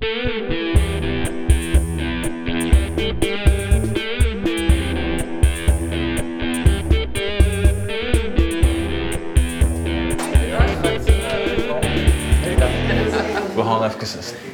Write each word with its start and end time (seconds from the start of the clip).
We 0.00 0.06
gaan 13.56 13.84
even... 13.84 13.98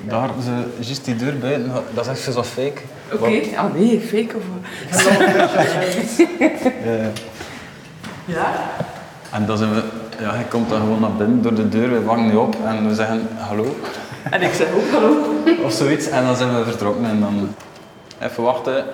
Daar, 0.08 0.28
ze, 0.42 0.64
juist 0.78 1.04
die 1.04 1.16
deur 1.16 1.38
buiten, 1.38 1.72
dat 1.94 2.06
is 2.06 2.12
even 2.18 2.32
zo 2.32 2.42
fake. 2.42 2.80
Oké, 3.12 3.56
ah 3.56 3.74
nee, 3.74 4.00
fake 4.00 4.36
of... 4.36 4.42
Ja. 6.84 7.10
Ja? 8.24 8.52
En 9.32 9.46
dan 9.46 9.58
zijn 9.58 9.74
we... 9.74 9.82
Ja, 10.20 10.34
hij 10.34 10.44
komt 10.44 10.68
dan 10.68 10.80
gewoon 10.80 11.00
naar 11.00 11.12
binnen 11.12 11.42
door 11.42 11.54
de 11.54 11.68
deur, 11.68 11.90
we 11.92 12.02
vangen 12.04 12.26
nu 12.26 12.34
op 12.34 12.56
en 12.64 12.88
we 12.88 12.94
zeggen 12.94 13.28
hallo. 13.36 13.76
En 14.30 14.42
ik 14.42 14.52
zeg 14.54 14.66
ook 14.74 14.90
hallo. 14.92 15.16
Of 15.62 15.72
zoiets. 15.72 16.06
En 16.08 16.24
dan 16.24 16.36
zijn 16.36 16.56
we 16.58 16.64
vertrokken 16.64 17.04
en 17.04 17.20
dan... 17.20 17.54
Even 18.20 18.42
wachten. 18.42 18.84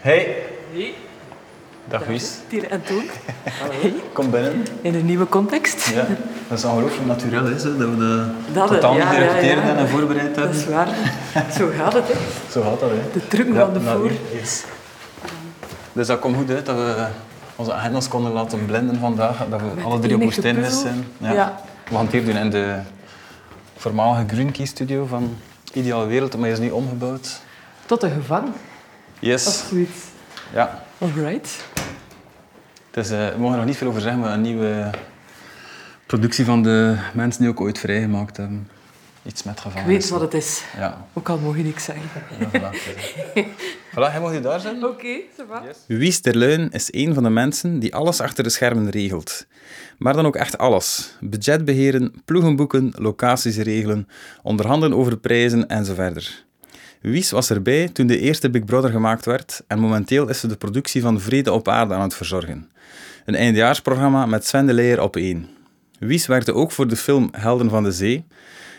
Hey. 0.00 0.36
Hey, 0.72 0.94
Dag 1.88 2.06
Wies. 2.06 2.32
Tier 2.48 2.70
en 2.70 2.82
Toon. 2.82 3.02
Kom 4.12 4.30
binnen. 4.30 4.66
In 4.80 4.94
een 4.94 5.06
nieuwe 5.06 5.26
context. 5.28 5.86
Ja. 5.88 6.06
Dat 6.48 6.58
is 6.58 6.64
ongelooflijk 6.64 7.06
natuurlijk 7.06 7.46
hè, 7.48 7.58
zo, 7.58 7.76
dat 7.76 7.88
we 7.88 7.96
de 7.96 8.24
Dat, 8.52 8.68
totaal 8.68 8.92
niet 8.92 9.02
ja, 9.02 9.12
ja, 9.12 9.18
gerepeteerd 9.18 9.58
ja. 9.58 9.64
hebben 9.64 9.84
en 9.84 9.88
voorbereid 9.90 10.34
Dat 10.34 10.44
hebben. 10.44 10.56
is 10.60 10.66
waar. 10.66 10.88
Zo 11.58 11.68
gaat 11.76 11.92
het, 11.92 12.04
hè. 12.08 12.14
Zo 12.50 12.62
gaat 12.62 12.80
dat, 12.80 12.90
hè. 12.90 12.96
De 13.12 13.28
truc 13.28 13.46
Ja, 13.46 13.54
van 13.64 13.72
de 13.72 13.80
voor. 13.80 14.10
yes. 14.32 14.64
Dus 15.92 16.06
dat 16.06 16.18
komt 16.18 16.36
goed 16.36 16.50
uit 16.50 16.66
dat 16.66 16.76
we 16.76 17.06
onze 17.56 17.72
agendas 17.72 18.08
konden 18.08 18.32
laten 18.32 18.66
blenden 18.66 18.98
vandaag. 18.98 19.46
Dat 19.50 19.60
we 19.60 19.82
alle 19.82 19.98
drie 19.98 20.14
op 20.14 20.20
puzzel. 20.20 20.80
zijn. 20.80 21.04
Ja. 21.18 21.32
Ja. 21.32 21.60
We 21.88 21.94
gaan 21.94 22.04
het 22.04 22.12
hier 22.12 22.24
doen 22.24 22.36
in 22.36 22.50
de 22.50 22.78
voormalige 23.76 24.24
Green 24.34 24.66
studio 24.66 25.06
van 25.06 25.36
Ideale 25.72 26.06
Wereld, 26.06 26.32
maar 26.36 26.42
die 26.42 26.52
is 26.52 26.58
nu 26.58 26.70
omgebouwd. 26.70 27.40
Tot 27.86 28.02
een 28.02 28.10
gevang, 28.10 28.48
of 28.48 28.54
Yes. 29.18 29.68
zoiets. 29.68 29.98
Ja. 30.54 30.82
Alright. 30.98 31.64
Dus, 32.90 33.10
eh, 33.10 33.18
we 33.28 33.34
mogen 33.38 33.52
er 33.52 33.56
nog 33.58 33.64
niet 33.66 33.76
veel 33.76 33.88
over 33.88 34.00
zeggen, 34.00 34.20
maar 34.20 34.32
een 34.32 34.40
nieuwe 34.40 34.90
productie 36.06 36.44
van 36.44 36.62
de 36.62 36.96
mensen 37.12 37.40
die 37.40 37.50
ook 37.50 37.60
ooit 37.60 37.78
vrijgemaakt 37.78 38.36
hebben. 38.36 38.68
Iets 39.26 39.42
met 39.42 39.54
Ik 39.54 39.60
gevangenis. 39.60 39.86
weet 39.86 40.08
wat 40.08 40.20
het 40.20 40.34
is. 40.34 40.64
Ja. 40.76 41.06
Ook 41.12 41.28
al 41.28 41.38
mogen 41.38 41.62
niks 41.64 41.84
zeggen. 41.84 42.04
ja 42.38 42.48
voilà. 42.50 42.76
voilà, 43.90 44.10
hij 44.12 44.20
mag 44.20 44.30
hier 44.30 44.42
daar 44.42 44.60
zijn. 44.60 44.84
Oké, 44.84 45.16
va. 45.48 45.62
Wies 45.86 46.20
Terluin 46.20 46.70
is 46.70 46.88
een 46.92 47.14
van 47.14 47.22
de 47.22 47.30
mensen 47.30 47.78
die 47.78 47.94
alles 47.94 48.20
achter 48.20 48.44
de 48.44 48.50
schermen 48.50 48.90
regelt. 48.90 49.46
Maar 49.98 50.12
dan 50.14 50.26
ook 50.26 50.36
echt 50.36 50.58
alles. 50.58 51.16
Budget 51.20 51.64
beheren, 51.64 52.14
ploegen 52.24 52.56
boeken, 52.56 52.92
locaties 52.96 53.56
regelen, 53.56 54.08
onderhandelen 54.42 54.98
over 54.98 55.16
prijzen 55.16 55.68
en 55.68 55.84
zo 55.84 55.94
verder. 55.94 56.44
Wies 57.00 57.30
was 57.30 57.50
erbij 57.50 57.88
toen 57.88 58.06
de 58.06 58.18
eerste 58.18 58.50
Big 58.50 58.64
Brother 58.64 58.90
gemaakt 58.90 59.24
werd 59.24 59.62
en 59.66 59.78
momenteel 59.78 60.28
is 60.28 60.40
ze 60.40 60.46
de 60.46 60.56
productie 60.56 61.02
van 61.02 61.20
Vrede 61.20 61.52
op 61.52 61.68
Aarde 61.68 61.94
aan 61.94 62.00
het 62.00 62.14
verzorgen. 62.14 62.70
Een 63.24 63.34
eindjaarsprogramma 63.34 64.26
met 64.26 64.46
Sven 64.46 64.66
de 64.66 64.72
Leijer 64.72 65.00
op 65.00 65.16
één. 65.16 65.48
Wies 65.98 66.26
werkte 66.26 66.54
ook 66.54 66.72
voor 66.72 66.88
de 66.88 66.96
film 66.96 67.28
Helden 67.32 67.70
van 67.70 67.82
de 67.82 67.92
Zee 67.92 68.24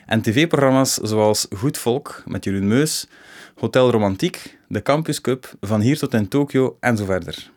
en 0.05 0.21
tv-programma's 0.21 0.93
zoals 0.93 1.47
Goed 1.55 1.77
Volk 1.77 2.23
met 2.25 2.43
Jeroen 2.43 2.67
Meus, 2.67 3.07
Hotel 3.55 3.91
Romantiek, 3.91 4.57
de 4.67 4.81
Campus 4.81 5.21
Cup, 5.21 5.53
Van 5.61 5.81
hier 5.81 5.97
tot 5.97 6.13
in 6.13 6.27
Tokio 6.27 6.77
en 6.79 6.97
zo 6.97 7.05
verder. 7.05 7.51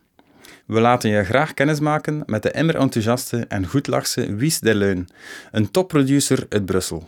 We 0.65 0.79
laten 0.79 1.09
je 1.09 1.23
graag 1.23 1.53
kennismaken 1.53 2.23
met 2.25 2.43
de 2.43 2.51
immer 2.51 2.75
enthousiaste 2.75 3.45
en 3.47 3.67
goedlachse 3.67 4.35
Wies 4.35 4.59
Derluin, 4.59 5.07
een 5.51 5.71
topproducer 5.71 6.45
uit 6.49 6.65
Brussel. 6.65 7.07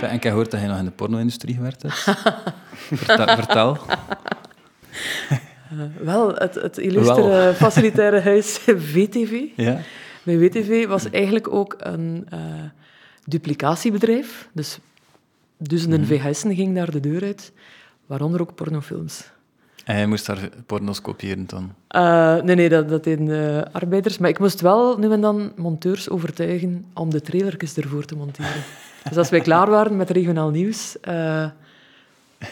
En 0.00 0.20
ik 0.20 0.22
heb 0.22 0.32
gehoord 0.32 0.50
dat 0.50 0.60
hij 0.60 0.68
nog 0.68 0.78
in 0.78 0.84
de 0.84 0.90
porno-industrie 0.90 1.54
gewerkt 1.54 1.84
vertel. 3.04 3.36
vertel. 3.36 3.78
Wel, 6.00 6.34
het, 6.34 6.54
het 6.54 6.78
illustere 6.78 7.28
Wel. 7.28 7.54
facilitaire 7.64 8.20
huis 8.20 8.58
VTV. 8.66 9.40
Ja? 9.56 9.80
Bij 10.22 10.38
WTV 10.38 10.86
was 10.86 11.10
eigenlijk 11.10 11.52
ook 11.52 11.74
een 11.78 12.26
eh, 12.30 12.38
duplicatiebedrijf. 13.24 14.48
Dus 14.52 14.78
duizenden 15.58 16.06
VHS'en 16.06 16.54
gingen 16.54 16.74
daar 16.74 16.90
de 16.90 17.00
deur 17.00 17.22
uit, 17.22 17.52
waaronder 18.06 18.40
ook 18.40 18.54
pornofilms. 18.54 19.32
En 19.84 19.94
hij 19.94 20.06
moest 20.06 20.26
daar 20.26 20.48
porno's 20.66 21.00
kopiëren 21.00 21.46
dan. 21.46 21.74
Eh, 21.88 22.42
nee, 22.42 22.56
nee, 22.56 22.68
dat, 22.68 22.88
dat 22.88 23.04
deden 23.04 23.56
eh, 23.56 23.72
arbeiders. 23.72 24.18
Maar 24.18 24.30
ik 24.30 24.38
moest 24.38 24.60
wel 24.60 24.98
nu 24.98 25.12
en 25.12 25.20
dan 25.20 25.52
monteurs 25.56 26.10
overtuigen 26.10 26.84
om 26.94 27.10
de 27.10 27.20
trailertjes 27.20 27.76
ervoor 27.76 28.04
te 28.04 28.16
monteren. 28.16 28.50
Dus 29.08 29.16
als 29.16 29.30
wij 29.30 29.40
klaar 29.40 29.70
waren 29.70 29.96
met 29.96 30.10
regionaal 30.10 30.50
nieuws, 30.50 31.00
eh, 31.00 31.46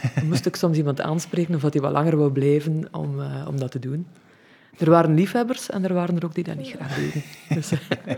moest 0.28 0.47
ik 0.47 0.56
soms 0.56 0.76
iemand 0.76 1.00
aanspreken 1.00 1.54
of 1.54 1.60
dat 1.60 1.72
hij 1.72 1.82
wat 1.82 1.92
langer 1.92 2.16
wou 2.16 2.32
blijven 2.32 2.88
om, 2.91 3.20
eh, 3.20 3.47
om 3.48 3.58
dat 3.58 3.70
te 3.70 3.78
doen. 3.78 4.06
Er 4.78 4.91
waren 4.91 5.14
liefhebbers 5.14 5.70
en 5.70 5.84
er 5.84 5.94
waren 5.94 6.16
er 6.16 6.25
ook 6.25 6.34
die 6.34 6.44
dat 6.44 6.56
niet 6.56 6.75
graag 6.76 6.94
deden. 6.94 7.22
Dus, 7.54 7.72
eh, 7.72 8.14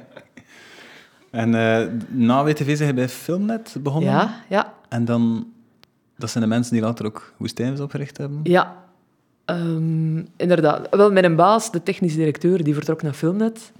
En 1.30 1.54
eh, 1.54 1.86
na 2.08 2.44
WTV 2.44 2.76
zijn 2.76 2.88
je 2.88 2.94
bij 2.94 3.08
Filmnet 3.08 3.76
begonnen. 3.80 4.10
ja, 4.10 4.42
ja, 4.48 4.72
En 4.88 5.04
dan, 5.04 5.46
dat 6.16 6.30
zijn 6.30 6.44
de 6.44 6.50
mensen 6.50 6.72
die 6.72 6.82
later 6.82 7.06
ook 7.06 7.32
Woestijnvis 7.36 7.80
opgericht 7.80 8.18
hebben. 8.18 8.40
Ja, 8.42 8.84
ehm, 9.44 10.18
inderdaad. 10.36 10.88
Wel, 10.90 11.12
mijn 11.12 11.36
baas, 11.36 11.70
de 11.70 11.82
technisch 11.82 12.14
directeur, 12.14 12.64
die 12.64 12.74
vertrok 12.74 13.02
naar 13.02 13.12
Filmnet. 13.12 13.72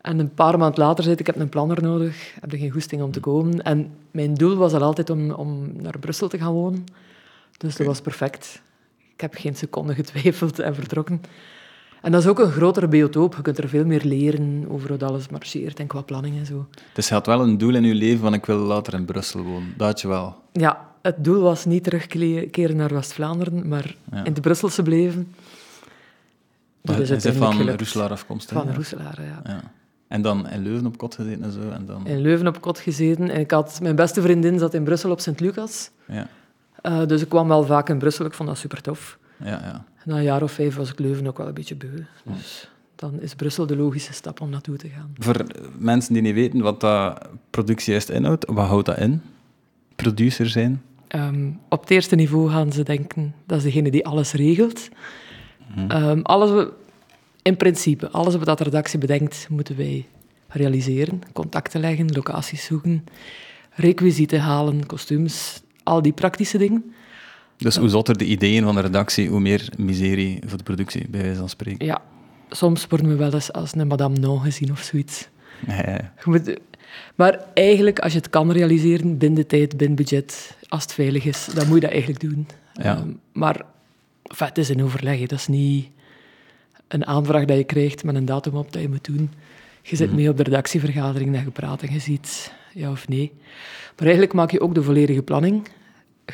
En 0.00 0.18
een 0.18 0.34
paar 0.34 0.58
maanden 0.58 0.84
later 0.84 1.02
zei 1.02 1.14
ik, 1.14 1.20
ik 1.20 1.26
heb 1.26 1.36
een 1.36 1.48
planner 1.48 1.82
nodig, 1.82 2.34
heb 2.40 2.52
er 2.52 2.58
geen 2.58 2.70
goesting 2.70 3.02
om 3.02 3.10
te 3.10 3.20
komen. 3.20 3.62
En 3.62 3.90
mijn 4.10 4.34
doel 4.34 4.56
was 4.56 4.72
al 4.72 4.82
altijd 4.82 5.10
om, 5.10 5.30
om 5.30 5.72
naar 5.72 5.98
Brussel 5.98 6.28
te 6.28 6.38
gaan 6.38 6.52
wonen. 6.52 6.84
Dus 7.60 7.76
dat 7.76 7.86
was 7.86 8.00
perfect. 8.00 8.62
Ik 9.14 9.20
heb 9.20 9.34
geen 9.34 9.56
seconde 9.56 9.94
getwijfeld 9.94 10.58
en 10.58 10.74
vertrokken. 10.74 11.20
En 12.02 12.12
dat 12.12 12.22
is 12.22 12.28
ook 12.28 12.38
een 12.38 12.50
grotere 12.50 12.88
biotoop. 12.88 13.34
Je 13.36 13.42
kunt 13.42 13.58
er 13.58 13.68
veel 13.68 13.84
meer 13.84 14.00
leren 14.04 14.64
over 14.68 14.88
hoe 14.88 15.04
alles 15.04 15.28
marcheert 15.28 15.78
en 15.80 15.86
qua 15.86 16.00
planning 16.02 16.38
en 16.38 16.46
zo. 16.46 16.66
Dus 16.92 17.08
je 17.08 17.14
had 17.14 17.26
wel 17.26 17.40
een 17.40 17.58
doel 17.58 17.74
in 17.74 17.82
je 17.84 17.94
leven 17.94 18.20
van 18.20 18.34
ik 18.34 18.46
wil 18.46 18.56
later 18.58 18.94
in 18.94 19.04
Brussel 19.04 19.42
wonen. 19.42 19.74
Dat 19.76 19.86
had 19.86 20.00
je 20.00 20.08
wel. 20.08 20.34
Ja, 20.52 20.88
het 21.02 21.24
doel 21.24 21.40
was 21.42 21.64
niet 21.64 21.84
terugkeren 21.84 22.76
naar 22.76 22.94
West-Vlaanderen, 22.94 23.68
maar 23.68 23.96
Ja. 24.12 24.24
in 24.24 24.32
de 24.34 24.40
Brusselse 24.40 24.82
blijven. 24.82 25.34
Dat 26.82 26.98
is 26.98 27.10
uiteindelijk 27.10 27.52
van 27.52 27.60
gelukt. 27.60 27.78
Roeselaar 27.80 28.10
afkomstig. 28.10 28.56
Van? 28.56 28.74
Roeselaar, 28.74 29.18
ja. 29.22 29.40
Ja. 29.52 29.60
En 30.08 30.22
dan 30.22 30.48
in 30.48 30.62
Leuven 30.62 30.86
op 30.86 30.98
kot 30.98 31.14
gezeten 31.14 31.42
en 31.42 31.52
zo. 31.52 31.60
En 31.70 31.86
dan, 31.86 32.06
In 32.06 32.20
Leuven 32.20 32.46
op 32.46 32.60
kot 32.60 32.78
gezeten. 32.78 33.30
En 33.30 33.40
ik 33.40 33.50
had, 33.50 33.78
mijn 33.82 33.96
beste 33.96 34.22
vriendin 34.22 34.58
zat 34.58 34.74
in 34.74 34.84
Brussel 34.84 35.10
op 35.10 35.20
Sint-Lucas. 35.20 35.90
ja, 36.06 36.28
Eh, 36.82 37.06
dus 37.06 37.22
ik 37.22 37.28
kwam 37.28 37.48
wel 37.48 37.64
vaak 37.64 37.88
in 37.88 37.98
Brussel. 37.98 38.24
Ik 38.24 38.34
vond 38.34 38.48
dat 38.48 38.58
super 38.58 38.82
tof. 38.82 39.18
ja, 39.36 39.46
ja. 39.46 39.84
Na 40.04 40.16
een 40.16 40.22
jaar 40.22 40.42
of 40.42 40.52
vijf 40.52 40.76
was 40.76 40.90
ik 40.90 40.98
Leuven 40.98 41.26
ook 41.26 41.38
wel 41.38 41.46
een 41.46 41.54
beetje 41.54 41.76
beu. 41.76 42.02
Dus 42.24 42.68
dan 42.94 43.20
is 43.20 43.34
Brussel 43.34 43.66
de 43.66 43.76
logische 43.76 44.12
stap 44.12 44.40
om 44.40 44.50
naartoe 44.50 44.76
te 44.76 44.88
gaan. 44.88 45.14
Voor 45.18 45.46
mensen 45.78 46.12
die 46.12 46.22
niet 46.22 46.34
weten 46.34 46.60
wat 46.60 46.80
dat 46.80 47.28
productie 47.50 47.90
juist 47.92 48.08
inhoudt, 48.08 48.46
wat 48.48 48.66
houdt 48.66 48.86
dat 48.86 48.98
in? 48.98 49.22
Producer 49.96 50.48
zijn? 50.48 50.82
Ehm, 51.08 51.50
op 51.68 51.80
het 51.80 51.90
eerste 51.90 52.14
niveau 52.14 52.50
gaan 52.50 52.72
ze 52.72 52.82
denken, 52.82 53.34
dat 53.46 53.58
is 53.58 53.64
degene 53.64 53.90
die 53.90 54.06
alles 54.06 54.32
regelt. 54.32 54.88
Ehm, 55.88 56.20
alles, 56.22 56.66
in 57.42 57.56
principe, 57.56 58.10
alles 58.10 58.36
wat 58.36 58.58
de 58.58 58.64
redactie 58.64 58.98
bedenkt, 58.98 59.46
moeten 59.50 59.76
wij 59.76 60.06
realiseren. 60.48 61.20
Contacten 61.32 61.80
leggen, 61.80 62.12
locaties 62.12 62.64
zoeken, 62.64 63.04
requisieten 63.70 64.40
halen, 64.40 64.86
kostuums, 64.86 65.62
al 65.82 66.02
die 66.02 66.12
praktische 66.12 66.58
dingen. 66.58 66.92
Dus 67.56 67.76
hoe 67.76 67.88
zotter 67.88 68.18
de 68.18 68.24
ideeën 68.24 68.64
van 68.64 68.74
de 68.74 68.80
redactie, 68.80 69.28
hoe 69.28 69.40
meer 69.40 69.68
miserie 69.76 70.38
voor 70.46 70.58
de 70.58 70.64
productie, 70.64 71.08
bij 71.08 71.22
wijze 71.22 71.38
van 71.38 71.48
spreken. 71.48 71.86
Ja, 71.86 72.02
soms 72.50 72.86
worden 72.86 73.08
we 73.08 73.14
wel 73.16 73.32
eens 73.34 73.52
als 73.52 73.74
een 73.74 73.86
madame 73.86 74.16
non 74.18 74.40
gezien 74.40 74.70
of 74.70 74.80
zoiets. 74.80 75.28
Moet- 76.24 76.58
maar 77.14 77.44
eigenlijk, 77.54 77.98
als 77.98 78.12
je 78.12 78.18
het 78.18 78.30
kan 78.30 78.52
realiseren, 78.52 79.18
binnen 79.18 79.46
tijd, 79.46 79.76
binnen 79.76 79.96
budget, 79.96 80.56
als 80.68 80.82
het 80.82 80.92
veilig 80.92 81.24
is, 81.24 81.48
dan 81.54 81.66
moet 81.66 81.74
je 81.74 81.80
dat 81.80 81.90
eigenlijk 81.90 82.20
doen. 82.20 82.46
Ja. 82.72 82.96
Ehm, 82.96 83.08
maar 83.32 83.62
enfin, 84.22 84.46
het 84.46 84.58
is 84.58 84.68
een 84.68 84.82
overleg. 84.82 85.20
Dat 85.20 85.38
is 85.38 85.46
niet 85.46 85.88
een 86.88 87.06
aanvraag 87.06 87.44
dat 87.44 87.56
je 87.56 87.64
krijgt 87.64 88.04
met 88.04 88.14
een 88.14 88.24
datum 88.24 88.54
op 88.54 88.72
dat 88.72 88.82
je 88.82 88.88
moet 88.88 89.04
doen. 89.04 89.30
Je 89.82 89.96
zit 89.96 90.12
mee 90.12 90.28
op 90.28 90.36
de 90.36 90.42
redactievergadering 90.42 91.34
en 91.36 91.44
je 91.44 91.50
praat 91.50 91.82
en 91.82 91.92
je 91.92 91.98
ziet 91.98 92.52
ja 92.74 92.90
of 92.90 93.08
nee. 93.08 93.32
Maar 93.96 94.08
eigenlijk 94.08 94.32
maak 94.32 94.50
je 94.50 94.60
ook 94.60 94.74
de 94.74 94.82
volledige 94.82 95.22
planning. 95.22 95.68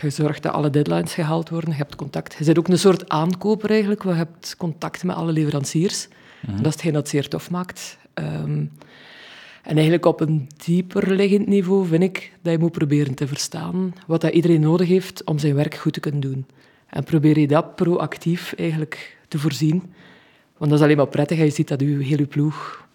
Je 0.01 0.11
zorgt 0.11 0.43
dat 0.43 0.53
alle 0.53 0.71
deadlines 0.71 1.15
gehaald 1.15 1.49
worden. 1.49 1.71
Je 1.71 1.77
hebt 1.77 1.97
contact. 1.97 2.35
Je 2.39 2.45
bent 2.45 2.59
ook 2.59 2.69
een 2.69 2.79
soort 2.79 3.09
aankoper 3.09 3.71
eigenlijk. 3.71 4.03
Je 4.03 4.13
hebt 4.13 4.55
contact 4.57 5.05
met 5.05 5.17
alle 5.17 5.33
leveranciers. 5.33 6.09
Dat 6.47 6.67
is 6.67 6.73
hetgeen 6.73 6.93
dat 6.93 7.09
zeer 7.09 7.29
tof 7.29 7.51
maakt. 7.51 7.99
Ehm, 8.15 8.65
en 9.63 9.75
eigenlijk 9.75 10.07
op 10.07 10.21
een 10.21 10.49
dieper 10.65 11.11
liggend 11.11 11.47
niveau 11.47 11.87
vind 11.87 12.03
ik 12.03 12.33
dat 12.43 12.53
je 12.53 12.59
moet 12.59 12.73
proberen 12.73 13.15
te 13.15 13.27
verstaan 13.27 13.95
wat 14.07 14.21
dat 14.21 14.33
iedereen 14.33 14.61
nodig 14.61 14.89
heeft 14.89 15.25
om 15.25 15.39
zijn 15.39 15.55
werk 15.55 15.75
goed 15.75 15.93
te 15.93 16.01
kunnen 16.01 16.21
doen. 16.21 16.47
En 16.87 17.05
probeer 17.05 17.39
je 17.39 17.47
dat 17.47 17.75
proactief 17.75 18.55
eigenlijk 18.57 19.19
te 19.29 19.39
voorzien. 19.39 19.83
Want 20.57 20.71
dat 20.71 20.79
is 20.79 20.85
alleen 20.85 20.97
maar 20.97 21.09
prettig 21.09 21.39
als 21.39 21.49
je 21.49 21.55
ziet 21.55 21.69
dat 21.69 21.81
je 21.81 21.87
hele 21.87 22.27
ploeg 22.27 22.86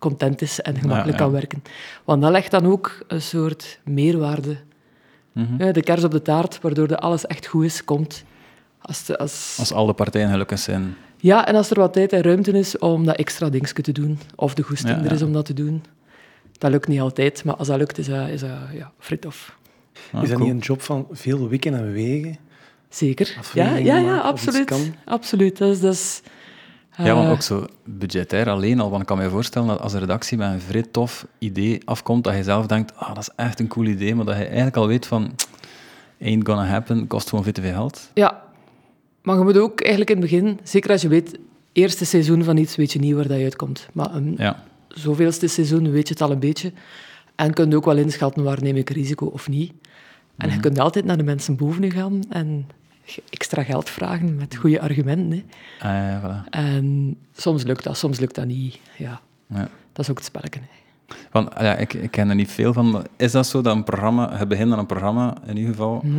content 0.00 0.42
is 0.42 0.60
en 0.60 0.74
gemakkelijk 0.74 1.06
Ja, 1.06 1.12
ja. 1.12 1.18
kan 1.18 1.32
werken. 1.32 1.62
Want 2.04 2.22
dat 2.22 2.30
legt 2.30 2.50
dan 2.50 2.66
ook 2.66 3.04
een 3.06 3.22
soort 3.22 3.78
meerwaarde. 3.84 4.56
Mhm. 5.32 5.64
Ja, 5.64 5.72
de 5.72 5.82
kers 5.82 6.04
op 6.04 6.10
de 6.10 6.22
taart, 6.22 6.60
waardoor 6.60 6.88
de 6.88 6.98
alles 6.98 7.26
echt 7.26 7.46
goed 7.46 7.64
is, 7.64 7.84
komt. 7.84 8.24
Als 8.80 9.04
de, 9.04 9.18
als... 9.18 9.56
Als 9.58 9.72
alle 9.72 9.92
partijen 9.92 10.30
gelukkig 10.30 10.58
zijn. 10.58 10.96
Ja, 11.16 11.46
en 11.46 11.54
als 11.54 11.70
er 11.70 11.80
wat 11.80 11.92
tijd 11.92 12.12
en 12.12 12.22
ruimte 12.22 12.52
is 12.52 12.78
om 12.78 13.04
dat 13.04 13.16
extra 13.16 13.48
dingetje 13.48 13.82
te 13.82 13.92
doen, 13.92 14.18
of 14.34 14.54
de 14.54 14.62
goesting 14.62 14.96
Ja, 14.98 15.04
er 15.04 15.12
is 15.12 15.22
om 15.22 15.32
dat 15.32 15.44
te 15.44 15.54
doen. 15.54 15.84
Dat 16.58 16.70
lukt 16.70 16.88
niet 16.88 17.00
altijd, 17.00 17.44
maar 17.44 17.56
als 17.56 17.68
dat 17.68 17.78
lukt, 17.78 17.98
is 17.98 18.06
dat, 18.06 18.28
is 18.28 18.40
dat 18.40 18.50
ja, 18.72 18.92
frit 18.98 19.26
of. 19.26 19.58
Ah, 20.12 20.22
is 20.22 20.28
dat 20.28 20.38
cool. 20.38 20.48
niet 20.48 20.60
een 20.60 20.66
job 20.66 20.82
van 20.82 21.06
veel 21.10 21.48
wikken 21.48 21.74
en 21.74 21.92
wegen? 21.92 22.38
Zeker. 22.88 23.36
Ja, 23.54 23.76
ja, 23.76 23.96
ja, 23.96 24.02
maken 24.02 24.32
of 24.32 24.32
iets 24.32 24.46
absoluut. 24.46 24.66
kan? 24.66 24.94
Absoluut. 25.04 25.58
Dat 25.58 25.70
is, 25.70 25.80
dat 25.80 25.92
is, 25.92 26.22
Ja, 26.96 27.14
want 27.14 27.26
eh, 27.26 27.32
ook 27.32 27.42
zo 27.42 27.66
budgetair 27.84 28.48
alleen 28.50 28.80
al. 28.80 28.88
Want 28.90 29.00
ik 29.02 29.06
kan 29.08 29.18
me 29.18 29.28
voorstellen 29.30 29.68
dat 29.68 29.80
als 29.80 29.92
een 29.92 30.00
redactie 30.00 30.38
met 30.38 30.52
een 30.52 30.60
vrij 30.60 30.82
tof 30.90 31.26
idee 31.38 31.80
afkomt, 31.84 32.24
dat 32.24 32.34
je 32.34 32.42
zelf 32.42 32.66
denkt, 32.66 32.96
ah, 32.96 33.08
dat 33.14 33.18
is 33.18 33.30
echt 33.36 33.60
een 33.60 33.68
cool 33.68 33.86
idee, 33.86 34.14
maar 34.14 34.24
dat 34.24 34.36
je 34.36 34.44
eigenlijk 34.44 34.76
al 34.76 34.86
weet 34.86 35.06
van, 35.06 35.30
ain't 36.22 36.46
gonna 36.48 36.64
happen, 36.66 37.06
kost 37.06 37.28
gewoon 37.28 37.44
veel 37.44 37.52
te 37.52 37.60
veel 37.62 37.72
geld. 37.72 38.10
Ja, 38.14 38.42
maar 39.22 39.36
je 39.38 39.42
moet 39.44 39.58
ook 39.58 39.80
eigenlijk 39.80 40.10
in 40.10 40.16
het 40.20 40.30
begin, 40.30 40.60
zeker 40.62 40.90
als 40.90 41.02
je 41.02 41.08
weet, 41.08 41.38
eerste 41.72 42.04
seizoen 42.04 42.44
van 42.44 42.56
iets 42.56 42.76
weet 42.76 42.92
je 42.92 42.98
niet 42.98 43.14
waar 43.14 43.28
dat 43.28 43.36
je 43.38 43.44
uitkomt. 43.44 43.88
Maar 43.92 44.14
een 44.14 44.34
Ja, 44.38 44.62
zoveelste 44.88 45.46
seizoen 45.46 45.90
weet 45.90 46.08
je 46.08 46.12
het 46.14 46.22
al 46.22 46.30
een 46.30 46.38
beetje. 46.38 46.72
En 47.34 47.52
kun 47.52 47.70
je 47.70 47.76
ook 47.76 47.84
wel 47.84 47.96
inschatten 47.96 48.42
waar 48.42 48.62
neem 48.62 48.76
ik 48.76 48.90
risico 48.90 49.26
of 49.26 49.48
niet. 49.48 49.72
En 50.36 50.46
Mhm. 50.46 50.54
je 50.56 50.60
kunt 50.62 50.78
altijd 50.78 51.04
naar 51.04 51.16
de 51.16 51.22
mensen 51.22 51.56
boven 51.56 51.90
gaan 51.92 52.20
en 52.28 52.66
extra 53.30 53.62
geld 53.62 53.90
vragen 53.90 54.36
met 54.36 54.56
goede 54.56 54.80
argumenten. 54.80 55.30
Hè. 55.78 55.88
ah, 55.88 55.94
ja, 56.10 56.20
voilà. 56.44 56.48
En 56.50 57.16
soms 57.36 57.62
lukt 57.62 57.84
dat, 57.84 57.96
soms 57.96 58.20
lukt 58.20 58.34
dat 58.34 58.46
niet. 58.46 58.78
Ja, 58.96 59.20
Ja. 59.46 59.68
dat 59.92 60.04
is 60.04 60.10
ook 60.10 60.16
het 60.16 60.26
spelletje. 60.26 60.60
hè. 60.60 60.66
Want 61.30 61.54
ah 61.54 61.62
ja, 61.62 61.74
ik, 61.76 61.92
ik 61.94 62.10
ken 62.10 62.28
er 62.28 62.34
niet 62.34 62.50
veel 62.50 62.72
van. 62.72 62.90
maar 62.90 63.02
Is 63.16 63.32
dat 63.32 63.46
zo 63.46 63.60
dat 63.62 63.76
een 63.76 63.84
programma, 63.84 64.38
je 64.38 64.46
begint 64.46 64.72
aan 64.72 64.78
een 64.78 64.86
programma 64.86 65.34
in 65.46 65.56
ieder 65.56 65.70
geval, 65.72 66.00
Mhm. 66.04 66.18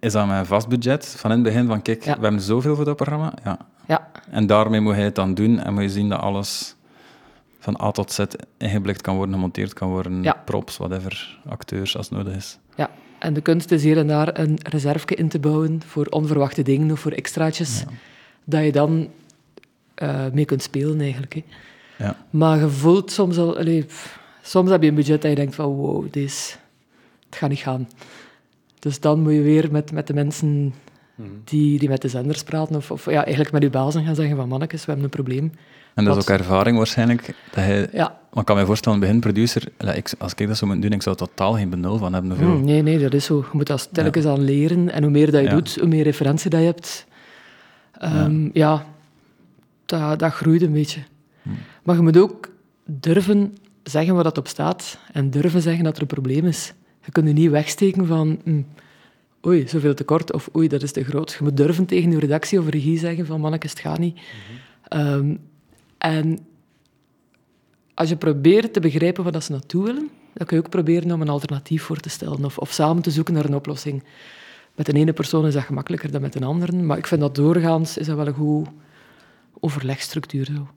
is 0.00 0.12
dat 0.12 0.26
met 0.26 0.38
een 0.38 0.46
vast 0.46 0.68
budget 0.68 1.06
van 1.18 1.30
in 1.30 1.36
het 1.36 1.46
begin 1.46 1.66
van 1.66 1.82
kijk, 1.82 2.04
Ja. 2.04 2.16
we 2.16 2.22
hebben 2.22 2.40
zoveel 2.40 2.76
voor 2.76 2.84
dat 2.84 2.96
programma? 2.96 3.32
Ja. 3.44 3.58
Ja, 3.86 4.08
En 4.30 4.46
daarmee 4.46 4.80
moet 4.80 4.94
je 4.96 5.00
het 5.02 5.14
dan 5.14 5.34
doen 5.34 5.58
en 5.60 5.72
moet 5.74 5.82
je 5.82 5.90
zien 5.90 6.08
dat 6.08 6.20
alles 6.20 6.74
van 7.58 7.80
A 7.82 7.90
tot 7.90 8.12
Z 8.12 8.24
ingeblikt 8.58 9.00
kan 9.00 9.16
worden, 9.16 9.34
gemonteerd 9.34 9.72
kan 9.72 9.88
worden, 9.88 10.22
Ja. 10.22 10.42
props, 10.44 10.76
whatever, 10.76 11.38
acteurs 11.48 11.96
als 11.96 12.08
het 12.08 12.18
nodig 12.18 12.34
is. 12.36 12.58
ja. 12.76 12.90
En 13.20 13.34
de 13.34 13.40
kunst 13.40 13.70
is 13.70 13.82
hier 13.82 13.98
en 13.98 14.06
daar 14.06 14.38
een 14.38 14.58
reserve 14.62 15.14
in 15.14 15.28
te 15.28 15.38
bouwen 15.38 15.82
voor 15.86 16.06
onverwachte 16.06 16.62
dingen 16.62 16.90
of 16.90 17.00
voor 17.00 17.12
extraatjes, 17.12 17.84
dat 18.44 18.64
je 18.64 18.72
dan 18.72 19.08
eh, 19.94 20.26
mee 20.32 20.44
kunt 20.44 20.62
spelen 20.62 21.00
eigenlijk. 21.00 21.34
Hè. 21.34 21.42
Ja. 22.04 22.26
Maar 22.30 22.58
je 22.58 22.68
voelt 22.68 23.10
soms 23.10 23.38
al... 23.38 23.58
allee, 23.58 23.84
pff, 23.84 24.20
soms 24.42 24.70
heb 24.70 24.82
je 24.82 24.88
een 24.88 24.94
budget 24.94 25.22
dat 25.22 25.30
je 25.30 25.36
denkt 25.36 25.54
van 25.54 25.66
wow, 25.66 26.06
deze, 26.10 26.54
het 27.26 27.36
gaat 27.38 27.50
niet 27.50 27.58
gaan. 27.58 27.88
Dus 28.78 29.00
dan 29.00 29.20
moet 29.20 29.32
je 29.32 29.42
weer 29.42 29.68
met, 29.72 29.92
met 29.92 30.06
de 30.06 30.14
mensen 30.14 30.74
die, 31.44 31.78
die 31.78 31.88
met 31.88 32.02
de 32.02 32.08
zenders 32.08 32.42
praten, 32.42 32.76
of, 32.76 32.90
of 32.90 33.04
ja, 33.04 33.24
eigenlijk 33.24 33.52
met 33.52 33.62
je 33.62 33.70
bazen 33.70 34.04
gaan 34.04 34.14
zeggen 34.14 34.36
van 34.36 34.48
mannetjes, 34.48 34.80
we 34.84 34.86
hebben 34.86 35.04
een 35.04 35.24
probleem. 35.24 35.52
En 35.94 36.04
dat 36.04 36.16
is 36.16 36.22
ook 36.22 36.38
ervaring 36.38 36.76
waarschijnlijk. 36.76 37.34
Dat 37.50 37.64
je, 37.64 37.88
Ja, 37.92 38.18
maar 38.30 38.40
ik 38.40 38.44
kan 38.44 38.56
me 38.56 38.64
voorstellen, 38.66 38.98
in 38.98 39.04
het 39.04 39.12
begin 39.20 39.32
producer, 39.32 39.62
allee, 39.76 39.96
ik, 39.96 40.12
als 40.18 40.32
ik 40.36 40.46
dat 40.46 40.56
zou 40.56 40.70
moeten 40.70 40.88
doen, 40.88 40.98
ik 40.98 41.02
zou 41.04 41.16
totaal 41.16 41.52
geen 41.54 41.70
benul 41.70 41.98
van 41.98 42.12
hebben. 42.12 42.30
Hoeveel. 42.30 42.48
Hmm, 42.54 42.64
nee, 42.64 42.82
nee, 42.82 42.98
dat 42.98 43.14
is 43.14 43.24
zo. 43.24 43.36
Je 43.38 43.48
moet 43.52 43.66
dat 43.66 43.88
telkens 43.92 44.24
aan 44.26 44.40
leren. 44.44 44.90
En 44.92 45.02
hoe 45.02 45.12
meer 45.12 45.30
dat 45.30 45.40
je 45.40 45.46
Ja. 45.48 45.54
doet, 45.54 45.76
hoe 45.78 45.88
meer 45.88 46.02
referentie 46.04 46.50
dat 46.50 46.60
je 46.60 46.66
hebt. 46.66 47.06
Ehm, 47.92 48.48
ja, 48.52 48.84
dat, 49.86 50.18
dat 50.18 50.32
groeit 50.32 50.62
een 50.62 50.72
beetje. 50.72 51.00
Hmm. 51.42 51.58
Maar 51.82 51.96
je 51.96 52.02
moet 52.02 52.18
ook 52.18 52.48
durven 52.84 53.56
zeggen 53.82 54.14
waar 54.14 54.24
dat 54.24 54.38
op 54.38 54.48
staat. 54.48 54.98
En 55.12 55.30
durven 55.30 55.62
zeggen 55.62 55.84
dat 55.84 55.96
er 55.96 56.00
een 56.02 56.06
probleem 56.06 56.46
is. 56.46 56.72
Je 57.04 57.12
kunt 57.12 57.26
je 57.26 57.32
niet 57.32 57.50
wegsteken 57.50 58.06
van... 58.06 58.38
hm, 58.44 58.62
oei, 59.46 59.68
zoveel 59.68 59.94
tekort. 59.94 60.32
Of 60.32 60.48
oei, 60.56 60.68
dat 60.68 60.82
is 60.82 60.92
te 60.92 61.04
groot. 61.04 61.30
Je 61.32 61.44
moet 61.44 61.56
durven 61.56 61.86
tegen 61.86 62.10
je 62.10 62.18
redactie 62.18 62.58
of 62.58 62.68
regie 62.68 62.98
zeggen 62.98 63.26
van... 63.26 63.40
Mannetjes, 63.40 63.70
het 63.70 63.80
gaat 63.80 63.98
niet. 63.98 64.18
Ehm, 64.88 65.34
en 66.00 66.38
als 67.94 68.08
je 68.08 68.16
probeert 68.16 68.72
te 68.72 68.80
begrijpen 68.80 69.24
wat 69.24 69.32
dat 69.32 69.44
ze 69.44 69.52
naartoe 69.52 69.84
willen, 69.84 70.10
dan 70.32 70.46
kun 70.46 70.56
je 70.56 70.62
ook 70.62 70.70
proberen 70.70 71.12
om 71.12 71.20
een 71.20 71.28
alternatief 71.28 71.82
voor 71.82 72.00
te 72.00 72.08
stellen 72.08 72.44
of, 72.44 72.58
of 72.58 72.70
samen 72.70 73.02
te 73.02 73.10
zoeken 73.10 73.34
naar 73.34 73.44
een 73.44 73.54
oplossing. 73.54 74.04
Met 74.74 74.86
de 74.86 74.92
ene 74.92 75.12
persoon 75.12 75.46
is 75.46 75.54
dat 75.54 75.62
gemakkelijker 75.62 76.10
dan 76.10 76.20
met 76.20 76.34
een 76.34 76.42
andere, 76.42 76.76
maar 76.76 76.98
ik 76.98 77.06
vind 77.06 77.20
dat 77.20 77.34
doorgaans 77.34 77.96
is 77.96 78.06
dat 78.06 78.16
wel 78.16 78.26
een 78.26 78.34
goed 78.34 78.68
overlegstructuur. 79.60 80.44
Zo. 80.44 80.68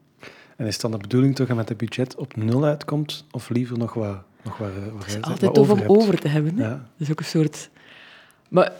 En 0.55 0.65
is 0.65 0.73
het 0.73 0.81
dan 0.81 0.91
de 0.91 0.97
bedoeling 0.97 1.35
toch 1.35 1.47
dat 1.47 1.57
met 1.57 1.69
het 1.69 1.77
budget 1.77 2.15
op 2.15 2.35
nul 2.35 2.63
uitkomt? 2.63 3.25
Of 3.31 3.49
liever 3.49 3.77
nog 3.77 3.93
wat, 3.93 4.17
nog 4.43 4.57
wat, 4.57 4.69
wat, 4.93 5.05
Het 5.05 5.15
is 5.15 5.21
altijd 5.21 5.53
tof 5.53 5.69
om 5.69 5.77
hebt? 5.77 5.89
over 5.89 6.19
te 6.19 6.27
hebben. 6.27 6.57
Ja. 6.57 6.69
Dat 6.69 6.79
is 6.97 7.11
ook 7.11 7.19
een 7.19 7.25
soort... 7.25 7.69
Maar 8.49 8.71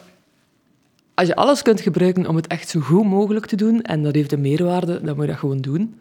als 1.14 1.28
je 1.28 1.34
alles 1.34 1.62
kunt 1.62 1.80
gebruiken 1.80 2.26
om 2.26 2.36
het 2.36 2.46
echt 2.46 2.68
zo 2.68 2.80
goed 2.80 3.04
mogelijk 3.04 3.46
te 3.46 3.56
doen, 3.56 3.82
en 3.82 4.02
dat 4.02 4.14
heeft 4.14 4.32
een 4.32 4.40
meerwaarde, 4.40 5.00
dan 5.02 5.14
moet 5.14 5.24
je 5.24 5.30
dat 5.30 5.40
gewoon 5.40 5.60
doen. 5.60 5.98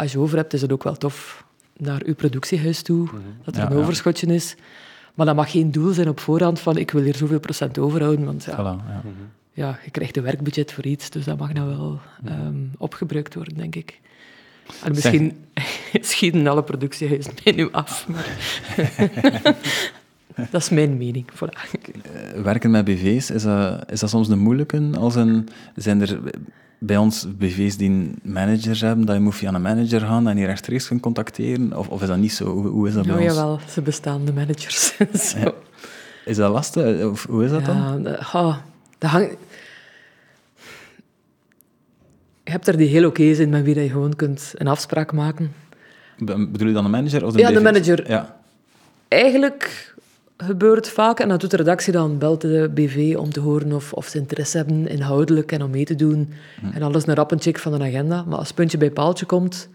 Als 0.00 0.12
je 0.12 0.18
over 0.18 0.36
hebt, 0.36 0.52
is 0.52 0.62
het 0.62 0.72
ook 0.72 0.82
wel 0.82 0.96
tof 0.96 1.44
naar 1.76 2.06
je 2.06 2.14
productiehuis 2.14 2.82
toe, 2.82 3.08
dat 3.44 3.54
er 3.54 3.60
Ja, 3.60 3.66
een 3.66 3.76
ja. 3.76 3.82
overschotje 3.82 4.26
is. 4.26 4.56
Maar 5.14 5.26
dat 5.26 5.34
mag 5.34 5.50
geen 5.50 5.70
doel 5.70 5.92
zijn 5.92 6.08
op 6.08 6.20
voorhand 6.20 6.60
van 6.60 6.76
ik 6.76 6.90
wil 6.90 7.02
hier 7.02 7.16
zoveel 7.16 7.40
procent 7.40 7.78
overhouden, 7.78 8.24
want 8.24 8.44
ja, 8.44 8.52
Voilà, 8.52 8.86
ja. 8.88 9.02
ja, 9.52 9.78
je 9.84 9.90
krijgt 9.90 10.16
een 10.16 10.22
werkbudget 10.22 10.72
voor 10.72 10.84
iets, 10.84 11.10
dus 11.10 11.24
dat 11.24 11.38
mag 11.38 11.52
nou 11.52 11.68
wel 11.68 12.00
ehm, 12.24 12.54
opgebruikt 12.78 13.34
worden, 13.34 13.54
denk 13.56 13.74
ik. 13.76 14.00
En 14.84 14.92
misschien 14.94 15.44
schieten 16.10 16.46
alle 16.46 16.62
productiehuizen 16.62 17.32
mij 17.44 17.52
nu 17.52 17.70
af, 17.72 18.08
maar... 18.08 18.36
dat 20.50 20.60
is 20.60 20.68
mijn 20.68 20.96
mening. 20.96 21.26
Voilà. 21.34 21.70
Eh, 21.80 22.42
Werken 22.42 22.70
met 22.70 22.84
BV's, 22.84 23.30
is 23.30 23.42
dat, 23.42 23.90
is 23.90 24.00
dat 24.00 24.10
soms 24.10 24.28
een 24.28 24.38
moeilijke? 24.38 24.90
Als 24.98 25.14
een, 25.14 25.48
zijn 25.74 26.00
er 26.00 26.20
bij 26.82 26.96
ons 26.96 27.26
BV's 27.38 27.76
die 27.76 28.10
managers 28.22 28.80
hebben, 28.80 29.06
dat 29.06 29.14
je 29.16 29.20
moet 29.22 29.34
via 29.34 29.52
een 29.54 29.62
manager 29.62 30.00
gaan 30.00 30.28
en 30.28 30.36
die 30.36 30.44
rechtstreeks 30.46 30.86
kunt 30.86 31.00
contacteren? 31.00 31.78
Of, 31.78 31.88
of 31.88 32.02
is 32.02 32.08
dat 32.08 32.16
niet 32.18 32.32
zo? 32.32 32.44
Hoe, 32.46 32.66
hoe 32.66 32.88
is 32.88 32.94
dat 32.94 33.06
bij 33.06 33.14
Oh 33.14 33.20
ons? 33.20 33.34
jawel, 33.34 33.60
ze 33.68 33.82
bestaan, 33.82 34.24
de 34.24 34.32
managers. 34.32 34.96
Zo. 35.30 35.38
Ja. 35.38 35.52
Is 36.24 36.36
dat 36.36 36.52
lastig? 36.52 37.04
Of 37.04 37.26
hoe 37.26 37.44
is 37.44 37.50
dat 37.50 37.64
dan? 37.64 37.76
Ja, 37.76 37.96
dat, 37.96 38.56
dat 38.98 39.10
hangt... 39.10 39.36
Je 42.44 42.50
hebt 42.56 42.68
er 42.68 42.76
die 42.76 42.88
heel 42.88 43.06
oké 43.06 43.22
in 43.22 43.48
met 43.50 43.64
wie 43.64 43.74
dat 43.74 43.84
je 43.84 43.90
gewoon 43.90 44.16
kunt 44.16 44.52
een 44.56 44.66
afspraak 44.66 45.12
maken. 45.12 45.52
Be- 46.18 46.48
Bedoel 46.48 46.68
je 46.68 46.74
dan 46.74 46.84
een 46.84 46.90
manager? 46.90 47.24
Of 47.24 47.32
de 47.32 47.38
Ja, 47.38 47.50
de 47.50 47.60
manager. 47.60 48.08
Ja. 48.10 48.36
Eigenlijk 49.08 49.89
gebeurt 50.42 50.88
vaak, 50.88 51.20
en 51.20 51.28
dat 51.28 51.40
doet 51.40 51.50
de 51.50 51.56
redactie 51.56 51.92
dan, 51.92 52.18
belt 52.18 52.40
de 52.40 52.70
BV 52.74 53.16
om 53.18 53.32
te 53.32 53.40
horen 53.40 53.72
of, 53.72 53.92
of 53.92 54.06
ze 54.06 54.18
interesse 54.18 54.56
hebben 54.56 54.88
inhoudelijk 54.88 55.52
en 55.52 55.62
om 55.62 55.70
mee 55.70 55.84
te 55.84 55.94
doen. 55.94 56.32
En 56.72 56.82
alles 56.82 57.06
een 57.06 57.14
rap 57.14 57.30
een 57.30 57.40
check 57.40 57.58
van 57.58 57.78
de 57.78 57.84
agenda. 57.84 58.22
Maar 58.24 58.38
als 58.38 58.52
puntje 58.52 58.78
bij 58.78 58.90
paaltje 58.90 59.26
komt, 59.26 59.68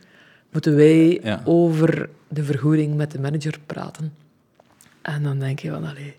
moeten 0.51 0.75
wij 0.75 1.19
Ja. 1.23 1.41
over 1.45 2.09
de 2.27 2.43
vergoeding 2.43 2.95
met 2.95 3.11
de 3.11 3.19
manager 3.19 3.59
praten. 3.65 4.13
En 5.01 5.23
dan 5.23 5.39
denk 5.39 5.59
je 5.59 5.69
van, 5.69 5.83
allee... 5.85 6.15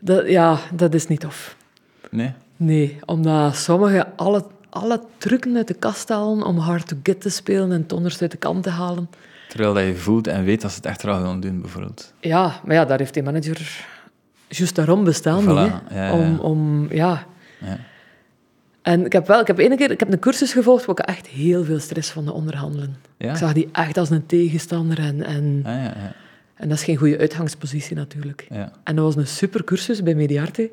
Dat, 0.00 0.28
ja, 0.28 0.58
dat 0.74 0.94
is 0.94 1.06
niet 1.06 1.20
tof. 1.20 1.56
Nee? 2.10 2.32
Nee, 2.56 2.98
omdat 3.04 3.56
sommigen 3.56 4.06
alle, 4.16 4.44
alle 4.70 5.00
trucken 5.18 5.56
uit 5.56 5.68
de 5.68 5.74
kast 5.74 6.08
halen 6.08 6.42
om 6.42 6.58
hard 6.58 6.88
to 6.88 6.96
get 7.02 7.20
te 7.20 7.28
spelen 7.28 7.72
en 7.72 7.86
tonners 7.86 8.20
uit 8.20 8.30
de 8.30 8.36
kant 8.36 8.62
te 8.62 8.70
halen. 8.70 9.08
Terwijl 9.48 9.74
dat 9.74 9.84
je 9.84 9.94
voelt 9.94 10.26
en 10.26 10.44
weet 10.44 10.60
dat 10.60 10.70
ze 10.70 10.76
het 10.76 10.86
echt 10.86 11.00
graag 11.00 11.20
willen 11.20 11.40
doen, 11.40 11.60
bijvoorbeeld. 11.60 12.12
Ja, 12.20 12.60
maar 12.64 12.74
ja, 12.74 12.84
daar 12.84 12.98
heeft 12.98 13.14
die 13.14 13.22
manager 13.22 13.86
juist 14.48 14.74
daarom 14.74 15.04
bestaan. 15.04 15.42
Voilà, 15.42 15.46
niet, 15.46 15.80
ja, 15.90 16.06
ja, 16.06 16.12
Om, 16.12 16.38
om, 16.38 16.86
ja. 16.90 17.26
Ja. 17.60 17.78
En 18.82 19.04
ik 19.04 19.12
heb 19.12 19.26
wel, 19.26 19.40
ik 19.40 19.46
heb 19.46 19.58
ene 19.58 19.76
keer 19.76 19.90
ik 19.90 20.00
heb 20.00 20.12
een 20.12 20.18
cursus 20.18 20.52
gevolgd 20.52 20.84
waar 20.84 20.98
ik 20.98 21.06
echt 21.06 21.26
heel 21.26 21.64
veel 21.64 21.78
stress 21.78 22.10
van 22.10 22.24
de 22.24 22.32
onderhandelen. 22.32 22.96
Ik 23.16 23.36
zag 23.36 23.52
die 23.52 23.68
echt 23.72 23.96
als 23.96 24.10
een 24.10 24.26
tegenstander 24.26 24.98
en, 24.98 25.22
en, 25.22 25.62
Ah, 25.64 25.72
ja, 25.72 25.82
ja, 25.82 26.12
en 26.54 26.68
dat 26.68 26.78
is 26.78 26.84
geen 26.84 26.96
goede 26.96 27.18
uitgangspositie 27.18 27.96
natuurlijk. 27.96 28.46
ja. 28.50 28.72
En 28.84 28.96
dat 28.96 29.04
was 29.04 29.16
een 29.16 29.26
super 29.26 29.64
cursus 29.64 30.02
bij 30.02 30.14
Mediarte. 30.14 30.70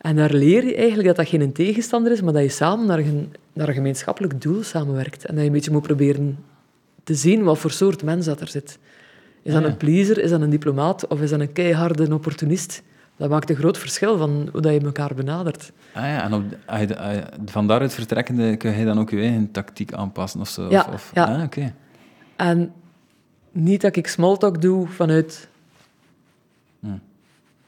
En 0.00 0.16
daar 0.16 0.32
leer 0.32 0.64
je 0.64 0.76
eigenlijk 0.76 1.06
dat 1.06 1.16
dat 1.16 1.28
geen 1.28 1.52
tegenstander 1.52 2.12
is, 2.12 2.22
maar 2.22 2.32
dat 2.32 2.42
je 2.42 2.48
samen 2.48 2.86
naar 2.86 2.98
een, 2.98 3.32
naar 3.52 3.68
een 3.68 3.74
gemeenschappelijk 3.74 4.40
doel 4.42 4.62
samenwerkt. 4.62 5.24
En 5.24 5.34
dat 5.34 5.40
je 5.40 5.46
een 5.46 5.54
beetje 5.54 5.70
moet 5.70 5.82
proberen 5.82 6.38
te 7.04 7.14
zien 7.14 7.42
wat 7.42 7.58
voor 7.58 7.70
soort 7.70 8.02
mens 8.02 8.26
dat 8.26 8.40
er 8.40 8.48
zit. 8.48 8.78
Is 9.42 9.52
dat 9.52 9.62
Ah, 9.62 9.68
een 9.68 9.76
pleaser, 9.76 10.18
is 10.18 10.30
dat 10.30 10.40
een 10.40 10.50
diplomaat 10.50 11.06
of 11.06 11.20
is 11.20 11.30
dat 11.30 11.40
een 11.40 11.52
keiharde 11.52 12.14
opportunist? 12.14 12.82
Dat 13.16 13.30
maakt 13.30 13.50
een 13.50 13.56
groot 13.56 13.78
verschil 13.78 14.18
van 14.18 14.48
hoe 14.52 14.60
dat 14.60 14.72
je 14.72 14.80
elkaar 14.80 15.14
benadert. 15.14 15.72
Ah 15.94 16.02
ja, 16.02 16.22
en 16.24 16.34
op, 16.34 16.42
als 16.66 16.80
je- 16.80 17.22
van 17.46 17.66
daaruit 17.66 17.94
vertrekkende 17.94 18.56
kun 18.56 18.78
je 18.78 18.84
dan 18.84 18.98
ook 18.98 19.10
je 19.10 19.16
eigen 19.20 19.50
tactiek 19.50 19.92
aanpassen 19.92 20.40
of 20.40 20.48
zo? 20.48 20.70
Ja, 20.70 20.86
of, 20.92 21.10
ja. 21.14 21.24
Ah, 21.24 21.42
oké. 21.42 21.74
En 22.36 22.72
niet 23.52 23.80
dat 23.80 23.96
ik 23.96 24.06
smalltalk 24.06 24.60
doe 24.62 24.88
vanuit... 24.88 25.48
Hm. 26.80 26.86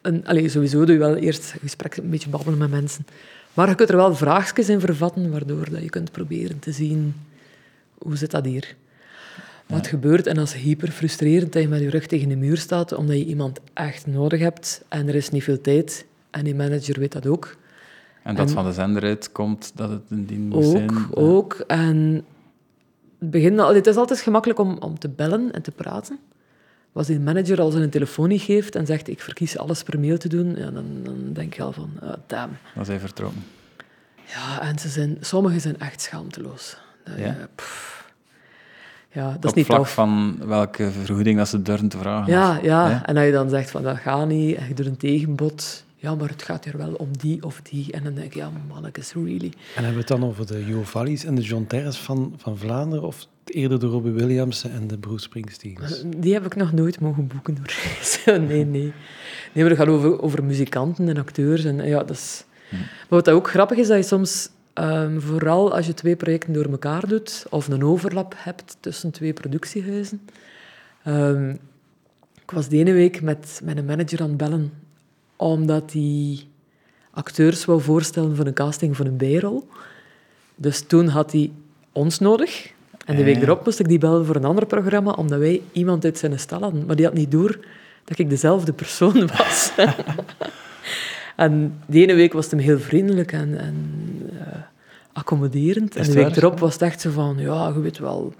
een, 0.02 0.26
allee, 0.26 0.48
sowieso 0.48 0.84
doe 0.84 0.92
je 0.94 0.98
wel 1.00 1.14
eerst 1.16 1.52
een 1.52 1.60
gesprek, 1.60 1.96
een 1.96 2.10
beetje 2.10 2.28
babbelen 2.28 2.58
met 2.58 2.70
mensen. 2.70 3.06
Maar 3.54 3.68
je 3.68 3.74
kunt 3.74 3.88
er 3.88 3.96
wel 3.96 4.14
vraagjes 4.14 4.68
in 4.68 4.80
vervatten, 4.80 5.30
waardoor 5.30 5.70
dat 5.70 5.82
je 5.82 5.90
kunt 5.90 6.12
proberen 6.12 6.58
te 6.58 6.72
zien 6.72 7.14
hoe 7.98 8.16
zit 8.16 8.30
dat 8.30 8.44
hier. 8.44 8.74
Wat 9.66 9.86
gebeurt 9.86 10.26
en 10.26 10.38
als 10.38 10.54
hyper 10.54 10.90
frustrerend 10.90 11.52
dat 11.52 11.62
je 11.62 11.68
met 11.68 11.80
je 11.80 11.90
rug 11.90 12.06
tegen 12.06 12.28
de 12.28 12.36
muur 12.36 12.56
staat 12.56 12.92
omdat 12.92 13.16
je 13.16 13.24
iemand 13.24 13.60
echt 13.74 14.06
nodig 14.06 14.40
hebt 14.40 14.84
en 14.88 15.08
er 15.08 15.14
is 15.14 15.30
niet 15.30 15.42
veel 15.44 15.60
tijd 15.60 16.06
en 16.30 16.44
die 16.44 16.54
manager 16.54 16.98
weet 16.98 17.12
dat 17.12 17.26
ook. 17.26 17.56
En 18.22 18.34
dat 18.34 18.48
En- 18.48 18.54
van 18.54 18.64
de 18.64 18.72
zender 18.72 19.02
uitkomt 19.02 19.72
dat 19.74 19.90
het 19.90 20.02
een 20.08 20.26
dien 20.26 20.40
moet 20.40 20.64
Ook, 20.64 20.70
zijn. 20.72 20.90
ook. 21.10 21.52
En 21.66 22.24
het, 23.18 23.30
begin, 23.30 23.58
het 23.58 23.86
is 23.86 23.96
altijd 23.96 24.20
gemakkelijk 24.20 24.58
om, 24.60 24.76
om 24.78 24.98
te 24.98 25.08
bellen 25.08 25.52
en 25.52 25.62
te 25.62 25.70
praten. 25.70 26.18
Als 26.92 27.06
die 27.06 27.20
manager 27.20 27.60
al 27.60 27.70
zijn 27.70 27.90
telefoon 27.90 28.28
niet 28.28 28.42
geeft 28.42 28.74
en 28.74 28.86
zegt 28.86 29.08
ik 29.08 29.20
verkies 29.20 29.58
alles 29.58 29.82
per 29.82 30.00
mail 30.00 30.18
te 30.18 30.28
doen, 30.28 30.56
ja, 30.56 30.70
dan, 30.70 30.84
dan 31.02 31.30
denk 31.32 31.54
je 31.54 31.62
al 31.62 31.72
van, 31.72 31.90
ah, 32.00 32.12
damn. 32.26 32.52
Dat 32.74 32.86
zij 32.86 32.98
vertrokken. 33.00 33.44
Ja, 34.26 34.60
en 34.62 34.78
ze 34.78 34.88
zijn, 34.88 35.16
sommigen 35.20 35.60
zijn 35.60 35.78
echt 35.78 36.00
schaamteloos. 36.00 36.76
Dat 37.04 37.18
Ja? 37.18 37.24
je- 37.26 37.48
pff. 37.54 38.03
Ja, 39.14 39.30
dat 39.32 39.44
is 39.44 39.50
Op 39.50 39.56
niet 39.56 39.66
vlak 39.66 39.78
tof. 39.78 39.92
van 39.92 40.36
welke 40.46 40.90
vergoeding 40.90 41.38
dat 41.38 41.48
ze 41.48 41.62
durven 41.62 41.88
te 41.88 41.98
vragen. 41.98 42.32
Ja, 42.32 42.58
ja. 42.62 42.88
Ja? 42.88 43.06
en 43.06 43.16
als 43.16 43.26
je 43.26 43.32
dan 43.32 43.48
zegt 43.48 43.70
van 43.70 43.82
dat 43.82 43.96
gaat 43.96 44.28
niet, 44.28 44.56
en 44.56 44.68
je 44.68 44.74
doet 44.74 44.86
een 44.86 44.96
tegenbod, 44.96 45.84
ja, 45.96 46.14
maar 46.14 46.28
het 46.28 46.42
gaat 46.42 46.64
hier 46.64 46.76
wel 46.76 46.92
om 46.92 47.08
die 47.18 47.44
of 47.44 47.60
die. 47.62 47.92
En 47.92 48.04
dan 48.04 48.14
denk 48.14 48.32
je, 48.32 48.38
ja, 48.38 48.50
mannetjes, 48.68 49.12
really. 49.12 49.52
En 49.76 49.84
hebben 49.84 49.92
we 49.92 49.98
het 49.98 50.08
dan 50.08 50.24
over 50.24 50.46
de 50.46 50.64
Jo 50.66 50.82
Vallies 50.82 51.24
en 51.24 51.34
de 51.34 51.42
John 51.42 51.64
Terres 51.68 51.96
van, 51.96 52.34
van 52.36 52.58
Vlaanderen? 52.58 53.04
Of 53.04 53.26
eerder 53.44 53.80
de 53.80 53.86
Robbie 53.86 54.12
Williams 54.12 54.64
en 54.64 54.86
de 54.86 54.98
Bruce 54.98 55.22
Springsteens? 55.24 56.02
Die 56.16 56.32
heb 56.32 56.46
ik 56.46 56.56
nog 56.56 56.72
nooit 56.72 57.00
mogen 57.00 57.26
boeken 57.26 57.56
hoor. 57.56 57.74
Zo, 58.24 58.38
nee, 58.38 58.64
nee. 58.64 58.92
Nee, 59.52 59.64
maar 59.64 59.68
het 59.68 59.78
gaat 59.78 59.88
over, 59.88 60.22
over 60.22 60.44
muzikanten 60.44 61.08
en 61.08 61.16
acteurs. 61.16 61.64
En, 61.64 61.86
ja, 61.86 61.98
dat 61.98 62.10
is... 62.10 62.44
Maar 62.70 62.88
wat 63.08 63.24
dat 63.24 63.34
ook 63.34 63.48
grappig 63.50 63.78
is, 63.78 63.86
dat 63.86 63.96
je 63.96 64.02
soms, 64.02 64.48
ehm, 64.74 65.20
vooral 65.20 65.74
als 65.74 65.86
je 65.86 65.94
twee 65.94 66.16
projecten 66.16 66.52
door 66.52 66.64
elkaar 66.70 67.08
doet, 67.08 67.46
of 67.50 67.68
een 67.68 67.84
overlap 67.84 68.34
hebt 68.36 68.76
tussen 68.80 69.10
twee 69.10 69.32
productiehuizen. 69.32 70.20
Ehm, 71.04 71.50
ik 72.42 72.50
was 72.50 72.68
de 72.68 72.76
ene 72.76 72.92
week 72.92 73.22
met 73.22 73.60
mijn 73.64 73.84
manager 73.84 74.20
aan 74.20 74.28
het 74.28 74.36
bellen, 74.36 74.72
omdat 75.36 75.92
hij 75.92 76.38
acteurs 77.10 77.64
wou 77.64 77.80
voorstellen 77.80 78.36
voor 78.36 78.46
een 78.46 78.52
casting 78.54 78.96
voor 78.96 79.06
een 79.06 79.16
bijrol. 79.16 79.68
Dus 80.54 80.80
toen 80.80 81.08
had 81.08 81.32
hij 81.32 81.50
ons 81.92 82.18
nodig. 82.18 82.72
En 83.06 83.16
de 83.16 83.24
week 83.24 83.36
Ja. 83.36 83.42
erop 83.42 83.64
moest 83.64 83.78
ik 83.80 83.88
die 83.88 83.98
bellen 83.98 84.26
voor 84.26 84.36
een 84.36 84.44
ander 84.44 84.66
programma, 84.66 85.10
omdat 85.12 85.38
wij 85.38 85.62
iemand 85.72 86.04
uit 86.04 86.18
zijn 86.18 86.38
stal 86.38 86.60
hadden. 86.60 86.86
Maar 86.86 86.96
die 86.96 87.04
had 87.04 87.14
niet 87.14 87.30
door 87.30 87.58
dat 88.04 88.18
ik 88.18 88.30
dezelfde 88.30 88.72
persoon 88.72 89.26
was. 89.26 89.72
en 91.36 91.78
die 91.86 92.02
ene 92.02 92.14
week 92.14 92.32
was 92.32 92.44
het 92.44 92.52
hem 92.52 92.60
heel 92.62 92.78
vriendelijk 92.78 93.32
en, 93.32 93.58
en 93.58 93.76
eh, 94.40 94.46
accommoderend. 95.12 95.96
En 95.96 96.04
de 96.04 96.12
week 96.12 96.24
waar? 96.28 96.36
erop 96.36 96.58
was 96.58 96.72
het 96.72 96.82
echt 96.82 97.00
zo 97.00 97.10
van, 97.10 97.36
ja, 97.38 97.68
je 97.74 97.80
weet 97.80 97.98
wel... 97.98 98.34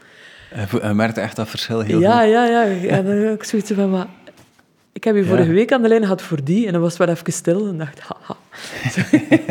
Hij 0.81 0.95
merkte 0.95 1.21
echt 1.21 1.37
dat 1.37 1.49
verschil 1.49 1.81
heel 1.81 2.01
ja, 2.01 2.21
goed. 2.21 2.31
ja, 2.31 2.45
ja. 2.45 2.65
En 2.89 3.05
dan 3.05 3.33
ik 3.33 3.45
zoiets 3.45 3.71
van, 3.73 3.91
maar... 3.91 4.07
Ik 4.93 5.05
heb 5.05 5.15
je 5.15 5.23
Ja. 5.23 5.29
vorige 5.29 5.53
week 5.53 5.73
aan 5.73 5.83
de 5.83 5.89
lijn 5.89 6.03
gehad 6.03 6.23
voor 6.23 6.45
die, 6.45 6.67
en 6.67 6.73
dan 6.73 6.81
was 6.81 6.99
het 6.99 7.07
wel 7.07 7.17
even 7.17 7.33
stil 7.33 7.69
en 7.69 7.79
dacht, 7.79 8.01
haha. 8.01 8.37
Zo. 8.91 9.01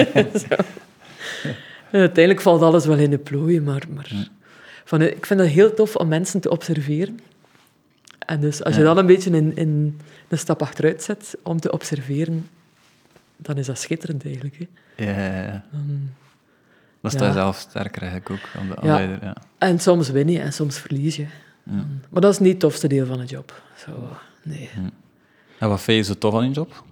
Zo. 0.47 0.55
En 1.91 1.99
uiteindelijk 1.99 2.41
valt 2.41 2.61
alles 2.61 2.85
wel 2.85 2.97
in 2.97 3.09
de 3.09 3.17
plooien, 3.17 3.63
maar... 3.63 3.83
maar 3.93 4.11
van, 4.85 5.01
eh, 5.01 5.07
ik 5.07 5.25
vind 5.25 5.39
het 5.39 5.49
heel 5.49 5.73
tof 5.73 5.95
om 5.95 6.07
mensen 6.07 6.39
te 6.39 6.49
observeren. 6.49 7.19
En 8.19 8.39
dus 8.39 8.63
als 8.63 8.73
je 8.75 8.79
Ja. 8.81 8.85
dan 8.87 8.97
een 8.97 9.05
beetje 9.05 9.29
in, 9.29 9.55
in 9.55 9.99
een 10.27 10.37
stap 10.37 10.61
achteruit 10.61 11.03
zet 11.03 11.35
om 11.43 11.59
te 11.59 11.71
observeren, 11.71 12.47
dan 13.45 13.57
is 13.57 13.65
dat 13.65 13.79
schitterend 13.79 14.25
eigenlijk. 14.25 14.57
Hè. 14.57 14.67
Ja, 15.05 15.19
ja, 15.35 15.41
ja. 15.43 15.63
Dan- 15.71 16.09
Dan 17.01 17.11
sta 17.11 17.21
Ja. 17.21 17.27
je 17.27 17.33
zelf 17.33 17.57
sterker 17.57 18.01
eigenlijk 18.01 18.29
ook 18.31 18.61
aan 18.61 18.67
de 18.67 18.73
Ja. 18.73 18.81
aanleider. 18.81 19.23
Ja. 19.23 19.35
En 19.57 19.79
soms 19.79 20.09
win 20.09 20.29
je 20.29 20.39
en 20.39 20.53
soms 20.53 20.77
verlies 20.77 21.15
je. 21.15 21.25
Ja. 21.63 21.85
Maar 22.09 22.21
dat 22.21 22.31
is 22.33 22.39
niet 22.39 22.51
het 22.51 22.59
tofste 22.59 22.87
deel 22.87 23.05
van 23.05 23.17
de 23.17 23.25
job. 23.25 23.61
Zo, 23.77 24.09
nee. 24.43 24.69
En 25.59 25.69
wat 25.69 25.81
vind 25.81 25.97
je 26.05 26.13
zo 26.13 26.17
tof 26.19 26.33
aan 26.33 26.47
je 26.47 26.51
job? 26.53 26.83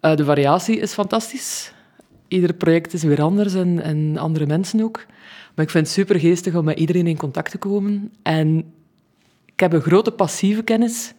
Eh, 0.00 0.16
de 0.16 0.24
variatie 0.24 0.76
is 0.78 0.92
fantastisch. 0.92 1.72
Ieder 2.28 2.52
project 2.54 2.92
is 2.92 3.02
weer 3.02 3.22
anders 3.22 3.54
en, 3.54 3.82
en 3.82 4.16
andere 4.18 4.46
mensen 4.46 4.80
ook. 4.82 5.06
Maar 5.54 5.64
ik 5.64 5.70
vind 5.70 5.84
het 5.86 5.94
super 5.94 6.20
geestig 6.20 6.54
om 6.54 6.64
met 6.64 6.78
iedereen 6.78 7.06
in 7.06 7.16
contact 7.16 7.50
te 7.50 7.58
komen. 7.58 8.12
En 8.22 8.72
ik 9.44 9.60
heb 9.60 9.72
een 9.72 9.80
grote 9.80 10.10
passieve 10.10 10.62
kennis 10.62 11.12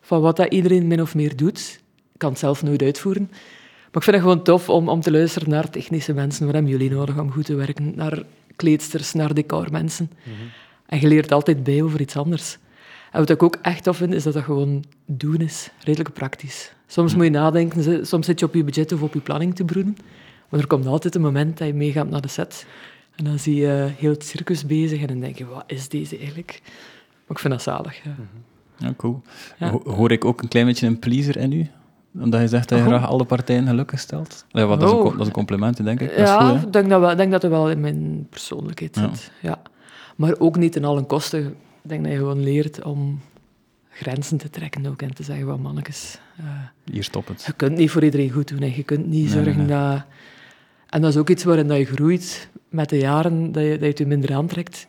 van 0.00 0.20
wat 0.20 0.36
dat 0.36 0.52
iedereen 0.52 0.86
min 0.86 1.00
of 1.00 1.14
meer 1.14 1.36
doet. 1.36 1.80
Ik 2.12 2.18
kan 2.18 2.30
het 2.30 2.38
zelf 2.38 2.62
nooit 2.62 2.82
uitvoeren. 2.82 3.30
Maar 3.94 4.02
ik 4.02 4.10
vind 4.10 4.16
het 4.16 4.24
gewoon 4.30 4.42
tof 4.44 4.68
om, 4.68 4.88
om 4.88 5.00
te 5.00 5.10
luisteren 5.10 5.48
naar 5.50 5.70
technische 5.70 6.12
mensen. 6.12 6.44
Wat 6.44 6.54
hebben 6.54 6.72
jullie 6.72 6.90
nodig 6.90 7.18
om 7.18 7.30
goed 7.32 7.44
te 7.44 7.54
werken? 7.54 7.92
Naar 7.96 8.22
kleedsters, 8.56 9.12
naar 9.12 9.34
decormensen. 9.34 10.10
En 10.86 11.00
je 11.00 11.08
leert 11.08 11.32
altijd 11.32 11.62
bij 11.64 11.82
over 11.82 12.00
iets 12.00 12.16
anders. 12.16 12.58
En 13.12 13.20
wat 13.20 13.30
ik 13.30 13.42
ook 13.42 13.58
echt 13.62 13.82
tof 13.84 13.96
vind, 13.96 14.12
is 14.12 14.22
dat 14.22 14.32
dat 14.32 14.42
gewoon 14.42 14.84
doen 15.06 15.36
is. 15.40 15.70
Redelijk 15.84 16.12
praktisch. 16.14 16.72
Soms 16.86 17.14
moet 17.14 17.24
je 17.24 17.30
nadenken, 17.30 18.06
soms 18.06 18.26
zit 18.26 18.40
je 18.40 18.46
op 18.46 18.54
je 18.54 18.64
budget 18.64 18.92
of 18.92 19.02
op 19.02 19.14
je 19.14 19.20
planning 19.20 19.54
te 19.54 19.64
broeden. 19.64 19.96
Maar 20.48 20.60
er 20.60 20.66
komt 20.66 20.86
altijd 20.86 21.14
een 21.14 21.20
moment 21.20 21.58
dat 21.58 21.66
je 21.66 21.74
meegaat 21.74 22.10
naar 22.10 22.20
de 22.20 22.28
set. 22.28 22.66
En 23.16 23.24
dan 23.24 23.38
zie 23.38 23.54
je 23.56 23.88
heel 23.96 24.10
het 24.10 24.24
circus 24.24 24.66
bezig 24.66 25.00
en 25.00 25.06
dan 25.06 25.20
denk 25.20 25.38
je, 25.38 25.46
wat 25.46 25.64
is 25.66 25.88
deze 25.88 26.18
eigenlijk? 26.18 26.60
Maar 27.26 27.36
ik 27.36 27.38
vind 27.38 27.52
dat 27.52 27.62
zalig, 27.62 28.02
ja. 28.04 28.14
Ja, 28.78 28.94
cool. 28.96 29.22
Ja. 29.58 29.70
Ho- 29.70 29.82
Hoor 29.84 30.10
ik 30.12 30.24
ook 30.24 30.42
een 30.42 30.48
klein 30.48 30.66
beetje 30.66 30.86
een 30.86 30.98
pleaser 30.98 31.36
in 31.36 31.52
u? 31.52 31.68
Omdat 32.20 32.40
je 32.40 32.48
zegt 32.48 32.68
dat 32.68 32.78
je 32.78 32.84
Oh. 32.84 32.90
graag 32.90 33.08
alle 33.08 33.24
partijen 33.24 33.66
gelukkig 33.66 34.00
stelt? 34.00 34.44
Ja, 34.48 34.66
wat, 34.66 34.80
dat, 34.80 34.88
is 34.88 34.94
een, 34.94 35.00
Oh. 35.02 35.10
dat 35.12 35.20
is 35.20 35.26
een 35.26 35.32
compliment, 35.32 35.84
denk 35.84 36.00
ik. 36.00 36.08
Dat 36.08 36.18
Ja, 36.28 36.52
ik 36.54 36.72
denk 36.72 36.88
dat, 36.88 37.00
wel, 37.00 37.16
denk 37.16 37.30
dat 37.32 37.44
er 37.44 37.50
wel 37.50 37.70
in 37.70 37.80
mijn 37.80 38.26
persoonlijkheid 38.30 38.96
Ja. 38.96 39.08
zit. 39.14 39.30
Ja. 39.42 39.62
Maar 40.16 40.34
ook 40.38 40.56
niet 40.56 40.72
ten 40.72 40.84
allen 40.84 41.06
kosten. 41.06 41.46
Ik 41.46 41.54
denk 41.82 42.02
dat 42.02 42.12
je 42.12 42.18
gewoon 42.18 42.42
leert 42.42 42.82
om 42.82 43.20
grenzen 43.90 44.38
te 44.38 44.50
trekken 44.50 44.86
ook 44.86 45.02
en 45.02 45.14
te 45.14 45.22
zeggen, 45.22 45.46
wat 45.46 45.58
mannetjes... 45.58 46.18
eh, 46.36 46.44
Hier 46.92 47.04
stop 47.04 47.28
het. 47.28 47.42
Je 47.46 47.52
kunt 47.52 47.76
niet 47.76 47.90
voor 47.90 48.04
iedereen 48.04 48.30
goed 48.30 48.48
doen 48.48 48.60
en 48.60 48.76
je 48.76 48.82
kunt 48.82 49.06
niet 49.06 49.22
Nee, 49.24 49.28
zorgen 49.32 49.56
nee, 49.56 49.66
nee. 49.66 49.88
dat... 49.90 50.02
En 50.88 51.00
dat 51.00 51.10
is 51.10 51.16
ook 51.16 51.28
iets 51.30 51.44
waarin 51.44 51.68
dat 51.68 51.78
je 51.78 51.84
groeit 51.84 52.48
met 52.68 52.88
de 52.88 52.98
jaren, 52.98 53.52
dat 53.52 53.62
je, 53.62 53.70
dat 53.70 53.80
je 53.80 53.86
het 53.86 53.98
je 53.98 54.06
minder 54.06 54.34
aantrekt. 54.34 54.86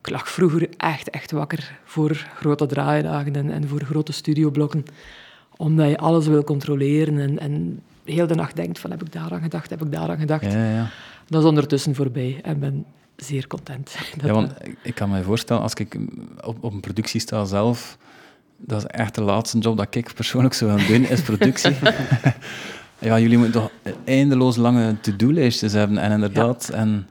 Ik 0.00 0.10
lag 0.10 0.28
vroeger 0.28 0.68
echt, 0.76 1.10
echt 1.10 1.30
wakker 1.30 1.78
voor 1.84 2.26
grote 2.36 2.66
draaidagen 2.66 3.34
en, 3.36 3.50
en 3.50 3.68
voor 3.68 3.80
grote 3.84 4.12
studioblokken. 4.12 4.84
Omdat 5.58 5.88
je 5.88 5.98
alles 5.98 6.26
wil 6.26 6.44
controleren 6.44 7.18
en, 7.18 7.38
en 7.38 7.80
heel 8.04 8.26
de 8.26 8.34
nacht 8.34 8.56
denkt 8.56 8.78
van 8.78 8.90
heb 8.90 9.02
ik 9.02 9.12
daaraan 9.12 9.40
gedacht, 9.42 9.70
heb 9.70 9.82
ik 9.84 9.92
daaraan 9.92 10.18
gedacht. 10.18 10.44
Ja, 10.44 10.64
ja, 10.64 10.70
ja. 10.74 10.88
Dat 11.28 11.42
is 11.42 11.48
ondertussen 11.48 11.94
voorbij 11.94 12.40
en 12.42 12.58
ben 12.58 12.84
zeer 13.16 13.46
content. 13.46 13.96
Ja 14.22 14.32
want 14.32 14.52
ik- 14.62 14.78
ik 14.82 14.94
kan 14.94 15.10
me 15.10 15.22
voorstellen, 15.22 15.62
als 15.62 15.74
ik 15.74 15.96
op, 16.44 16.64
op 16.64 16.72
een 16.72 16.80
productie 16.80 17.20
sta 17.20 17.44
zelf, 17.44 17.98
dat 18.56 18.78
is 18.78 18.86
echt 18.86 19.14
de 19.14 19.20
laatste 19.22 19.58
job 19.58 19.76
dat 19.76 19.94
ik 19.94 20.14
persoonlijk 20.14 20.54
zou 20.54 20.78
gaan 20.78 20.86
doen, 20.86 21.04
is 21.08 21.22
productie. 21.22 21.76
ja, 22.98 23.18
jullie 23.18 23.38
moeten 23.38 23.60
toch 23.60 23.70
eindeloos 24.04 24.56
lange 24.56 25.00
to-do-lijstjes 25.00 25.72
hebben. 25.72 25.98
En 25.98 26.10
inderdaad, 26.12 26.68
en 26.68 27.08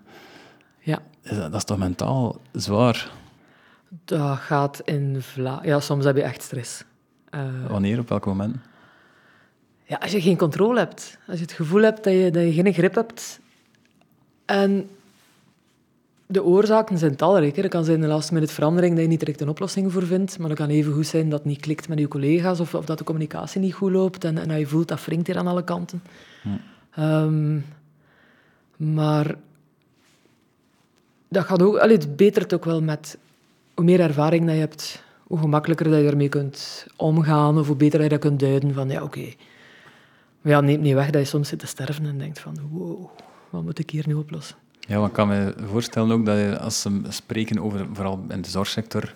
Ja, 0.79 0.99
dat 1.23 1.53
is 1.55 1.63
toch 1.63 1.77
mentaal 1.77 2.39
zwaar. 2.51 3.11
dat 4.05 4.37
gaat 4.37 4.81
in 4.85 5.17
Vla... 5.21 5.59
Ja, 5.63 5.79
soms 5.79 6.05
heb 6.05 6.15
je 6.15 6.21
echt 6.23 6.41
stress. 6.41 6.83
Eh, 7.29 7.41
Wanneer, 7.67 7.99
op 7.99 8.09
welk 8.09 8.25
moment? 8.25 8.55
Ja, 9.83 9.97
als 9.97 10.11
je 10.11 10.21
geen 10.21 10.37
controle 10.37 10.79
hebt, 10.79 11.17
als 11.27 11.37
je 11.37 11.43
het 11.43 11.51
gevoel 11.53 11.81
hebt 11.81 12.03
dat 12.03 12.13
je, 12.13 12.31
dat 12.31 12.43
je 12.43 12.53
geen 12.53 12.73
grip 12.73 12.95
hebt. 12.95 13.39
En 14.45 14.89
de 16.25 16.43
oorzaken 16.43 16.97
zijn 16.97 17.15
talrijk. 17.15 17.55
hè. 17.55 17.61
Er 17.61 17.69
kan 17.69 17.85
zijn 17.85 18.01
de 18.01 18.07
last 18.07 18.31
minute 18.31 18.53
verandering 18.53 18.93
dat 18.93 19.03
je 19.03 19.09
niet 19.09 19.19
direct 19.19 19.41
een 19.41 19.49
oplossing 19.49 19.91
voor 19.91 20.05
vindt, 20.05 20.39
maar 20.39 20.47
dat 20.47 20.57
kan 20.57 20.69
even 20.69 20.93
goed 20.93 21.07
zijn 21.07 21.29
dat 21.29 21.39
het 21.39 21.47
niet 21.47 21.59
klikt 21.59 21.87
met 21.87 21.99
je 21.99 22.07
collega's 22.07 22.59
of, 22.59 22.73
of 22.75 22.85
dat 22.85 22.97
de 22.97 23.03
communicatie 23.03 23.61
niet 23.61 23.73
goed 23.73 23.91
loopt 23.91 24.23
en, 24.23 24.37
en 24.37 24.47
dat 24.47 24.57
je 24.59 24.67
voelt 24.67 24.87
dat 24.87 25.05
wringt 25.05 25.27
hier 25.27 25.37
aan 25.37 25.47
alle 25.47 25.63
kanten. 25.63 26.01
Ehm, 26.91 27.59
maar 28.77 29.35
dat 31.27 31.45
gaat 31.45 31.61
ook, 31.61 31.77
allee, 31.77 31.97
het 31.97 32.15
betert 32.15 32.53
ook 32.53 32.65
wel 32.65 32.81
met 32.81 33.17
hoe 33.73 33.85
meer 33.85 33.99
ervaring 33.99 34.45
dat 34.45 34.53
je 34.53 34.59
hebt, 34.59 35.03
hoe 35.27 35.39
gemakkelijker 35.39 35.89
dat 35.89 35.99
je 35.99 36.07
ermee 36.07 36.29
kunt 36.29 36.87
omgaan 36.95 37.59
of 37.59 37.67
hoe 37.67 37.75
beter 37.75 37.99
dat 37.99 38.11
je 38.11 38.17
dat 38.17 38.19
kunt 38.19 38.39
duiden 38.39 38.73
van 38.73 38.89
ja, 38.89 39.03
oké. 39.03 39.33
Maar 40.41 40.51
ja, 40.51 40.61
neemt 40.61 40.81
niet 40.81 40.93
weg 40.93 41.09
dat 41.09 41.21
je 41.21 41.27
soms 41.27 41.47
zit 41.49 41.59
te 41.59 41.67
sterven 41.67 42.05
en 42.05 42.17
denkt 42.17 42.39
van 42.39 42.57
wow, 42.71 43.09
wat 43.49 43.63
moet 43.63 43.79
ik 43.79 43.89
hier 43.89 44.03
nu 44.07 44.13
oplossen? 44.13 44.55
Ja, 44.79 45.05
ik 45.05 45.13
kan 45.13 45.27
me 45.27 45.53
voorstellen 45.65 46.11
ook 46.11 46.25
dat 46.25 46.37
je, 46.37 46.59
als 46.59 46.81
ze 46.81 47.01
spreken 47.09 47.59
over, 47.59 47.85
vooral 47.93 48.25
in 48.29 48.41
de 48.41 48.49
zorgsector, 48.49 49.13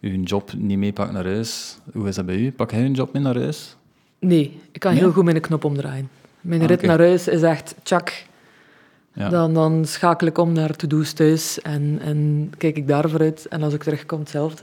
je 0.00 0.10
een 0.10 0.22
job 0.22 0.52
niet 0.56 0.78
meepakt 0.78 1.12
naar 1.12 1.24
huis. 1.24 1.78
Hoe 1.92 2.08
is 2.08 2.14
dat 2.14 2.26
bij 2.26 2.36
u? 2.36 2.52
Pak 2.52 2.70
jij 2.70 2.84
een 2.84 2.92
job 2.92 3.12
mee 3.12 3.22
naar 3.22 3.38
huis? 3.38 3.76
Nee, 4.18 4.60
ik 4.72 4.80
kan 4.80 4.92
Nee? 4.92 5.00
heel 5.00 5.12
goed 5.12 5.24
mijn 5.24 5.40
knop 5.40 5.64
omdraaien. 5.64 6.08
Mijn 6.40 6.60
Ah, 6.60 6.66
rit 6.66 6.82
naar 6.82 6.98
huis 6.98 7.28
is 7.28 7.42
echt 7.42 7.74
tjak. 7.82 8.24
Ja. 9.12 9.28
Dan, 9.28 9.54
dan 9.54 9.84
schakel 9.84 10.26
ik 10.26 10.38
om 10.38 10.52
naar 10.52 10.76
to-do's 10.76 11.12
thuis 11.12 11.60
en, 11.60 11.98
en 12.02 12.50
kijk 12.58 12.76
ik 12.76 12.88
daar 12.88 13.10
vooruit. 13.10 13.46
En 13.48 13.62
als 13.62 13.74
ik 13.74 13.82
terugkom, 13.82 14.18
hetzelfde. 14.18 14.62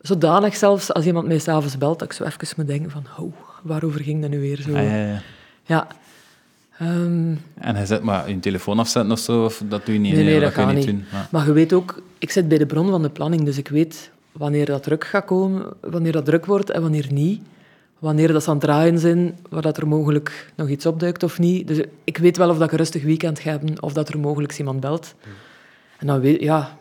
Zodanig 0.00 0.56
zelfs, 0.56 0.92
als 0.92 1.04
iemand 1.06 1.26
mij 1.26 1.38
s'avonds 1.38 1.78
belt, 1.78 1.98
dat 1.98 2.08
ik 2.08 2.14
zo 2.14 2.24
even 2.24 2.48
moet 2.56 2.66
denken 2.66 2.90
van, 2.90 3.04
oh, 3.18 3.32
waarover 3.62 4.00
ging 4.00 4.20
dat 4.20 4.30
nu 4.30 4.40
weer 4.40 4.60
zo? 4.60 4.74
Ah, 4.74 4.82
ja, 4.84 4.96
ja. 5.06 5.22
Ja. 5.64 5.86
Ehm, 6.78 7.34
En 7.54 7.76
hij 7.76 7.86
zet 7.86 8.02
maar 8.02 8.28
je 8.30 8.40
telefoon 8.40 8.78
afzetten 8.78 9.12
of 9.12 9.18
zo, 9.18 9.44
of 9.44 9.62
dat 9.68 9.84
doe 9.86 9.94
je 9.94 10.00
niet? 10.00 10.12
Nee, 10.14 10.24
nee, 10.24 10.40
dat 10.40 10.54
je 10.54 10.60
gaat 10.60 10.74
niet 10.74 10.86
doen. 10.86 11.04
Maar- 11.12 11.28
Maar 11.30 11.46
je 11.46 11.52
weet 11.52 11.72
ook, 11.72 12.02
ik 12.18 12.30
zit 12.30 12.48
bij 12.48 12.58
de 12.58 12.66
bron 12.66 12.90
van 12.90 13.02
de 13.02 13.10
planning, 13.10 13.42
dus 13.44 13.58
ik 13.58 13.68
weet 13.68 14.10
wanneer 14.32 14.66
dat 14.66 14.82
druk 14.82 15.04
gaat 15.04 15.24
komen, 15.24 15.66
wanneer 15.80 16.12
dat 16.12 16.24
druk 16.24 16.46
wordt 16.46 16.70
en 16.70 16.82
wanneer 16.82 17.06
niet. 17.12 17.42
Wanneer 17.98 18.32
dat 18.32 18.42
ze 18.42 18.48
aan 18.50 18.56
het 18.56 18.64
draaien 18.64 18.98
zijn, 18.98 19.38
waar 19.48 19.62
dat 19.62 19.76
er 19.76 19.88
mogelijk 19.88 20.52
nog 20.56 20.68
iets 20.68 20.86
opduikt 20.86 21.22
of 21.22 21.38
niet. 21.38 21.68
Dus 21.68 21.80
ik 22.04 22.16
weet 22.18 22.36
wel 22.36 22.48
of 22.50 22.56
dat 22.56 22.64
ik 22.66 22.72
een 22.72 22.78
rustig 22.78 23.02
weekend 23.02 23.38
ga 23.38 23.50
hebben 23.50 23.82
of 23.82 23.92
dat 23.92 24.08
er 24.08 24.18
mogelijk 24.18 24.58
iemand 24.58 24.80
belt. 24.80 25.14
En 25.98 26.06
dan 26.06 26.20
weet 26.20 26.40
ja, 26.40 26.78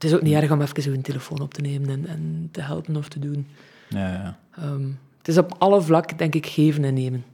het 0.00 0.10
is 0.10 0.14
ook 0.14 0.22
niet 0.22 0.34
erg 0.34 0.50
om 0.50 0.60
even 0.60 0.92
een 0.92 1.02
telefoon 1.02 1.40
op 1.40 1.54
te 1.54 1.60
nemen 1.60 1.88
en, 1.88 2.06
en 2.06 2.48
te 2.52 2.62
helpen 2.62 2.96
of 2.96 3.08
te 3.08 3.18
doen. 3.18 3.46
Ja, 3.88 4.08
ja. 4.08 4.38
Ehm, 4.56 4.88
het 5.18 5.28
is 5.28 5.38
op 5.38 5.54
alle 5.58 5.82
vlakken, 5.82 6.16
denk 6.16 6.34
ik, 6.34 6.46
geven 6.46 6.84
en 6.84 6.94
nemen. 6.94 7.24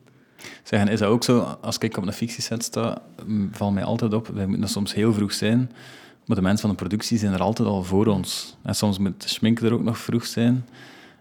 Zeg, 0.63 0.81
en 0.81 0.89
is 0.89 0.99
dat 0.99 1.09
ook 1.09 1.25
zo, 1.25 1.41
als 1.61 1.79
ik 1.79 1.97
op 1.97 2.07
een 2.07 2.13
fictieset 2.13 2.65
sta, 2.65 3.03
valt 3.51 3.75
mij 3.75 3.85
altijd 3.85 4.15
op, 4.15 4.27
wij 4.27 4.47
moeten 4.47 4.69
soms 4.69 4.95
heel 4.95 5.13
vroeg 5.13 5.33
zijn, 5.33 5.71
maar 6.25 6.37
de 6.37 6.43
mensen 6.43 6.61
van 6.61 6.71
de 6.71 6.77
productie 6.77 7.19
zijn 7.19 7.33
er 7.33 7.41
altijd 7.41 7.69
al 7.69 7.83
voor 7.83 8.07
ons. 8.07 8.57
En 8.63 8.75
soms 8.75 8.99
moet 8.99 9.23
de 9.23 9.29
schmink 9.29 9.61
er 9.61 9.73
ook 9.73 9.83
nog 9.83 9.99
vroeg 9.99 10.27
zijn. 10.27 10.67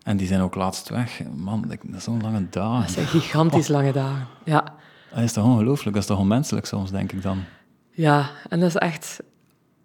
En 0.04 0.18
die 0.18 0.28
zijn 0.28 0.42
ook 0.42 0.56
laatst 0.56 0.90
weg. 0.90 1.22
Man, 1.36 1.66
dat 1.68 1.78
is 1.96 2.04
zo'n 2.04 2.22
lange 2.22 2.48
dag. 2.50 2.82
Dat 2.82 2.92
zijn 2.92 3.08
gigantisch 3.08 3.68
lange 3.68 3.92
dagen. 3.92 4.28
Ja. 4.44 4.74
Dat 5.14 5.24
is 5.24 5.34
toch 5.34 5.46
ongelooflijk? 5.46 5.94
Dat 5.94 6.04
is 6.04 6.10
toch 6.10 6.20
onmenselijk 6.20 6.66
soms, 6.66 6.92
denk 6.92 7.12
ik 7.12 7.22
dan. 7.22 7.44
Ja, 7.92 8.30
en 8.50 8.60
dat 8.60 8.70
is 8.70 8.75
echt 8.75 9.20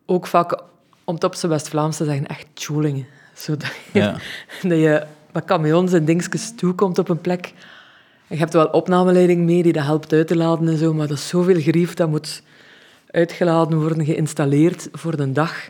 ook 0.06 0.26
vaak, 0.26 0.62
om 1.10 1.16
het 1.16 1.24
op 1.24 1.34
zijn 1.34 1.52
West-Vlaams 1.52 1.96
te 1.96 2.04
zeggen, 2.04 2.26
echt 2.26 2.46
tjoelingen. 2.54 3.06
Zodat 3.34 3.72
je, 3.92 4.00
dat 4.68 4.78
je 4.78 5.02
met 5.32 5.44
camions 5.44 5.92
en 5.92 6.04
dingetjes 6.04 6.54
toekomt 6.56 6.98
op 6.98 7.08
een 7.08 7.20
plek. 7.20 7.52
En 8.28 8.36
je 8.36 8.42
hebt 8.42 8.52
wel 8.52 8.66
opnameleiding 8.66 9.44
mee 9.44 9.62
die 9.62 9.72
dat 9.72 9.84
helpt 9.84 10.12
uit 10.12 10.26
te 10.26 10.36
laden 10.36 10.68
en 10.68 10.78
zo, 10.78 10.94
maar 10.94 11.06
dat 11.06 11.16
is 11.16 11.28
zoveel 11.28 11.60
grief, 11.60 11.94
dat 11.94 12.08
moet 12.08 12.42
uitgeladen 13.10 13.80
worden, 13.80 14.04
geïnstalleerd 14.04 14.88
voor 14.92 15.16
de 15.16 15.32
dag. 15.32 15.68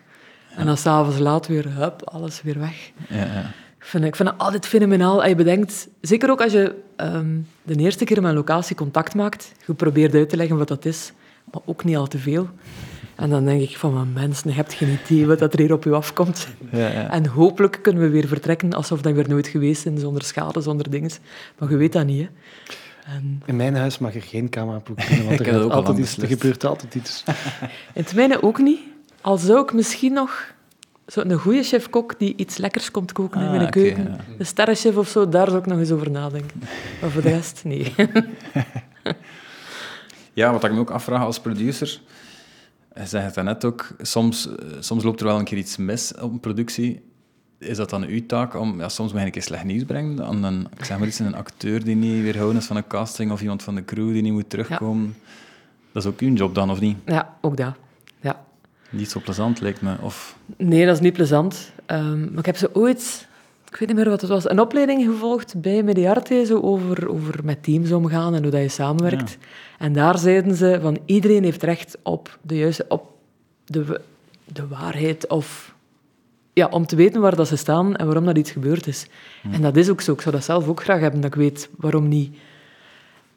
En 0.56 0.66
dan 0.66 0.76
s'avonds 0.76 1.18
laat 1.18 1.46
weer, 1.46 1.74
hup, 1.74 2.02
alles 2.04 2.42
weer 2.42 2.58
weg. 2.58 2.90
Ja, 3.08 3.24
ja. 3.24 3.52
Ik 3.78 3.86
vind, 3.86 4.04
ik 4.04 4.16
vind 4.16 4.28
dat 4.28 4.38
altijd 4.38 4.66
fenomenaal. 4.66 5.20
Als 5.20 5.28
je 5.28 5.34
bedenkt, 5.34 5.88
zeker 6.00 6.30
ook 6.30 6.40
als 6.40 6.52
je 6.52 6.74
ehm, 6.96 7.38
de 7.62 7.74
eerste 7.74 8.04
keer 8.04 8.20
met 8.20 8.30
een 8.30 8.36
locatie 8.36 8.76
contact 8.76 9.14
maakt, 9.14 9.52
je 9.66 9.74
probeert 9.74 10.14
uit 10.14 10.28
te 10.28 10.36
leggen 10.36 10.56
wat 10.56 10.68
dat 10.68 10.84
is, 10.84 11.12
maar 11.52 11.62
ook 11.64 11.84
niet 11.84 11.96
al 11.96 12.06
te 12.06 12.18
veel. 12.18 12.48
En 13.20 13.30
dan 13.30 13.44
denk 13.44 13.60
ik 13.62 13.76
van, 13.76 13.92
maar 13.94 14.06
mensen, 14.06 14.48
je 14.50 14.56
hebt 14.56 14.72
geen 14.72 14.98
idee 15.04 15.26
wat 15.26 15.38
dat 15.38 15.52
er 15.52 15.58
hier 15.58 15.72
op 15.72 15.84
je 15.84 15.94
afkomt. 15.94 16.48
Ja, 16.72 16.78
ja. 16.88 17.10
En 17.10 17.26
hopelijk 17.26 17.78
kunnen 17.82 18.02
we 18.02 18.08
weer 18.08 18.26
vertrekken 18.28 18.72
alsof 18.72 19.00
dat 19.00 19.12
weer 19.12 19.28
nooit 19.28 19.46
geweest 19.48 19.82
zijn, 19.82 19.98
zonder 19.98 20.22
schade, 20.22 20.60
zonder 20.60 20.90
dingen. 20.90 21.10
Maar 21.58 21.70
je 21.70 21.76
weet 21.76 21.92
dat 21.92 22.06
niet, 22.06 22.20
hè. 22.20 22.28
En 23.14 23.42
In 23.44 23.56
mijn 23.56 23.76
huis 23.76 23.98
mag 23.98 24.14
er 24.14 24.22
geen 24.22 24.48
cameraploeg 24.48 25.08
binnen, 25.08 25.26
want 25.28 25.40
Ik 25.40 25.46
er, 25.46 25.62
ook 25.62 25.70
al 25.70 25.76
altijd 25.76 25.98
iets, 25.98 26.16
er 26.18 26.26
gebeurt 26.26 26.64
altijd 26.64 26.94
iets. 26.94 27.24
in 27.94 28.02
het 28.02 28.14
mijne 28.14 28.42
ook 28.42 28.58
niet. 28.58 28.80
Al 29.20 29.36
zou 29.36 29.62
ik 29.62 29.72
misschien 29.72 30.12
nog 30.12 30.52
zo'n 31.06 31.32
goede 31.32 31.62
chef-kok 31.62 32.18
die 32.18 32.34
iets 32.36 32.56
lekkers 32.56 32.90
komt 32.90 33.12
koken 33.12 33.40
in 33.40 33.46
Ah, 33.46 33.52
mijn 33.52 33.62
oké, 33.66 33.70
keuken, 33.80 34.04
ja. 34.04 34.16
een 34.38 34.46
sterrenchef 34.46 34.96
of 34.96 35.08
zo, 35.08 35.28
daar 35.28 35.46
zou 35.46 35.58
ik 35.58 35.66
nog 35.66 35.78
eens 35.78 35.90
over 35.90 36.10
nadenken. 36.10 36.62
Maar 37.00 37.10
voor 37.10 37.22
de 37.22 37.28
rest, 37.38 37.60
nee. 37.64 37.94
Ja, 40.32 40.52
wat 40.52 40.64
ik 40.64 40.72
me 40.72 40.78
ook 40.78 40.90
afvraag 40.90 41.22
als 41.22 41.40
producer, 41.40 42.00
je 42.94 43.06
zei 43.06 43.24
het 43.24 43.42
net 43.42 43.64
ook, 43.64 43.88
soms, 44.00 44.48
soms 44.78 45.02
loopt 45.02 45.20
er 45.20 45.26
wel 45.26 45.38
een 45.38 45.44
keer 45.44 45.58
iets 45.58 45.76
mis 45.76 46.14
op 46.14 46.32
een 46.32 46.40
productie. 46.40 47.02
Is 47.58 47.76
dat 47.76 47.90
dan 47.90 48.04
uw 48.04 48.26
taak 48.26 48.54
om, 48.54 48.80
ja, 48.80 48.88
soms 48.88 49.12
ik 49.12 49.18
een 49.18 49.30
keer 49.30 49.42
slecht 49.42 49.64
nieuws 49.64 49.84
brengen 49.84 50.24
aan 50.24 50.44
een, 50.44 50.66
ik 50.76 50.84
zeg 50.84 50.98
maar 50.98 51.08
iets, 51.08 51.18
een 51.18 51.34
acteur 51.34 51.84
die 51.84 51.96
niet 51.96 52.22
weerhouden 52.22 52.56
is 52.56 52.66
van 52.66 52.76
een 52.76 52.86
casting 52.86 53.32
of 53.32 53.40
iemand 53.40 53.62
van 53.62 53.74
de 53.74 53.84
crew 53.84 54.12
die 54.12 54.22
niet 54.22 54.32
moet 54.32 54.50
terugkomen. 54.50 55.16
Dat 55.92 56.04
is 56.04 56.08
ook 56.08 56.20
uw 56.20 56.32
job 56.32 56.54
dan, 56.54 56.70
of 56.70 56.80
niet? 56.80 56.96
Ja, 57.06 57.36
ook 57.40 57.56
dat. 57.56 57.74
Ja. 58.20 58.44
Niet 58.90 59.10
zo 59.10 59.20
plezant, 59.20 59.60
lijkt 59.60 59.80
me. 59.80 59.96
Of, 60.00 60.36
Nee, 60.56 60.86
dat 60.86 60.94
is 60.94 61.00
niet 61.00 61.12
plezant. 61.12 61.72
Ehm, 61.86 62.20
maar 62.20 62.38
ik 62.38 62.46
heb 62.46 62.56
zo 62.56 62.68
ooit, 62.72 63.28
ik 63.70 63.76
weet 63.76 63.88
niet 63.88 63.96
meer 63.96 64.08
wat 64.08 64.20
het 64.20 64.30
was, 64.30 64.50
een 64.50 64.60
opleiding 64.60 65.04
gevolgd 65.04 65.60
bij 65.60 65.82
Mediarte 65.82 66.44
zo 66.46 66.60
over, 66.60 67.08
over 67.08 67.44
met 67.44 67.62
teams 67.62 67.92
omgaan 67.92 68.34
en 68.34 68.42
hoe 68.42 68.50
dat 68.50 68.60
je 68.60 68.68
samenwerkt. 68.68 69.38
En 69.78 69.92
daar 69.92 70.18
zeiden 70.18 70.54
ze 70.54 70.78
van 70.82 70.98
iedereen 71.04 71.44
heeft 71.44 71.62
recht 71.62 71.98
op 72.02 72.38
de 72.42 72.56
juiste, 72.56 72.84
op 72.88 73.12
de, 73.64 74.00
de 74.44 74.68
waarheid 74.68 75.28
of 75.28 75.74
ja, 76.52 76.66
om 76.70 76.86
te 76.86 76.96
weten 76.96 77.20
waar 77.20 77.36
dat 77.36 77.48
ze 77.48 77.56
staan 77.56 77.96
en 77.96 78.04
waarom 78.04 78.24
dat 78.24 78.38
iets 78.38 78.50
gebeurd 78.50 78.86
is. 78.86 79.06
En 79.50 79.62
dat 79.62 79.76
is 79.76 79.88
ook 79.90 80.00
zo. 80.00 80.12
Ik 80.12 80.20
zou 80.20 80.34
dat 80.34 80.44
zelf 80.44 80.68
ook 80.68 80.82
graag 80.82 81.00
hebben, 81.00 81.20
dat 81.20 81.34
ik 81.34 81.40
weet 81.40 81.68
waarom 81.76 82.08
niet. 82.08 82.36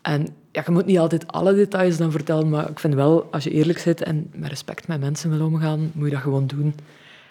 En 0.01 0.27
ja, 0.51 0.63
je 0.65 0.71
moet 0.71 0.85
niet 0.85 0.99
altijd 0.99 1.27
alle 1.27 1.53
details 1.53 1.97
dan 1.97 2.11
vertellen, 2.11 2.49
maar 2.49 2.69
ik 2.69 2.79
vind 2.79 2.93
wel, 2.93 3.27
als 3.31 3.43
je 3.43 3.51
eerlijk 3.51 3.79
zit 3.79 4.01
en 4.01 4.29
met 4.35 4.49
respect 4.49 4.87
met 4.87 4.99
mensen 4.99 5.37
wil 5.37 5.45
omgaan, 5.45 5.91
moet 5.93 6.05
je 6.05 6.13
dat 6.13 6.21
gewoon 6.21 6.47
doen. 6.47 6.75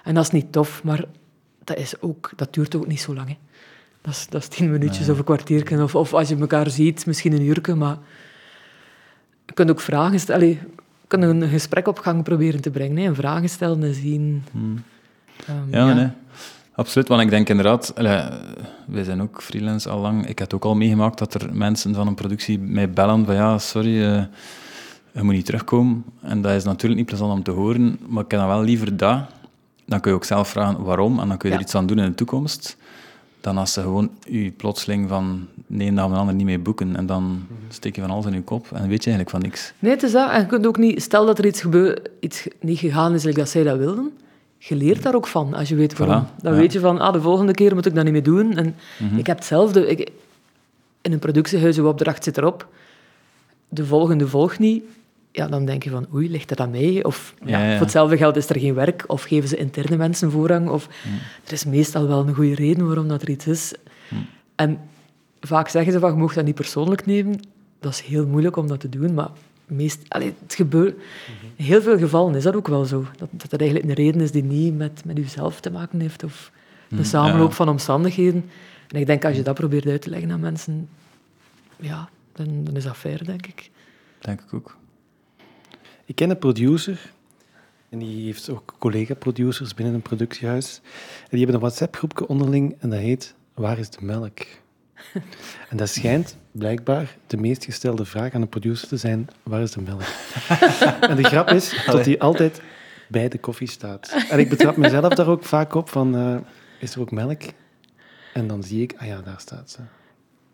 En 0.02 0.14
dat 0.14 0.24
is 0.24 0.30
niet 0.30 0.52
tof, 0.52 0.84
maar 0.84 1.04
dat, 1.64 1.76
is 1.76 2.00
ook, 2.00 2.30
dat 2.36 2.54
duurt 2.54 2.74
ook 2.76 2.86
niet 2.86 3.00
zo 3.00 3.14
lang. 3.14 3.28
Hè. 3.28 3.36
Dat, 4.02 4.14
is, 4.14 4.26
dat 4.28 4.42
is 4.42 4.48
tien 4.48 4.70
minuutjes 4.70 5.08
of 5.08 5.18
een 5.18 5.24
kwartiertje, 5.24 5.82
of, 5.82 5.94
of 5.94 6.14
als 6.14 6.28
je 6.28 6.36
elkaar 6.36 6.70
ziet, 6.70 7.06
misschien 7.06 7.32
een 7.32 7.42
uurtje, 7.42 7.74
maar 7.74 7.96
je 9.46 9.52
kunt 9.52 9.70
ook 9.70 9.80
vragen 9.80 10.20
stellen. 10.20 10.48
Je 10.48 10.58
kunt 11.06 11.22
een 11.22 11.48
gesprek 11.48 11.88
op 11.88 11.98
gang 11.98 12.22
proberen 12.22 12.60
te 12.60 12.70
brengen, 12.70 12.96
hè, 12.96 13.04
en 13.04 13.14
vragen 13.14 13.48
stellen 13.48 13.82
en 13.82 13.94
zien. 13.94 14.44
hmm. 14.52 14.82
Ehm, 15.46 15.70
Ja, 15.70 15.92
nee. 15.94 16.08
Absoluut, 16.74 17.08
want 17.08 17.22
ik 17.22 17.30
denk 17.30 17.48
inderdaad, 17.48 17.92
wij 18.86 19.04
zijn 19.04 19.22
ook 19.22 19.42
freelance 19.42 19.88
al 19.88 19.98
lang. 19.98 20.26
Ik 20.26 20.38
heb 20.38 20.54
ook 20.54 20.64
al 20.64 20.74
meegemaakt 20.74 21.18
dat 21.18 21.34
er 21.34 21.54
mensen 21.54 21.94
van 21.94 22.06
een 22.06 22.14
productie 22.14 22.58
mij 22.58 22.90
bellen 22.90 23.24
van 23.24 23.34
ja, 23.34 23.58
sorry, 23.58 24.02
eh, 24.04 24.22
je 25.12 25.22
moet 25.22 25.34
niet 25.34 25.44
terugkomen. 25.44 26.04
En 26.20 26.40
dat 26.40 26.52
is 26.52 26.64
natuurlijk 26.64 27.00
niet 27.00 27.08
plezant 27.08 27.32
om 27.32 27.42
te 27.42 27.50
horen, 27.50 27.98
maar 28.08 28.24
ik 28.24 28.30
heb 28.30 28.40
dan 28.40 28.48
wel 28.48 28.62
liever 28.62 28.96
dat. 28.96 29.24
Dan 29.84 30.00
kun 30.00 30.10
je 30.10 30.16
ook 30.16 30.24
zelf 30.24 30.48
vragen 30.48 30.82
waarom 30.82 31.20
en 31.20 31.28
dan 31.28 31.36
kun 31.36 31.48
je 31.48 31.54
er 31.54 31.60
iets 31.60 31.74
aan 31.74 31.86
doen 31.86 31.98
in 31.98 32.08
de 32.08 32.14
toekomst. 32.14 32.76
Dan 33.40 33.58
als 33.58 33.72
ze 33.72 33.80
gewoon 33.80 34.10
je 34.28 34.50
plotseling 34.50 35.08
van 35.08 35.48
op 35.68 35.78
de 35.78 36.00
andere 36.00 36.32
niet 36.32 36.46
meer 36.46 36.62
boeken 36.62 36.96
en 36.96 37.06
dan 37.06 37.46
steek 37.68 37.94
je 37.94 38.00
van 38.00 38.10
alles 38.10 38.26
in 38.26 38.32
je 38.32 38.42
kop 38.42 38.66
en 38.72 38.78
dan 38.78 38.88
weet 38.88 39.04
je 39.04 39.10
eigenlijk 39.10 39.30
van 39.30 39.40
niks. 39.40 39.72
Nee, 39.78 39.92
het 39.92 40.02
is 40.02 40.12
dat. 40.12 40.30
En 40.30 40.40
je 40.40 40.46
kunt 40.46 40.66
ook 40.66 40.78
niet... 40.78 41.02
Stel 41.02 41.26
dat 41.26 41.38
er 41.38 41.46
iets, 41.46 41.60
gebeur, 41.60 42.02
iets 42.20 42.46
niet 42.60 42.78
gegaan 42.78 43.14
is, 43.14 43.24
like 43.24 43.38
dat 43.38 43.48
zij 43.48 43.62
dat 43.62 43.78
wilden. 43.78 44.12
Je 44.58 44.76
leert 44.76 45.02
daar 45.02 45.14
ook 45.14 45.26
van, 45.26 45.54
als 45.54 45.68
je 45.68 45.74
weet 45.74 45.98
waarom. 45.98 46.26
Voilà, 46.26 46.42
Dan 46.42 46.52
ja. 46.52 46.58
weet 46.58 46.72
je 46.72 46.80
van, 46.80 47.00
ah, 47.00 47.12
de 47.12 47.20
volgende 47.20 47.52
keer 47.52 47.74
moet 47.74 47.86
ik 47.86 47.94
dat 47.94 48.04
niet 48.04 48.12
meer 48.12 48.22
doen. 48.22 48.56
En 48.56 48.74
ik 49.16 49.26
heb 49.26 49.36
hetzelfde... 49.36 49.86
Ik, 49.86 50.10
in 51.00 51.12
een 51.12 51.18
productiehuis, 51.18 51.78
uw 51.78 51.88
opdracht 51.88 52.24
zit 52.24 52.36
erop. 52.36 52.66
De 53.68 53.86
volgende 53.86 54.28
volgt 54.28 54.58
niet. 54.58 54.84
Ja, 55.32 55.46
dan 55.46 55.64
denk 55.64 55.82
je 55.82 55.90
van, 55.90 56.06
oei, 56.14 56.30
ligt 56.30 56.48
dat 56.48 56.60
aan 56.60 56.70
mij? 56.70 57.04
Of 57.04 57.34
ja, 57.44 57.58
Ja, 57.58 57.64
ja. 57.64 57.72
voor 57.72 57.80
hetzelfde 57.80 58.16
geld 58.16 58.36
is 58.36 58.48
er 58.48 58.58
geen 58.58 58.74
werk. 58.74 59.04
Of 59.06 59.22
geven 59.22 59.48
ze 59.48 59.56
interne 59.56 59.96
mensen 59.96 60.30
voorrang. 60.30 60.68
Of 60.68 60.88
er 61.44 61.52
is 61.52 61.64
meestal 61.64 62.08
wel 62.08 62.26
een 62.26 62.34
goede 62.34 62.54
reden 62.54 62.86
waarom 62.86 63.08
dat 63.08 63.22
er 63.22 63.30
iets 63.30 63.46
is. 63.46 63.74
En 64.54 64.78
vaak 65.40 65.68
zeggen 65.68 65.92
ze 65.92 65.98
van, 65.98 66.10
je 66.10 66.16
mag 66.16 66.34
dat 66.34 66.44
niet 66.44 66.54
persoonlijk 66.54 67.06
nemen. 67.06 67.40
Dat 67.80 67.92
is 67.92 68.00
heel 68.00 68.26
moeilijk 68.26 68.56
om 68.56 68.66
dat 68.66 68.80
te 68.80 68.88
doen, 68.88 69.14
maar 69.14 69.30
meest, 69.66 70.00
allee, 70.08 70.34
het 70.42 70.54
gebeurt... 70.54 70.94
In 71.56 71.64
heel 71.64 71.82
veel 71.82 71.98
gevallen 71.98 72.34
is 72.34 72.42
dat 72.42 72.54
ook 72.54 72.68
wel 72.68 72.84
zo. 72.84 73.06
Dat, 73.16 73.28
dat 73.48 73.60
eigenlijk 73.60 73.88
een 73.88 74.04
reden 74.04 74.20
is 74.20 74.30
die 74.30 74.44
niet 74.44 74.76
met, 74.76 75.02
met 75.04 75.16
jezelf 75.16 75.60
te 75.60 75.70
maken 75.70 76.00
heeft, 76.00 76.24
of 76.24 76.50
de 76.88 77.04
samenloop 77.04 77.48
ja. 77.48 77.54
van 77.54 77.68
omstandigheden. 77.68 78.50
En 78.88 79.00
ik 79.00 79.06
denk, 79.06 79.24
als 79.24 79.36
je 79.36 79.42
dat 79.42 79.54
probeert 79.54 79.86
uit 79.86 80.02
te 80.02 80.10
leggen 80.10 80.30
aan 80.30 80.40
mensen, 80.40 80.88
ja, 81.76 82.08
dan, 82.32 82.64
dan 82.64 82.76
is 82.76 82.84
dat 82.84 82.96
fair, 82.96 83.24
denk 83.24 83.46
ik. 83.46 83.70
Denk 84.20 84.40
ik 84.40 84.54
ook. 84.54 84.76
Ik 86.04 86.14
ken 86.14 86.30
een 86.30 86.38
producer, 86.38 87.12
en 87.88 87.98
die 87.98 88.24
heeft 88.24 88.50
ook 88.50 88.74
collega-producers 88.78 89.74
binnen 89.74 89.94
een 89.94 90.02
productiehuis. 90.02 90.80
En 91.20 91.28
die 91.30 91.38
hebben 91.38 91.54
een 91.54 91.60
WhatsApp-groepje 91.60 92.28
onderling, 92.28 92.76
en 92.78 92.90
dat 92.90 92.98
heet 92.98 93.34
Waar 93.54 93.78
is 93.78 93.90
de 93.90 94.04
melk? 94.04 94.38
En 95.70 95.76
dat 95.76 95.88
schijnt 95.88 96.36
blijkbaar 96.52 97.16
de 97.26 97.36
meest 97.36 97.64
gestelde 97.64 98.04
vraag 98.04 98.32
aan 98.34 98.42
een 98.42 98.48
producer 98.48 98.88
te 98.88 98.96
zijn, 98.96 99.28
waar 99.42 99.62
is 99.62 99.70
de 99.70 99.80
melk? 99.80 100.02
En 101.10 101.16
de 101.16 101.22
grap 101.22 101.48
is 101.48 101.84
dat 101.86 102.04
die 102.04 102.22
altijd 102.22 102.62
bij 103.08 103.28
de 103.28 103.38
koffie 103.38 103.68
staat. 103.68 104.26
En 104.30 104.38
ik 104.38 104.48
betrap 104.48 104.76
mezelf 104.76 105.14
daar 105.14 105.28
ook 105.28 105.44
vaak 105.44 105.74
op 105.74 105.88
van, 105.88 106.16
eh, 106.16 106.36
is 106.78 106.94
er 106.94 107.00
ook 107.00 107.10
melk? 107.10 107.42
En 108.34 108.46
dan 108.46 108.62
zie 108.62 108.82
ik, 108.82 108.94
ah 108.96 109.06
ja, 109.06 109.20
daar 109.20 109.40
staat 109.40 109.70
ze. 109.70 109.80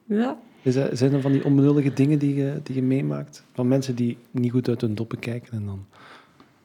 Ja. 0.05 0.39
Is 0.69 0.75
dat, 0.75 0.99
zijn 0.99 1.13
er 1.13 1.21
van 1.21 1.33
die 1.33 1.45
onbenullige 1.45 1.93
dingen 1.93 2.19
die 2.19 2.35
je, 2.35 2.61
die 2.63 2.75
je 2.75 2.83
meemaakt? 2.83 3.45
Van 3.55 3.69
mensen 3.69 3.95
die 3.95 4.19
niet 4.31 4.51
goed 4.51 4.69
uit 4.69 4.81
hun 4.81 4.95
doppen 4.95 5.19
kijken 5.19 5.53
en 5.53 5.67
dan... 5.67 5.85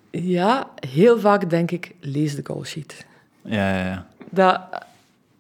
ja, 0.10 0.70
heel 0.88 1.20
vaak 1.20 1.50
denk 1.50 1.72
ik, 1.72 1.96
lees 2.00 2.36
de 2.36 2.42
call 2.42 2.64
sheet. 2.64 3.06
Ja, 3.42 3.78
ja, 3.78 3.86
ja. 3.86 4.08
Dat, 4.30 4.62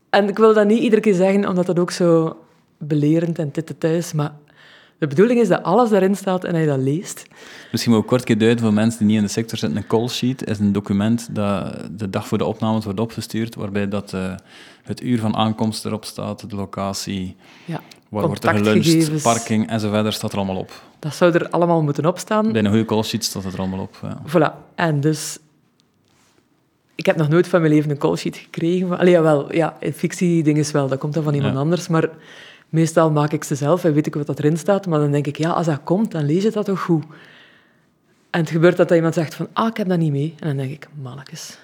en 0.09 0.29
ik 0.29 0.37
wil 0.37 0.53
dat 0.53 0.67
niet 0.67 0.81
iedere 0.81 1.01
keer 1.01 1.13
zeggen, 1.13 1.47
omdat 1.47 1.65
dat 1.65 1.79
ook 1.79 1.91
zo 1.91 2.37
belerend 2.77 3.39
en 3.39 3.49
dit 3.51 3.73
thuis, 3.77 4.13
maar 4.13 4.33
De 4.97 5.07
bedoeling 5.07 5.39
is 5.39 5.47
dat 5.47 5.63
alles 5.63 5.89
daarin 5.89 6.15
staat 6.15 6.43
en 6.43 6.51
dat 6.51 6.61
je 6.61 6.67
dat 6.67 6.77
leest. 6.79 7.25
Misschien 7.71 7.93
ook 7.93 8.07
kort 8.07 8.23
keer 8.23 8.37
duiden 8.37 8.63
voor 8.63 8.73
mensen 8.73 8.99
die 8.99 9.07
niet 9.07 9.17
in 9.17 9.23
de 9.23 9.29
sector 9.29 9.57
zitten. 9.57 9.77
Een 9.77 9.87
call 9.87 10.07
sheet 10.07 10.47
is 10.47 10.59
een 10.59 10.71
document 10.71 11.35
dat 11.35 11.75
de 11.91 12.09
dag 12.09 12.27
voor 12.27 12.37
de 12.37 12.45
opnames 12.45 12.83
wordt 12.83 12.99
opgestuurd, 12.99 13.55
waarbij 13.55 13.87
dat, 13.87 14.13
eh, 14.13 14.35
het 14.83 15.01
uur 15.01 15.19
van 15.19 15.35
aankomst 15.35 15.85
erop 15.85 16.05
staat, 16.05 16.49
de 16.49 16.55
locatie, 16.55 17.35
Ja, 17.65 17.81
waar 18.09 18.27
wordt 18.27 18.43
er 18.43 18.53
geluncht, 18.57 19.21
parking 19.23 19.69
en 19.69 19.79
zo 19.79 19.89
verder, 19.89 20.13
staat 20.13 20.31
er 20.31 20.37
allemaal 20.37 20.57
op. 20.57 20.71
Dat 20.99 21.15
zou 21.15 21.33
er 21.33 21.49
allemaal 21.49 21.81
moeten 21.81 22.05
opstaan. 22.05 22.51
Bij 22.51 22.61
een 22.63 22.69
goede 22.69 22.85
call 22.85 23.03
sheet 23.03 23.23
staat 23.23 23.43
het 23.43 23.53
er 23.53 23.59
allemaal 23.59 23.79
op. 23.79 23.99
Ja. 24.01 24.21
Voilà. 24.27 24.75
En 24.75 24.99
dus... 24.99 25.37
Ik 26.95 27.05
heb 27.05 27.15
nog 27.15 27.29
nooit 27.29 27.47
van 27.47 27.61
mijn 27.61 27.73
leven 27.73 27.91
een 27.91 27.97
callsheet 27.97 28.37
gekregen. 28.37 28.87
Maar, 28.87 28.97
allee, 28.97 29.11
jawel, 29.11 29.53
ja, 29.55 29.77
fictie 29.93 30.43
ding 30.43 30.57
is 30.57 30.71
wel, 30.71 30.87
dat 30.87 30.99
komt 30.99 31.13
dan 31.13 31.23
van 31.23 31.33
iemand 31.33 31.53
Ja. 31.53 31.59
anders. 31.59 31.87
Maar 31.87 32.09
meestal 32.73 33.11
maak 33.11 33.31
ik 33.31 33.43
ze 33.43 33.55
zelf 33.55 33.83
en 33.83 33.93
weet 33.93 34.07
ik 34.07 34.15
wat 34.15 34.25
dat 34.25 34.39
erin 34.39 34.57
staat. 34.57 34.87
Maar 34.87 34.99
dan 34.99 35.11
denk 35.11 35.27
ik, 35.27 35.37
ja, 35.37 35.49
als 35.49 35.65
dat 35.65 35.79
komt, 35.83 36.11
dan 36.11 36.25
lees 36.25 36.43
je 36.43 36.51
dat 36.51 36.65
toch 36.65 36.81
goed. 36.81 37.03
En 38.29 38.39
het 38.39 38.49
gebeurt 38.49 38.77
dat, 38.77 38.87
dat 38.87 38.97
iemand 38.97 39.13
zegt 39.13 39.35
van, 39.35 39.47
ah, 39.53 39.67
ik 39.67 39.77
heb 39.77 39.87
dat 39.87 39.97
niet 39.97 40.11
mee. 40.11 40.35
En 40.39 40.47
dan 40.47 40.57
denk 40.57 40.71
ik, 40.71 40.87
mannetjes. 41.01 41.57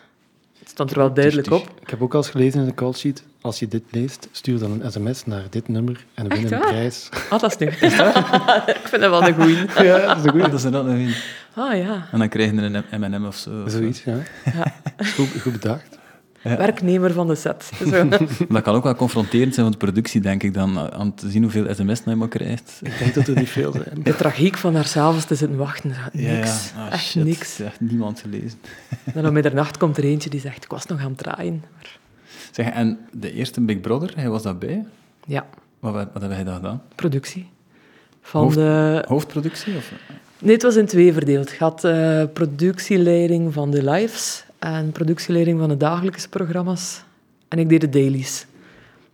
Het 0.60 0.70
stond 0.70 0.92
er 0.92 0.98
wel 0.98 1.14
duidelijk 1.14 1.52
op. 1.52 1.70
Ik 1.82 1.90
heb 1.90 2.02
ook 2.02 2.14
al 2.14 2.20
eens 2.20 2.30
gelezen 2.30 2.60
in 2.60 2.66
de 2.66 2.74
callsheet, 2.74 3.24
als 3.42 3.60
je 3.60 3.68
dit 3.68 3.84
leest, 3.90 4.28
stuur 4.32 4.60
dan 4.60 4.82
een 4.82 4.92
sms 4.92 5.26
naar 5.26 5.44
dit 5.50 5.68
nummer 5.68 6.06
en 6.14 6.28
win 6.28 6.54
een 6.54 6.60
prijs. 6.60 7.10
Ah, 7.30 7.40
dat 7.40 7.52
is 7.52 7.58
nu. 7.58 7.68
ik 8.82 8.88
vind 8.88 9.02
dat 9.02 9.10
wel 9.10 9.28
een 9.28 9.34
goeie. 9.34 9.58
Ja, 9.88 10.06
dat 10.06 10.18
is 10.18 10.24
een 10.24 10.30
goeie. 10.30 10.44
Dat 10.50 10.54
is 10.54 10.64
er 10.64 10.72
dan 10.72 10.86
nog 10.86 10.96
in. 10.96 11.14
Ah 11.54 11.78
ja, 11.78 12.08
En 12.12 12.20
dan 12.20 12.30
krijg 12.30 12.52
je 12.52 12.58
een 12.58 13.12
M&M 13.12 13.26
of 13.26 13.36
zo. 13.36 13.64
of 13.64 13.72
zo. 13.72 13.78
Zoiets, 13.78 14.04
ja. 14.04 14.18
Ja. 14.46 14.74
Goed, 15.16 15.42
goed 15.42 15.52
bedacht. 15.52 15.99
Werknemer 16.42 17.12
van 17.14 17.28
de 17.28 17.36
set. 17.36 17.72
Zo. 17.92 18.08
Dat 18.50 18.62
kan 18.62 18.76
ook 18.76 18.84
wel 18.84 18.96
confronterend 18.96 19.54
zijn 19.54 19.66
van 19.66 19.72
de 19.80 19.86
productie, 19.86 20.22
denk 20.22 20.44
ik, 20.44 20.54
dan 20.54 20.78
eh, 20.78 20.88
aan 20.88 21.14
te 21.14 21.30
zien 21.30 21.42
hoeveel 21.44 21.74
sms'en 21.74 22.10
je 22.12 22.16
maar 22.16 22.28
krijgt. 22.28 22.80
Ik 22.84 22.98
denk 23.00 23.14
dat 23.14 23.28
er 23.28 23.36
niet 23.36 23.50
veel 23.50 23.72
zijn. 23.72 24.04
De 24.04 24.16
tragiek 24.16 24.58
van 24.58 24.74
daar 24.74 24.86
s'avonds 24.86 25.26
te 25.26 25.36
zitten 25.36 25.58
wachten. 25.58 25.94
Niks. 26.12 26.72
Ah, 26.78 26.94
Echt 26.94 27.04
shit. 27.06 27.24
niks. 27.24 27.58
Ja, 27.58 27.66
echt 27.66 27.80
niemand 27.80 28.20
gelezen. 28.20 28.60
En 29.14 29.28
om 29.28 29.34
middernacht 29.34 29.78
komt 29.78 29.98
er 29.98 30.04
eentje 30.04 30.30
die 30.30 30.40
zegt, 30.40 30.64
ik 30.64 30.70
was 30.72 30.86
nog 30.86 31.00
aan 31.00 31.08
het 31.10 31.18
draaien. 31.18 31.64
Maar, 31.76 31.98
Zeg, 32.52 32.66
en 32.70 32.98
de 33.12 33.34
eerste 33.34 33.62
Big 33.62 33.80
Brother, 33.82 34.12
hij 34.16 34.30
was 34.30 34.44
daarbij. 34.44 34.86
ja, 35.26 35.46
Wat, 35.80 35.94
wat, 35.94 36.08
wat 36.14 36.22
heb 36.22 36.32
jij 36.32 36.44
daar 36.44 36.56
gedaan? 36.56 36.82
productie. 36.96 37.50
Van 38.22 38.42
Hoofd- 38.42 38.56
de... 38.56 39.04
Hoofdproductie? 39.08 39.76
Of? 39.76 39.92
Nee, 40.40 40.54
het 40.54 40.64
was 40.64 40.76
in 40.76 40.86
twee 40.86 41.14
verdeeld. 41.14 41.50
Je 41.50 41.56
had 41.60 41.84
eh, 41.84 42.24
productieleiding 42.34 43.54
van 43.54 43.72
de 43.72 43.84
lives 43.92 44.44
en 44.60 44.92
productieleiding 44.92 45.60
van 45.60 45.70
de 45.70 45.78
dagelijkse 45.78 46.30
programma's. 46.30 47.04
En 47.48 47.60
ik 47.60 47.70
deed 47.70 47.82
de 47.82 47.90
dailies. 47.90 48.46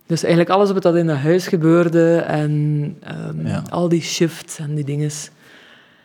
Dus 0.06 0.22
eigenlijk 0.22 0.54
alles 0.54 0.72
wat 0.72 0.82
dat 0.82 0.96
in 0.96 1.06
dat 1.06 1.16
huis 1.16 1.46
gebeurde 1.46 2.16
en 2.16 2.96
ehm, 3.00 3.46
Ja. 3.46 3.62
al 3.70 3.88
die 3.88 4.00
shifts 4.02 4.58
en 4.58 4.74
die 4.74 4.84
dinges. 4.84 5.30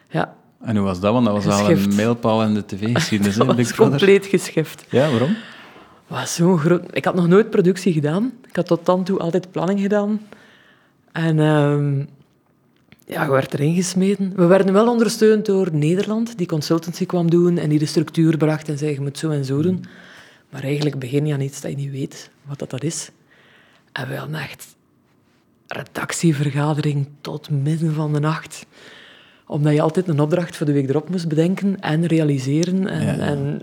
Ja, 0.10 0.34
En 0.63 0.75
hoe 0.75 0.86
was 0.86 0.99
dat? 0.99 1.13
Want 1.13 1.25
dat 1.25 1.43
was 1.43 1.60
al 1.62 1.69
een 1.71 1.95
mijlpaal 1.95 2.43
in 2.43 2.54
de 2.54 2.65
tv-geschiedenis, 2.65 3.36
dat 3.38 3.56
was 3.56 3.75
compleet 3.75 4.25
geschift. 4.25 4.86
Ja, 4.89 5.10
waarom? 5.10 5.36
was 6.08 6.36
zo'n 6.36 6.58
groot... 6.58 6.84
Ik 6.91 7.06
had 7.06 7.15
nog 7.15 7.27
nooit 7.27 7.49
productie 7.49 7.93
gedaan. 7.93 8.32
Ik 8.47 8.56
had 8.56 8.67
tot 8.67 8.86
dan 8.86 9.04
toe 9.04 9.19
altijd 9.19 9.51
planning 9.51 9.80
gedaan. 9.80 10.21
En 11.12 11.39
ehm, 11.39 12.04
ja, 13.12 13.24
je 13.24 13.32
werd 13.32 13.54
erin 13.54 13.76
gesmeten. 13.76 14.34
We 14.36 14.45
werden 14.45 14.74
wel 14.74 14.89
ondersteund 14.89 15.45
door 15.45 15.69
Nederland, 15.71 16.38
die 16.38 16.47
consultancy 16.47 17.06
kwam 17.06 17.30
doen 17.30 17.58
en 17.58 17.69
die 17.69 17.80
de 17.80 17.86
structuur 17.86 18.38
bracht 18.38 18.69
en 18.69 18.78
zei, 18.78 18.93
je 18.93 19.02
moet 19.02 19.17
zo 19.17 19.30
en 19.30 19.45
zo 19.45 19.62
doen. 19.62 19.86
Maar 20.50 20.63
eigenlijk 20.63 21.00
begin 21.00 21.26
je 21.26 21.34
aan 21.34 21.41
iets 21.41 21.62
dat 21.62 21.71
je 21.71 21.78
niet 21.78 21.91
weet 21.91 22.30
wat 22.45 22.60
dat, 22.60 22.69
dat 22.69 22.84
is. 22.84 23.10
En 23.91 24.08
we 24.08 24.15
hadden 24.15 24.39
echt 24.39 24.76
redactievergadering 25.67 27.08
tot 27.21 27.50
midden 27.50 27.93
van 27.93 28.13
de 28.13 28.19
nacht. 28.19 28.65
Omdat 29.45 29.74
je 29.74 29.82
altijd 29.82 30.08
een 30.08 30.19
opdracht 30.19 30.56
voor 30.56 30.65
de 30.65 30.71
week 30.74 30.89
erop 30.89 31.10
moest 31.10 31.28
bedenken 31.28 31.80
en 31.80 32.06
realiseren. 32.06 32.88
En, 32.88 33.06
Ja, 33.06 33.17
en 33.17 33.62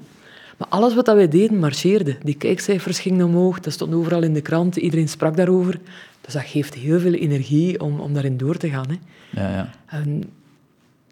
maar 0.58 0.68
alles 0.68 0.94
wat 0.94 1.04
dat 1.04 1.16
wij 1.16 1.28
deden, 1.28 1.58
marcheerde. 1.58 2.16
Die 2.22 2.36
kijkcijfers 2.36 3.00
gingen 3.00 3.26
omhoog, 3.26 3.60
dat 3.60 3.72
stond 3.72 3.94
overal 3.94 4.22
in 4.22 4.34
de 4.34 4.40
krant, 4.40 4.76
iedereen 4.76 5.08
sprak 5.08 5.36
daarover. 5.36 5.78
Dus 6.20 6.32
dat 6.32 6.42
geeft 6.42 6.74
heel 6.74 7.00
veel 7.00 7.12
energie 7.12 7.80
om, 7.80 8.00
om 8.00 8.12
daarin 8.12 8.36
door 8.36 8.56
te 8.56 8.68
gaan. 8.68 8.86
Hè. 8.88 8.96
Ja, 9.42 9.50
ja. 9.50 9.70
En, 9.86 10.22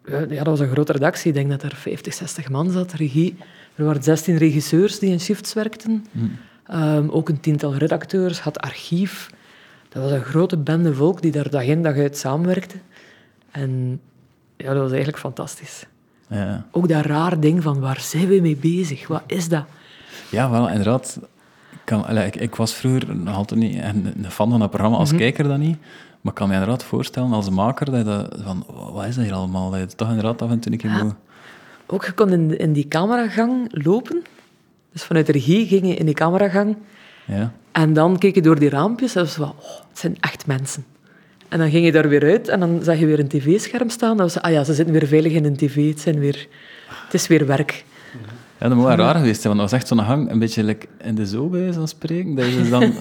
ja, 0.07 0.27
dat 0.27 0.47
was 0.47 0.61
een 0.61 0.71
grote 0.71 0.93
redactie. 0.93 1.29
Ik 1.29 1.35
denk 1.35 1.51
dat 1.51 1.63
er 1.63 1.77
50, 1.77 2.15
60 2.15 2.49
man 2.49 2.71
zat, 2.71 2.93
regie. 2.93 3.37
Er 3.75 3.85
waren 3.85 4.03
16 4.03 4.37
regisseurs 4.37 4.99
die 4.99 5.11
in 5.11 5.21
shifts 5.21 5.53
werkten. 5.53 6.07
Ehm, 6.67 7.09
ook 7.09 7.29
een 7.29 7.41
tiental 7.41 7.75
redacteurs, 7.75 8.41
had 8.41 8.59
archief. 8.59 9.31
Dat 9.89 10.03
was 10.03 10.13
een 10.13 10.25
grote 10.25 10.57
bende 10.57 10.95
volk 10.95 11.23
die 11.23 11.33
daar 11.33 11.51
dag 11.51 11.65
in 11.65 11.83
dag 11.83 11.97
uit 11.97 12.17
samenwerkte. 12.17 12.77
En 13.51 14.01
ja, 14.57 14.73
dat 14.73 14.83
was 14.83 14.91
eigenlijk 14.91 15.19
fantastisch. 15.19 15.87
Ja. 16.29 16.65
Ook 16.71 16.89
dat 16.89 17.05
raar 17.05 17.41
ding 17.41 17.63
van 17.63 17.81
waar 17.81 18.01
zijn 18.01 18.29
we 18.29 18.41
mee 18.41 18.57
bezig? 18.57 19.07
Wat 19.07 19.23
is 19.27 19.49
dat? 19.49 19.65
Ja, 20.31 20.51
wel, 20.51 20.69
inderdaad. 20.69 21.19
Ik, 21.71 21.79
kan, 21.85 22.19
ik, 22.19 22.37
ik 22.37 22.55
was 22.55 22.75
vroeger 22.75 23.17
nog 23.17 23.35
altijd 23.35 23.61
niet 23.61 23.75
een, 23.83 24.13
een 24.23 24.31
fan 24.31 24.51
van 24.51 24.61
dat 24.61 24.71
programma, 24.71 24.97
als 24.97 25.15
kijker 25.15 25.45
dan 25.45 25.61
niet. 25.61 25.79
Maar 26.21 26.33
ik 26.33 26.35
kan 26.35 26.49
me 26.49 26.55
inderdaad 26.55 26.85
voorstellen, 26.85 27.33
als 27.33 27.51
maker, 27.51 27.87
dat 27.87 27.97
je 27.97 28.05
dat, 28.05 28.37
van, 28.45 28.65
wat 28.93 29.05
is 29.05 29.15
dat 29.15 29.25
hier 29.25 29.35
allemaal? 29.35 29.71
Dat 29.71 29.81
je 29.81 29.97
toch 29.97 30.09
inderdaad 30.09 30.43
af 30.43 30.51
en 30.51 30.59
toe 30.59 30.73
een 30.73 30.79
keer 30.79 30.91
moet... 30.91 31.15
Ook 31.87 32.05
je 32.05 32.13
kon 32.13 32.33
in, 32.33 32.59
in 32.59 32.73
die 32.73 32.89
cameragang 32.89 33.69
lopen. 33.71 34.23
Dus 34.93 35.05
vanuit 35.05 35.27
de 35.27 35.33
regie 35.33 35.67
ging 35.67 35.87
je 35.87 35.95
in 35.95 36.07
die 36.07 36.15
cameragang. 36.15 36.77
Ja, 37.25 37.53
En 37.73 37.93
dan 37.93 38.19
keek 38.19 38.35
je 38.35 38.43
door 38.43 38.59
die 38.59 38.69
raampjes 38.69 39.15
en 39.15 39.23
was 39.23 39.35
van, 39.35 39.49
oh, 39.49 39.79
het 39.89 39.99
zijn 39.99 40.17
echt 40.21 40.47
mensen. 40.47 40.85
En 41.57 41.63
dan 41.63 41.71
ging 41.71 41.85
je 41.85 41.93
daar 41.93 42.09
weer 42.09 42.23
uit 42.25 42.49
en 42.49 42.61
dan 42.61 42.79
zag 42.83 42.99
je 42.99 43.07
weer 43.07 43.19
een 43.19 43.29
tv-scherm 43.29 43.89
staan. 43.91 44.17
Dan 44.17 44.27
was 44.27 44.41
ah 44.41 44.53
ja, 44.53 44.65
ze 44.65 44.75
zitten 44.75 44.95
weer 44.95 45.07
veilig 45.07 45.33
in 45.33 45.45
een 45.45 45.57
tv. 45.57 45.89
Het, 45.89 46.01
zijn 46.01 46.19
weer, 46.19 46.47
het 47.05 47.15
is 47.15 47.27
weer 47.27 47.47
werk. 47.47 47.85
ja 48.59 48.69
dat 48.69 48.77
moet 48.77 48.87
wel 48.87 48.97
raar 48.97 49.15
geweest 49.15 49.41
zijn, 49.41 49.57
want 49.57 49.59
dat 49.61 49.71
was 49.71 49.81
echt 49.81 49.89
zo'n 49.89 50.01
gang, 50.07 50.31
een 50.31 50.39
beetje 50.39 50.65
like 50.65 50.87
in 51.03 51.15
de 51.15 51.27
zoo 51.27 51.49
bij 51.49 51.73
van 51.73 51.89
spreken. 51.89 52.35
Dat 52.35 52.47
je 52.47 52.69
dan... 52.71 52.83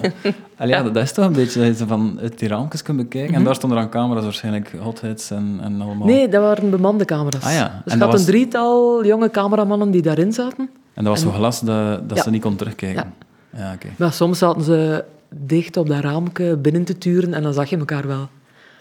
Allee, 0.58 0.74
ja, 0.74 0.82
dat 0.82 0.96
is 1.02 1.12
toch 1.12 1.24
een 1.26 1.32
beetje 1.32 1.58
dat 1.58 1.68
je 1.68 1.74
ze 1.74 1.86
van 1.86 2.18
uit 2.22 2.38
die 2.38 2.48
raampjes 2.48 2.82
kunt 2.82 2.96
bekijken. 2.96 3.34
En 3.34 3.44
daar 3.44 3.54
stonden 3.54 3.78
dan 3.78 3.88
camera's 3.90 4.22
waarschijnlijk, 4.24 4.72
hotheads 4.80 5.30
en, 5.30 5.58
en 5.62 5.80
allemaal... 5.80 6.06
Nee, 6.06 6.28
dat 6.28 6.42
waren 6.42 6.70
bemande 6.70 7.04
camera's. 7.04 7.44
Ah 7.44 7.52
ja, 7.52 7.80
Dus 7.84 7.92
en 7.92 7.98
dat 7.98 8.10
was- 8.12 8.20
een 8.20 8.26
drietal 8.26 9.04
jonge 9.04 9.30
cameramannen 9.30 9.90
die 9.90 10.02
daarin 10.02 10.32
zaten. 10.32 10.68
En 10.94 11.04
dat 11.04 11.12
was 11.12 11.20
zo 11.22 11.30
glas 11.30 11.60
dat, 11.60 12.08
dat 12.08 12.16
Ja. 12.18 12.22
ze 12.24 12.30
niet 12.30 12.42
kon 12.42 12.56
terugkijken. 12.56 13.14
Ja, 13.56 13.72
oké. 13.74 13.88
Maar 13.96 14.12
soms 14.12 14.38
zaten 14.38 14.62
ze 14.62 15.04
dicht 15.28 15.76
op 15.76 15.86
dat 15.88 16.00
raamke 16.00 16.56
binnen 16.62 16.84
te 16.84 16.98
turen 16.98 17.34
en 17.34 17.42
dan 17.42 17.52
zag 17.52 17.70
je 17.70 17.76
elkaar 17.78 18.06
wel. 18.06 18.28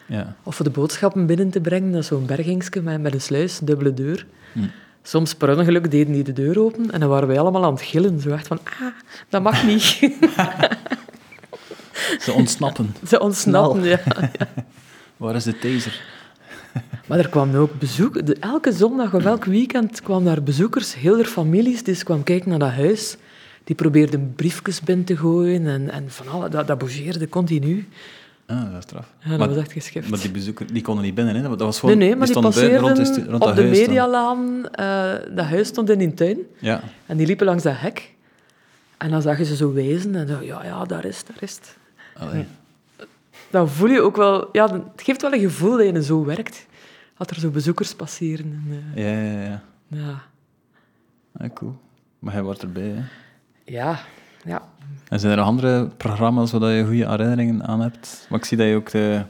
Ja. 0.06 0.36
Of 0.44 0.58
de 0.58 0.70
boodschappen 0.70 1.26
binnen 1.26 1.50
te 1.50 1.62
brengen, 1.62 1.92
dat 1.92 2.02
is 2.02 2.08
zo'n 2.08 2.26
bergingsje 2.26 2.82
met, 2.82 3.02
met 3.02 3.14
een 3.14 3.22
sluis, 3.22 3.60
dubbele 3.60 3.94
deur. 3.94 4.26
Hm. 4.54 4.60
Soms 5.04 5.36
per 5.36 5.58
ongeluk 5.58 5.92
deden 5.92 6.14
die 6.14 6.24
de 6.24 6.34
deur 6.34 6.60
open 6.60 6.92
en 6.92 7.00
dan 7.00 7.10
waren 7.10 7.28
wij 7.28 7.40
allemaal 7.40 7.66
aan 7.66 7.74
het 7.74 7.82
gillen. 7.82 8.20
Zo 8.20 8.30
echt 8.30 8.48
van, 8.48 8.60
ah, 8.64 8.94
dat 9.30 9.42
mag 9.42 9.64
niet. 9.64 9.84
Ze 12.20 12.32
ontsnappen. 12.32 12.96
Ze 13.08 13.20
ontsnappen, 13.20 13.84
ja. 13.84 14.00
Waar 15.18 15.36
is 15.36 15.44
de 15.44 15.58
taser? 15.58 16.02
Maar 17.08 17.20
er 17.20 17.30
kwamen 17.30 17.60
ook 17.60 17.80
bezoek. 17.80 18.16
elke 18.40 18.72
zondag 18.72 19.14
of 19.14 19.26
elk 19.26 19.46
weekend 19.46 20.02
kwamen 20.02 20.26
daar 20.26 20.44
bezoekers, 20.44 20.96
heel 20.96 21.20
er 21.20 21.26
families, 21.26 21.84
die 21.84 22.04
kwamen 22.04 22.24
kijken 22.24 22.50
naar 22.50 22.60
dat 22.60 22.72
huis. 22.72 23.18
Die 23.64 23.76
probeerden 23.76 24.34
briefjes 24.36 24.82
binnen 24.82 25.06
te 25.06 25.18
gooien 25.18 25.68
en, 25.68 25.90
en 25.90 26.12
van 26.12 26.28
alle, 26.28 26.50
dat, 26.50 26.68
dat 26.68 26.78
bougeerde 26.78 27.30
continu. 27.30 27.88
Ah, 28.48 28.64
dat 28.64 28.78
is 28.78 28.84
straf. 28.84 29.14
Ja, 29.20 29.30
dat 29.30 29.40
maar, 29.40 29.48
was 29.48 29.58
echt 29.58 29.72
geschift. 29.72 30.10
maar 30.10 30.20
die 30.20 30.32
bezoeker, 30.32 30.74
die 30.74 30.82
konden 30.82 31.04
niet 31.04 31.16
binnen, 31.16 31.36
hè? 31.36 31.42
Dat 31.42 31.60
was 31.60 31.80
gewoon, 31.80 31.98
nee, 31.98 32.16
maar 32.16 32.26
die, 32.26 32.34
buiten 32.42 32.62
passeerden 32.62 32.80
rond, 32.80 33.18
rond 33.18 33.42
op 33.42 33.48
dat 33.48 33.56
de 33.56 33.64
medialaan. 33.64 34.68
eh 34.72 35.14
dat 35.36 35.46
huis 35.46 35.68
stond 35.68 35.90
in 35.90 36.02
een 36.02 36.14
tuin. 36.16 36.38
Ja. 36.60 36.82
En 37.06 37.18
die 37.18 37.28
liepen 37.28 37.46
langs 37.46 37.64
dat 37.64 37.74
hek. 37.78 38.14
En 38.98 39.12
dan 39.12 39.22
zag 39.22 39.38
je 39.38 39.46
ze 39.46 39.56
zo 39.56 39.74
wijzen 39.74 40.16
en 40.16 40.28
zo, 40.28 40.42
ja, 40.42 40.64
ja, 40.64 40.84
daar 40.86 41.06
is 41.06 41.18
het, 41.18 41.28
daar 41.28 41.38
is 41.40 41.56
het. 41.56 41.78
Allee. 42.18 42.46
Dan 43.50 43.70
voel 43.70 43.90
je 43.90 44.02
ook 44.02 44.16
wel... 44.16 44.50
Ja, 44.52 44.72
het 44.74 45.02
geeft 45.02 45.22
wel 45.22 45.34
een 45.34 45.40
gevoel 45.40 45.78
dat 45.78 45.86
je 45.86 46.04
zo 46.04 46.26
werkt. 46.26 46.66
Dat 47.18 47.30
er 47.30 47.40
zo 47.40 47.50
bezoekers 47.50 47.96
passeren. 47.96 48.64
En, 48.70 48.84
eh, 48.96 49.04
Ja, 49.04 49.22
ja, 49.22 49.42
ja. 49.42 49.62
ja. 49.88 50.22
Ah, 51.38 51.54
cool. 51.54 51.76
Maar 52.20 52.34
hij 52.34 52.44
wordt 52.44 52.62
erbij, 52.62 52.84
hè? 52.84 53.02
ja, 53.66 54.00
ja. 54.46 54.62
En 55.10 55.20
zijn 55.20 55.32
er 55.32 55.38
nog 55.38 55.48
andere 55.48 55.88
programma's 55.88 56.52
waar 56.52 56.72
je 56.72 56.84
goede 56.86 57.10
herinneringen 57.10 57.66
aan 57.68 57.82
hebt? 57.82 58.26
Maar 58.30 58.40
ik 58.40 58.46
zie 58.46 58.58
dat 58.58 58.68
je 58.68 58.76
ook 58.76 58.92
de... 58.92 59.22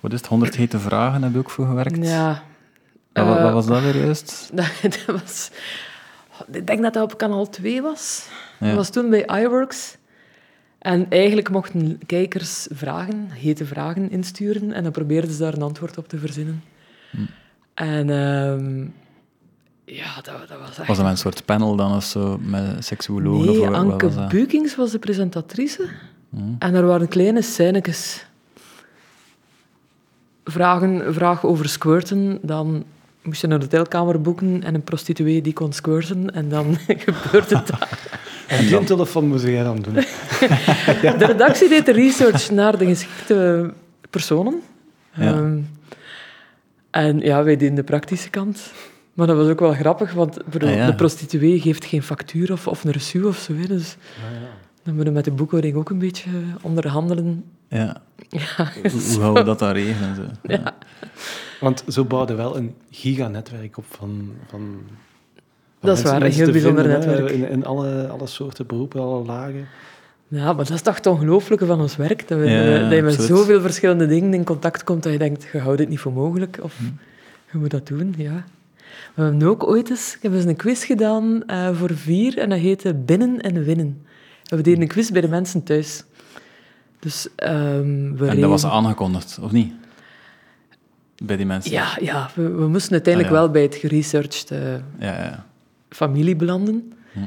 Wat 0.00 0.12
is 0.12 0.18
het? 0.18 0.28
100 0.28 0.56
hete 0.56 0.78
vragen 0.78 1.22
heb 1.22 1.32
je 1.32 1.38
ook 1.38 1.50
voor 1.50 1.66
gewerkt. 1.66 2.06
Ja. 2.06 2.42
Wat, 3.12 3.26
wat- 3.26 3.36
Eh, 3.36 3.42
wat 3.42 3.52
was 3.52 3.66
dat 3.66 3.82
weer 3.82 3.96
juist? 3.96 4.50
Dat, 4.54 4.70
dat 4.82 5.04
was... 5.04 5.50
Ik 6.52 6.66
denk 6.66 6.82
dat 6.82 6.92
dat 6.94 7.02
op 7.12 7.18
kanaal 7.18 7.48
2 7.48 7.82
was. 7.82 8.28
Ja. 8.60 8.66
Dat 8.66 8.76
was 8.76 8.90
toen 8.90 9.10
bij 9.10 9.42
iWorks. 9.42 9.96
En 10.78 11.06
eigenlijk 11.08 11.50
mochten 11.50 12.00
kijkers 12.06 12.66
vragen, 12.70 13.28
hete 13.30 13.66
vragen 13.66 14.10
insturen. 14.10 14.72
En 14.72 14.82
dan 14.82 14.92
probeerden 14.92 15.30
ze 15.30 15.38
daar 15.42 15.54
een 15.54 15.62
antwoord 15.62 15.98
op 15.98 16.08
te 16.08 16.18
verzinnen. 16.18 16.62
Hm. 17.10 17.16
En 17.74 18.10
ehm, 18.10 18.86
ja, 19.96 20.14
dat, 20.14 20.48
dat 20.48 20.58
was 20.60 20.78
echt... 20.78 20.86
Was 20.86 20.96
dat 20.96 21.06
een 21.06 21.16
soort 21.16 21.44
panel 21.44 21.76
dan 21.76 21.96
of 21.96 22.04
zo, 22.04 22.38
met 22.42 22.84
seksuologen? 22.84 23.50
of 23.50 23.56
Nee, 23.56 23.68
Anke 23.68 24.10
was? 24.10 24.30
Bukings 24.30 24.76
was 24.76 24.90
de 24.90 24.98
presentatrice. 24.98 25.88
Hm. 26.30 26.38
En 26.58 26.74
er 26.74 26.86
waren 26.86 27.08
kleine 27.08 27.42
scènetjes 27.42 28.26
vragen, 30.44 31.14
vraag 31.14 31.44
over 31.44 31.68
squirten, 31.68 32.38
dan 32.42 32.84
moest 33.22 33.40
je 33.40 33.46
een 33.46 33.60
hotelkamer 33.60 34.20
boeken 34.20 34.62
en 34.62 34.74
een 34.74 34.84
prostituee 34.84 35.42
die 35.42 35.52
kon 35.52 35.72
squirten. 35.72 36.34
En 36.34 36.48
dan 36.48 36.76
gebeurt 37.06 37.50
het 37.50 37.66
daar. 37.66 37.98
En 38.46 38.66
die 38.66 38.84
telefoon 38.84 39.26
moest 39.28 39.44
jij 39.44 39.62
dan 39.62 39.80
doen. 39.80 39.94
De 41.18 41.26
redactie 41.26 41.68
deed 41.68 41.86
de 41.86 41.92
research 41.92 42.50
naar 42.50 42.78
de 42.78 42.86
geschikte 42.86 43.70
personen. 44.10 44.62
Ja. 45.14 45.32
Ehm, 45.32 45.58
en 46.90 47.20
ja, 47.20 47.44
wij 47.44 47.56
deden 47.56 47.74
de 47.74 47.82
praktische 47.82 48.30
kant. 48.30 48.72
Maar 49.14 49.26
dat 49.26 49.36
was 49.36 49.48
ook 49.48 49.60
wel 49.60 49.72
grappig, 49.72 50.12
want 50.12 50.38
ik 50.40 50.46
bedoel, 50.46 50.68
Ah, 50.68 50.74
ja. 50.76 50.86
de 50.86 50.94
prostituee 50.94 51.60
geeft 51.60 51.84
geen 51.84 52.02
factuur 52.02 52.52
of, 52.52 52.66
of 52.66 52.84
een 52.84 52.92
reçu 52.94 53.24
of 53.26 53.36
zo. 53.38 53.54
hè, 53.54 53.66
Dus 53.66 53.96
dan 54.82 54.94
moeten 54.94 55.04
we 55.12 55.18
met 55.18 55.24
de 55.24 55.30
boekhouding 55.30 55.74
ook 55.76 55.90
een 55.90 55.98
beetje 55.98 56.30
onderhandelen. 56.62 57.44
Ja. 57.68 58.02
Ja, 58.28 58.68
Hoe, 58.82 58.90
hoe 58.90 59.20
gaan 59.20 59.32
we 59.32 59.42
dat 59.42 59.58
dan 59.58 59.72
regelen? 59.72 60.14
Zo? 60.16 60.22
Ja. 60.42 60.74
Want 61.60 61.84
zo 61.88 62.04
bouwde 62.04 62.34
wel 62.34 62.56
een 62.56 62.74
giganetwerk 62.90 63.76
op 63.76 63.84
van... 63.88 64.32
van 64.48 64.60
van 65.80 65.88
Dat 65.88 65.98
is 65.98 66.04
waar, 66.04 66.22
een 66.22 66.32
heel 66.32 66.50
bijzonder 66.52 66.84
vinden, 66.84 67.08
netwerk. 67.08 67.30
In, 67.30 67.48
in 67.48 67.64
alle, 67.66 68.08
alle 68.08 68.26
soorten 68.26 68.66
beroepen, 68.66 69.00
alle 69.00 69.24
lagen. 69.24 69.66
Ja, 70.28 70.44
maar 70.44 70.64
dat 70.64 70.70
is 70.70 70.82
toch 70.82 70.94
het 70.96 71.06
ongelooflijke 71.06 71.66
van 71.66 71.80
ons 71.80 71.96
werk. 71.96 72.28
Dat, 72.28 72.38
we, 72.38 72.50
Ja, 72.50 72.78
dat 72.88 72.90
je 72.92 73.02
met 73.02 73.04
absoluut. 73.18 73.38
zoveel 73.38 73.60
verschillende 73.60 74.06
dingen 74.06 74.34
in 74.34 74.44
contact 74.44 74.84
komt 74.84 75.02
dat 75.02 75.12
je 75.12 75.18
denkt, 75.18 75.48
je 75.52 75.58
houdt 75.58 75.78
het 75.80 75.88
niet 75.88 75.98
voor 76.00 76.12
mogelijk. 76.12 76.58
Of 76.62 76.76
Hm. 76.78 76.84
je 77.52 77.58
moet 77.58 77.70
dat 77.70 77.86
doen, 77.86 78.14
ja. 78.16 78.44
We 79.14 79.22
hebben 79.22 79.48
ook 79.48 79.66
ooit 79.66 79.90
eens, 79.90 80.14
ik 80.16 80.22
heb 80.22 80.32
eens 80.32 80.44
een 80.44 80.56
quiz 80.56 80.86
gedaan 80.86 81.46
eh, 81.46 81.76
voor 81.76 81.94
vier 81.94 82.38
en 82.38 82.48
dat 82.48 82.58
heette 82.58 82.94
Binnen 82.94 83.40
en 83.40 83.64
Winnen. 83.64 84.06
We 84.44 84.60
deden 84.62 84.80
een 84.80 84.88
quiz 84.88 85.10
bij 85.10 85.20
de 85.20 85.28
mensen 85.28 85.62
thuis. 85.62 86.04
Dus 86.98 87.28
ehm 87.36 88.14
we 88.16 88.26
En 88.26 88.40
dat 88.40 88.50
was 88.50 88.64
aangekondigd, 88.64 89.38
of 89.42 89.52
niet? 89.52 89.72
Bij 91.22 91.36
die 91.36 91.46
mensen? 91.46 91.72
Ja, 91.72 91.96
ja 92.00 92.30
we, 92.34 92.48
we 92.48 92.68
moesten 92.68 92.92
uiteindelijk 92.92 93.34
Ah, 93.34 93.38
ja. 93.38 93.42
wel 93.42 93.52
bij 93.52 93.62
het 93.62 93.74
geresearched 93.74 94.50
eh, 94.50 94.74
Ja, 94.98 95.22
ja. 95.22 95.46
familie 95.88 96.36
belanden. 96.36 96.92
Hm. 97.12 97.18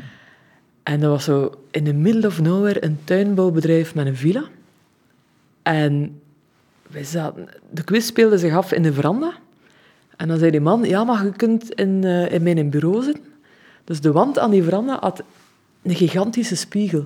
En 0.83 0.99
dat 0.99 1.09
was 1.09 1.23
zo 1.23 1.51
in 1.71 1.83
the 1.83 1.93
middle 1.93 2.27
of 2.27 2.41
nowhere 2.41 2.83
een 2.83 2.99
tuinbouwbedrijf 3.03 3.95
met 3.95 4.05
een 4.05 4.15
villa. 4.15 4.43
En 5.61 6.21
wij 6.89 7.03
zaten, 7.03 7.49
de 7.69 7.83
quiz 7.83 8.05
speelde 8.05 8.37
zich 8.37 8.55
af 8.55 8.71
in 8.71 8.83
de 8.83 8.93
veranda. 8.93 9.33
En 10.17 10.27
dan 10.27 10.37
zei 10.37 10.51
die 10.51 10.61
man, 10.61 10.83
ja, 10.83 11.03
maar 11.03 11.25
je 11.25 11.31
kunt 11.31 11.73
in, 11.73 12.03
eh, 12.03 12.31
in 12.31 12.43
mijn 12.43 12.69
bureau 12.69 13.03
zitten. 13.03 13.23
Dus 13.83 14.01
de 14.01 14.11
wand 14.11 14.39
aan 14.39 14.51
die 14.51 14.63
veranda 14.63 14.97
had 14.99 15.23
een 15.83 15.95
gigantische 15.95 16.55
spiegel. 16.55 17.05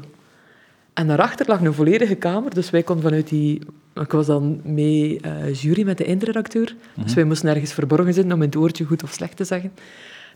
En 0.94 1.08
daarachter 1.08 1.46
lag 1.48 1.62
een 1.62 1.74
volledige 1.74 2.16
kamer, 2.16 2.54
dus 2.54 2.70
wij 2.70 2.84
konden 2.84 3.04
vanuit 3.04 3.30
die... 3.30 3.62
Ik 3.94 4.12
was 4.12 4.26
dan 4.26 4.62
mee 4.64 5.20
eh, 5.22 5.54
jury 5.54 5.86
met 5.86 5.98
de 5.98 6.06
eindredacteur, 6.06 6.76
dus 6.94 7.14
wij 7.14 7.24
moesten 7.24 7.50
ergens 7.50 7.74
verborgen 7.74 8.14
zitten 8.14 8.34
om 8.34 8.42
het 8.42 8.56
oortje 8.56 8.86
goed 8.86 9.04
of 9.04 9.12
slecht 9.12 9.38
te 9.38 9.44
zeggen. 9.44 9.72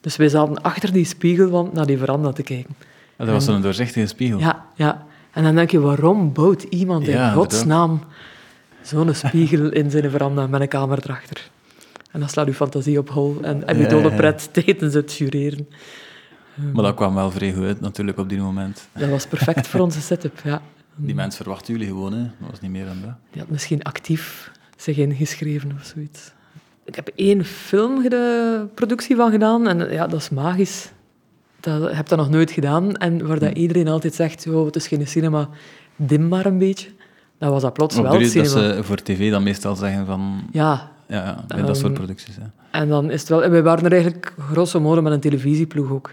Dus 0.02 0.16
wij 0.16 0.30
zaten 0.30 0.62
achter 0.62 0.94
die 0.94 1.06
spiegelwand 1.06 1.74
naar 1.74 1.86
die 1.86 1.98
veranda 1.98 2.32
te 2.32 2.44
kijken. 2.44 2.76
Dat 3.18 3.28
was 3.28 3.46
zo'n 3.46 3.62
doorzichtige 3.62 4.08
spiegel. 4.08 4.40
Ja, 4.40 4.66
ja. 4.76 5.06
En 5.32 5.44
dan 5.44 5.56
denk 5.56 5.72
je, 5.72 5.80
waarom 5.80 6.34
bouwt 6.34 6.64
iemand 6.64 7.08
in 7.08 7.14
Ja, 7.14 7.32
godsnaam 7.32 8.02
zo'n 8.82 9.14
spiegel 9.14 9.70
in 9.70 9.92
zijn 9.92 10.10
veranda 10.10 10.48
met 10.48 10.62
een 10.62 10.68
kamer 10.68 11.00
erachter? 11.04 11.50
En 12.12 12.20
dan 12.20 12.30
slaat 12.30 12.48
uw 12.48 12.54
fantasie 12.54 12.98
op 12.98 13.10
hol 13.10 13.38
en 13.42 13.64
heb 13.66 13.76
je 13.76 13.82
Ja, 13.82 13.90
dolle 13.90 14.10
ja. 14.10 14.16
pret 14.16 14.50
tijdens 14.54 14.94
het 14.94 15.14
jureren. 15.14 15.68
Maar 16.74 16.84
dat 16.84 16.96
kwam 16.96 17.16
wel 17.16 17.32
vrij 17.32 17.54
goed 17.54 17.64
uit, 17.64 17.82
natuurlijk, 17.82 18.18
op 18.18 18.30
die 18.30 18.40
moment. 18.40 18.88
Dat 18.94 19.10
was 19.10 19.28
perfect 19.28 19.68
voor 19.68 19.80
onze 19.80 20.02
setup, 20.02 20.40
ja. 20.44 20.62
Die 20.96 21.16
mensen 21.16 21.44
verwachten 21.44 21.74
jullie 21.74 21.88
gewoon, 21.88 22.14
hè. 22.14 22.22
Dat 22.22 22.50
was 22.50 22.60
niet 22.60 22.72
meer 22.72 22.86
dan 22.86 23.02
dat. 23.02 23.14
Die 23.32 23.42
had 23.42 23.50
misschien 23.50 23.84
actief 23.84 24.52
zich 24.78 24.98
ingeschreven 24.98 25.72
of 25.80 25.86
zoiets. 25.86 26.32
Ik 26.84 26.96
heb 26.96 27.10
één 27.16 27.46
filmproductie 27.46 29.16
van 29.16 29.32
gedaan 29.32 29.68
en 29.68 29.92
ja, 29.92 30.08
dat 30.08 30.20
is 30.20 30.30
magisch. 30.30 30.92
Dat, 31.60 31.90
ik 31.90 31.96
heb 31.96 32.08
dat 32.08 32.18
nog 32.18 32.30
nooit 32.30 32.52
gedaan. 32.52 32.96
En 32.96 33.28
waar 33.28 33.40
dat 33.40 33.58
iedereen 33.58 33.88
altijd 33.88 34.14
zegt, 34.14 34.48
oh, 34.48 34.66
het 34.66 34.76
is 34.76 34.88
geen 34.88 35.08
cinema, 35.08 35.50
dim 35.96 36.28
maar 36.28 36.46
een 36.46 36.58
beetje. 36.58 36.90
Dat 37.38 37.50
was 37.50 37.62
dat 37.62 37.74
plots 37.74 37.96
wel 37.96 38.14
je 38.14 38.20
dat 38.20 38.30
cinema. 38.30 38.76
ze 38.76 38.84
voor 38.84 38.98
tv 38.98 39.32
dan 39.32 39.44
meestal 39.44 39.76
zeggen 39.76 40.06
van... 40.06 40.48
Ja, 40.52 40.92
Ja, 41.12 41.44
ja 41.48 41.62
dat 41.62 41.76
soort 41.76 41.88
Ehm, 41.88 41.94
producties, 41.94 42.36
hè. 42.36 42.44
en 42.80 42.88
dan 42.88 43.12
is 43.12 43.20
het 43.20 43.30
wel... 43.30 43.44
en 43.44 43.52
Wij 43.52 43.64
waren 43.64 43.86
er 43.86 43.92
eigenlijk 43.92 44.34
grosso 44.40 44.80
modo 44.80 45.02
met 45.02 45.14
een 45.14 45.20
televisieploeg 45.20 45.92
ook. 45.92 46.12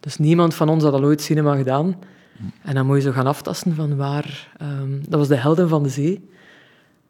Dus 0.00 0.16
niemand 0.18 0.54
van 0.54 0.68
ons 0.68 0.82
had 0.82 0.92
al 0.92 1.04
ooit 1.04 1.20
cinema 1.22 1.56
gedaan. 1.56 1.96
En 2.62 2.74
dan 2.74 2.86
moet 2.86 2.96
je 2.96 3.02
zo 3.02 3.12
gaan 3.12 3.26
aftasten 3.26 3.74
van 3.74 3.96
waar... 3.96 4.48
ehm, 4.58 4.90
dat 5.08 5.18
was 5.18 5.28
de 5.28 5.36
Helden 5.36 5.68
van 5.68 5.82
de 5.82 5.88
Zee. 5.88 6.28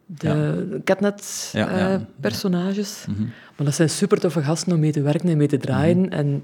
De 0.06 0.28
Ja. 0.28 0.34
Ja, 0.34 1.78
ja. 1.78 2.00
Catnet-personages. 2.04 3.04
Mhm. 3.08 3.22
Maar 3.56 3.66
dat 3.66 3.74
zijn 3.74 3.90
super 3.90 4.20
toffe 4.20 4.42
gasten 4.42 4.72
om 4.72 4.80
mee 4.80 4.92
te 4.92 5.02
werken 5.02 5.28
en 5.28 5.36
mee 5.36 5.46
te 5.46 5.56
draaien. 5.58 6.10
En 6.10 6.42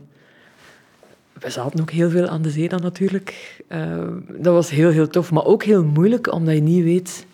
we 1.40 1.50
zaten 1.50 1.80
ook 1.80 1.90
heel 1.90 2.10
veel 2.10 2.28
aan 2.28 2.42
de 2.42 2.50
zee 2.50 2.68
dan 2.68 2.80
natuurlijk. 2.82 3.62
Eh, 3.68 4.08
dat 4.38 4.54
was 4.54 4.70
heel, 4.70 4.90
heel 4.90 5.08
tof. 5.08 5.30
Maar 5.32 5.44
ook 5.44 5.64
heel 5.64 5.84
moeilijk, 5.84 6.32
omdat 6.32 6.54
je 6.54 6.60
niet 6.60 6.84
weet 6.84 7.26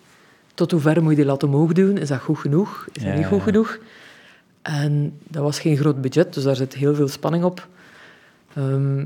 tot 0.53 0.71
hoe 0.71 0.79
ver 0.79 1.01
moet 1.01 1.09
je 1.11 1.15
die 1.17 1.25
lat 1.25 1.43
omhoog 1.43 1.71
doen. 1.73 1.97
Is 1.97 2.07
dat 2.07 2.19
goed 2.19 2.37
genoeg? 2.37 2.87
Is 2.93 3.01
dat 3.03 3.11
Ja, 3.11 3.17
niet 3.17 3.25
goed 3.25 3.37
ja. 3.37 3.43
genoeg? 3.43 3.77
En 4.61 5.13
dat 5.27 5.43
was 5.43 5.59
geen 5.59 5.77
groot 5.77 6.01
budget, 6.01 6.33
dus 6.33 6.43
daar 6.43 6.55
zit 6.55 6.73
heel 6.73 6.95
veel 6.95 7.07
spanning 7.07 7.43
op. 7.43 7.67
Ehm, 8.53 9.05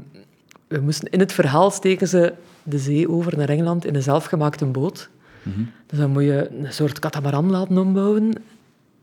we 0.67 0.79
moesten 0.79 1.09
in 1.09 1.19
het 1.19 1.31
verhaal 1.33 1.71
steken 1.71 2.07
ze 2.07 2.33
de 2.63 2.77
zee 2.77 3.09
over 3.09 3.37
naar 3.37 3.49
Engeland 3.49 3.85
in 3.85 3.95
een 3.95 4.01
zelfgemaakte 4.03 4.65
boot. 4.65 5.09
Mhm. 5.43 5.59
Dus 5.85 5.99
dan 5.99 6.09
moet 6.09 6.23
je 6.23 6.49
een 6.63 6.73
soort 6.73 6.99
katamaran 6.99 7.49
laten 7.51 7.77
ombouwen. 7.77 8.33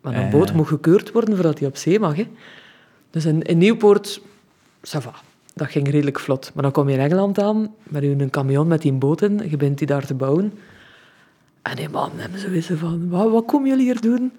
Maar 0.01 0.15
een 0.15 0.21
Ja. 0.25 0.31
boot 0.31 0.53
moet 0.53 0.67
gekeurd 0.67 1.13
worden 1.13 1.35
voordat 1.35 1.59
hij 1.59 1.69
op 1.69 1.77
zee 1.77 1.99
mag. 2.01 2.17
Hè. 2.17 2.29
Dus 3.11 3.25
in, 3.25 3.43
in 3.43 3.59
Nieuwpoort, 3.59 4.21
ça 4.87 4.99
va. 5.01 5.15
Dat 5.55 5.69
ging 5.71 5.89
redelijk 5.91 6.21
vlot. 6.21 6.51
Maar 6.55 6.63
dan 6.63 6.73
kom 6.73 6.89
je 6.89 6.95
in 6.95 7.01
Engeland 7.01 7.39
aan, 7.39 7.75
met 7.83 8.03
een 8.03 8.31
camion 8.31 8.67
met 8.69 8.83
die 8.83 8.93
boot 8.93 9.23
in, 9.23 9.43
je 9.51 9.57
bent 9.57 9.79
die 9.79 9.87
daar 9.87 10.07
te 10.07 10.15
bouwen. 10.15 10.53
En 11.65 11.77
die 11.77 11.89
man 11.89 12.11
wisten 12.49 12.79
van, 12.79 13.09
wat, 13.09 13.31
wat 13.31 13.45
komen 13.45 13.69
jullie 13.69 13.85
hier 13.85 14.01
doen? 14.01 14.33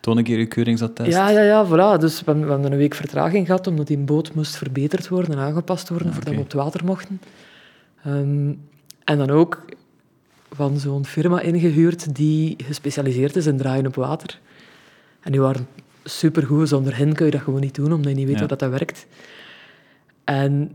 Toon 0.00 0.16
een 0.16 0.24
keer 0.24 0.38
je 0.38 0.46
keuringsattest. 0.46 1.10
Ja, 1.10 1.28
ja, 1.30 1.42
ja, 1.42 1.66
voilà. 1.66 2.00
Dus 2.00 2.18
we 2.18 2.24
hebben, 2.24 2.44
we 2.44 2.50
hebben 2.52 2.72
een 2.72 2.78
week 2.78 2.94
vertraging 2.94 3.46
gehad, 3.46 3.66
omdat 3.66 3.86
die 3.86 3.98
boot 3.98 4.34
moest 4.34 4.56
verbeterd 4.56 5.08
worden 5.08 5.32
en 5.32 5.38
aangepast 5.38 5.88
worden 5.88 6.08
Ah, 6.08 6.14
voordat 6.14 6.32
we 6.34 6.38
op 6.38 6.44
het 6.44 6.52
water 6.54 6.84
mochten. 6.84 7.20
Ehm, 8.04 8.52
en 9.04 9.18
dan 9.18 9.30
ook 9.30 9.64
van 10.52 10.78
zo'n 10.78 11.04
firma 11.06 11.40
ingehuurd 11.40 12.14
die 12.16 12.54
gespecialiseerd 12.64 13.36
is 13.36 13.46
in 13.46 13.56
draaien 13.56 13.86
op 13.86 13.94
water. 13.94 14.38
En 15.20 15.32
die 15.32 15.40
waren 15.40 15.66
supergoed. 16.04 16.68
Zonder 16.68 16.96
hen 16.96 17.12
kun 17.12 17.26
je 17.26 17.32
dat 17.32 17.40
gewoon 17.40 17.60
niet 17.60 17.74
doen, 17.74 17.92
omdat 17.92 18.10
je 18.10 18.16
niet 18.16 18.24
weet 18.26 18.34
Ja. 18.34 18.38
hoe 18.40 18.48
dat, 18.48 18.58
dat 18.58 18.70
werkt. 18.70 19.06
En 20.24 20.70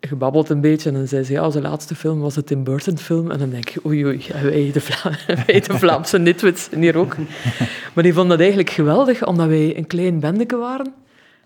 gebabbeld 0.00 0.48
een 0.48 0.60
beetje 0.60 0.88
en 0.88 0.94
dan 0.94 1.06
zei 1.06 1.24
ze, 1.24 1.32
ja, 1.32 1.50
zijn 1.50 1.64
laatste 1.64 1.94
film 1.94 2.20
was 2.20 2.36
een 2.36 2.44
Tim 2.44 2.64
Burton 2.64 2.98
film. 2.98 3.30
En 3.30 3.38
dan 3.38 3.50
denk 3.50 3.68
je, 3.68 3.80
oei, 3.86 4.04
oei, 4.06 4.26
wij 4.42 4.70
de, 4.72 4.80
Vla 4.80 5.10
wij 5.46 5.60
de 5.60 5.78
Vlaamse 5.78 6.18
nitwits 6.18 6.68
hier 6.74 6.96
ook. 6.96 7.16
Maar 7.94 8.04
die 8.04 8.12
vonden 8.12 8.30
dat 8.30 8.40
eigenlijk 8.40 8.70
geweldig, 8.70 9.26
omdat 9.26 9.46
wij 9.48 9.76
een 9.76 9.86
klein 9.86 10.20
bendeke 10.20 10.56
waren. 10.56 10.92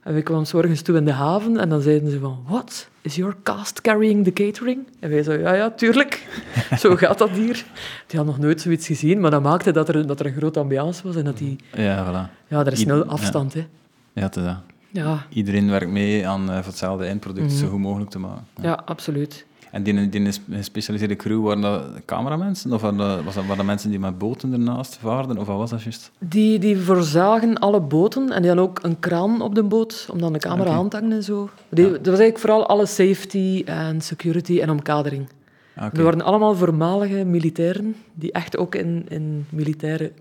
En 0.03 0.12
wij 0.12 0.23
kwamen 0.23 0.47
's 0.47 0.53
morgens 0.53 0.83
toe 0.83 0.97
in 0.97 1.05
de 1.05 1.12
haven 1.12 1.57
en 1.57 1.69
dan 1.69 1.81
zeiden 1.81 2.11
ze 2.11 2.19
van, 2.19 2.45
what? 2.47 2.88
Is 3.01 3.14
your 3.17 3.37
cast 3.43 3.81
carrying 3.81 4.25
the 4.25 4.33
catering? 4.33 4.87
En 5.01 5.11
wij 5.11 5.23
zo, 5.23 5.33
ja, 5.33 5.55
ja, 5.55 5.71
tuurlijk. 5.71 6.27
Zo 6.79 6.97
gaat 6.97 7.19
dat 7.19 7.31
hier. 7.31 7.64
Die 8.07 8.19
had 8.19 8.27
nog 8.27 8.38
nooit 8.38 8.61
zoiets 8.61 8.87
gezien, 8.87 9.21
maar 9.21 9.31
dat 9.31 9.43
maakte 9.43 9.73
dat 9.73 9.88
er, 9.88 10.07
dat 10.07 10.21
er 10.21 10.27
een 10.27 10.35
grote 10.35 10.61
ambiance 10.61 11.03
was 11.03 11.17
en 11.17 11.25
dat 11.25 11.38
die... 11.38 11.57
Ja, 11.73 12.05
voilà. 12.05 12.47
Ja, 12.49 12.64
er 12.64 12.73
is 12.73 12.85
nul 12.85 13.05
afstand, 13.05 13.55
hè. 13.55 13.67
Ja, 14.12 14.23
het 14.23 14.37
is 14.37 14.43
dat. 14.45 14.74
Ja, 14.95 15.27
Iedereen 15.29 15.71
werkt 15.71 15.91
mee 15.91 16.29
aan 16.29 16.51
eh, 16.51 16.65
hetzelfde 16.67 17.05
eindproduct 17.05 17.47
Mhm. 17.47 17.57
zo 17.57 17.69
goed 17.69 17.79
mogelijk 17.81 18.11
te 18.11 18.19
maken. 18.19 18.45
Ja. 18.57 18.63
ja, 18.63 18.83
absoluut. 18.85 19.47
En 19.71 19.83
die, 19.83 20.09
die 20.09 20.33
gespecialiseerde 20.51 21.17
crew, 21.17 21.43
waren 21.45 21.61
dat 21.61 21.83
cameramensen? 22.05 22.73
Of 22.73 22.81
waren 22.81 22.97
dat, 22.99 23.25
was 23.25 23.35
dat, 23.35 23.43
waren 23.43 23.57
dat 23.57 23.67
mensen 23.67 23.91
die 23.91 23.99
met 23.99 24.19
boten 24.19 24.53
ernaast 24.53 24.97
vaarden? 24.97 25.39
Of 25.39 25.47
wat 25.47 25.57
was 25.57 25.71
dat 25.71 25.83
juist? 25.83 26.11
Die, 26.19 26.59
die 26.59 26.77
voorzagen 26.79 27.59
alle 27.59 27.81
boten 27.81 28.31
en 28.33 28.41
die 28.43 28.51
hadden 28.51 28.69
ook 28.69 28.79
een 28.83 29.01
kraan 29.01 29.41
op 29.41 29.55
de 29.55 29.63
boot 29.63 30.09
om 30.13 30.19
dan 30.21 30.33
de 30.33 30.39
camera 30.39 30.71
aan 30.71 30.89
te 30.89 30.97
hangen 30.97 31.13
en 31.13 31.23
zo. 31.23 31.49
Die, 31.69 31.85
Dat 31.85 31.95
was 31.95 32.07
eigenlijk 32.07 32.39
vooral 32.39 32.67
alle 32.67 32.87
safety 32.87 33.63
en 33.67 34.01
security 34.01 34.61
en 34.61 34.71
omkadering. 34.71 35.29
Ah, 35.77 35.85
oké. 35.87 35.97
We 35.97 36.03
waren 36.03 36.23
allemaal 36.23 36.55
voormalige 36.55 37.25
militairen 37.25 37.97
die 38.15 38.33
echt 38.33 38.57
ook 38.57 38.75
in, 38.75 39.05
in 39.09 39.47
militaire... 39.49 40.13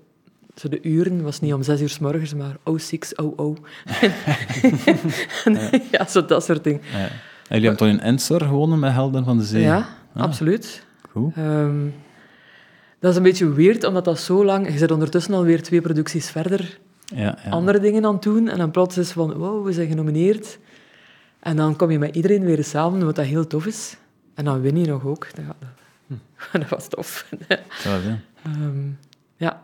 Zo 0.56 0.70
de 0.70 0.80
uren 0.82 1.24
was 1.24 1.40
niet 1.40 1.54
om 1.54 1.64
zes 1.64 1.82
uur 1.82 1.90
s 1.90 2.00
morgens, 2.00 2.34
maar 2.34 2.56
0600. 2.78 3.60
ja, 5.92 6.08
zo 6.08 6.26
dat 6.26 6.44
soort 6.44 6.64
dingen. 6.64 6.82
Ja. 6.92 6.98
En 6.98 7.10
jullie 7.60 7.68
hebben 7.68 7.78
toch 7.78 7.88
in 7.88 8.00
Ensor 8.00 8.42
gewonnen 8.42 8.80
met 8.80 8.92
Helden 8.92 9.26
van 9.26 9.38
de 9.38 9.44
Zee? 9.44 9.62
Ja, 9.62 9.88
Ah. 10.14 10.24
absoluut. 10.24 10.86
Goed. 11.12 11.34
Ehm, 11.36 11.86
dat 13.00 13.12
is 13.12 13.18
een 13.18 13.24
beetje 13.24 13.54
weird, 13.54 13.84
omdat 13.84 14.06
dat 14.06 14.20
zo 14.20 14.46
lang... 14.46 14.72
Je 14.72 14.78
zit 14.78 14.92
ondertussen 14.92 15.34
alweer 15.34 15.62
twee 15.64 15.82
producties 15.82 16.30
verder 16.32 16.80
Ja, 17.06 17.38
ja. 17.44 17.50
andere 17.50 17.80
dingen 17.80 18.06
aan 18.06 18.14
het 18.14 18.24
doen. 18.24 18.50
En 18.50 18.58
dan 18.58 18.72
plots 18.72 18.98
is 18.98 19.12
van, 19.12 19.34
wow, 19.34 19.66
we 19.66 19.74
zijn 19.74 19.88
genomineerd. 19.88 20.60
En 21.40 21.56
dan 21.56 21.76
kom 21.76 21.92
je 21.92 22.00
met 22.00 22.16
iedereen 22.16 22.46
weer 22.46 22.64
samen, 22.64 23.06
wat 23.06 23.16
dat 23.16 23.26
heel 23.26 23.48
tof 23.48 23.66
is. 23.66 23.98
En 24.34 24.46
dan 24.46 24.62
win 24.62 24.78
je 24.78 24.88
nog 24.88 25.06
ook. 25.06 25.28
Dat, 25.36 25.46
dat 26.62 26.70
was 26.70 26.88
tof. 26.88 27.26
Zo, 27.80 27.90
ja. 27.90 28.20
Ehm, 28.44 28.88
ja. 29.38 29.60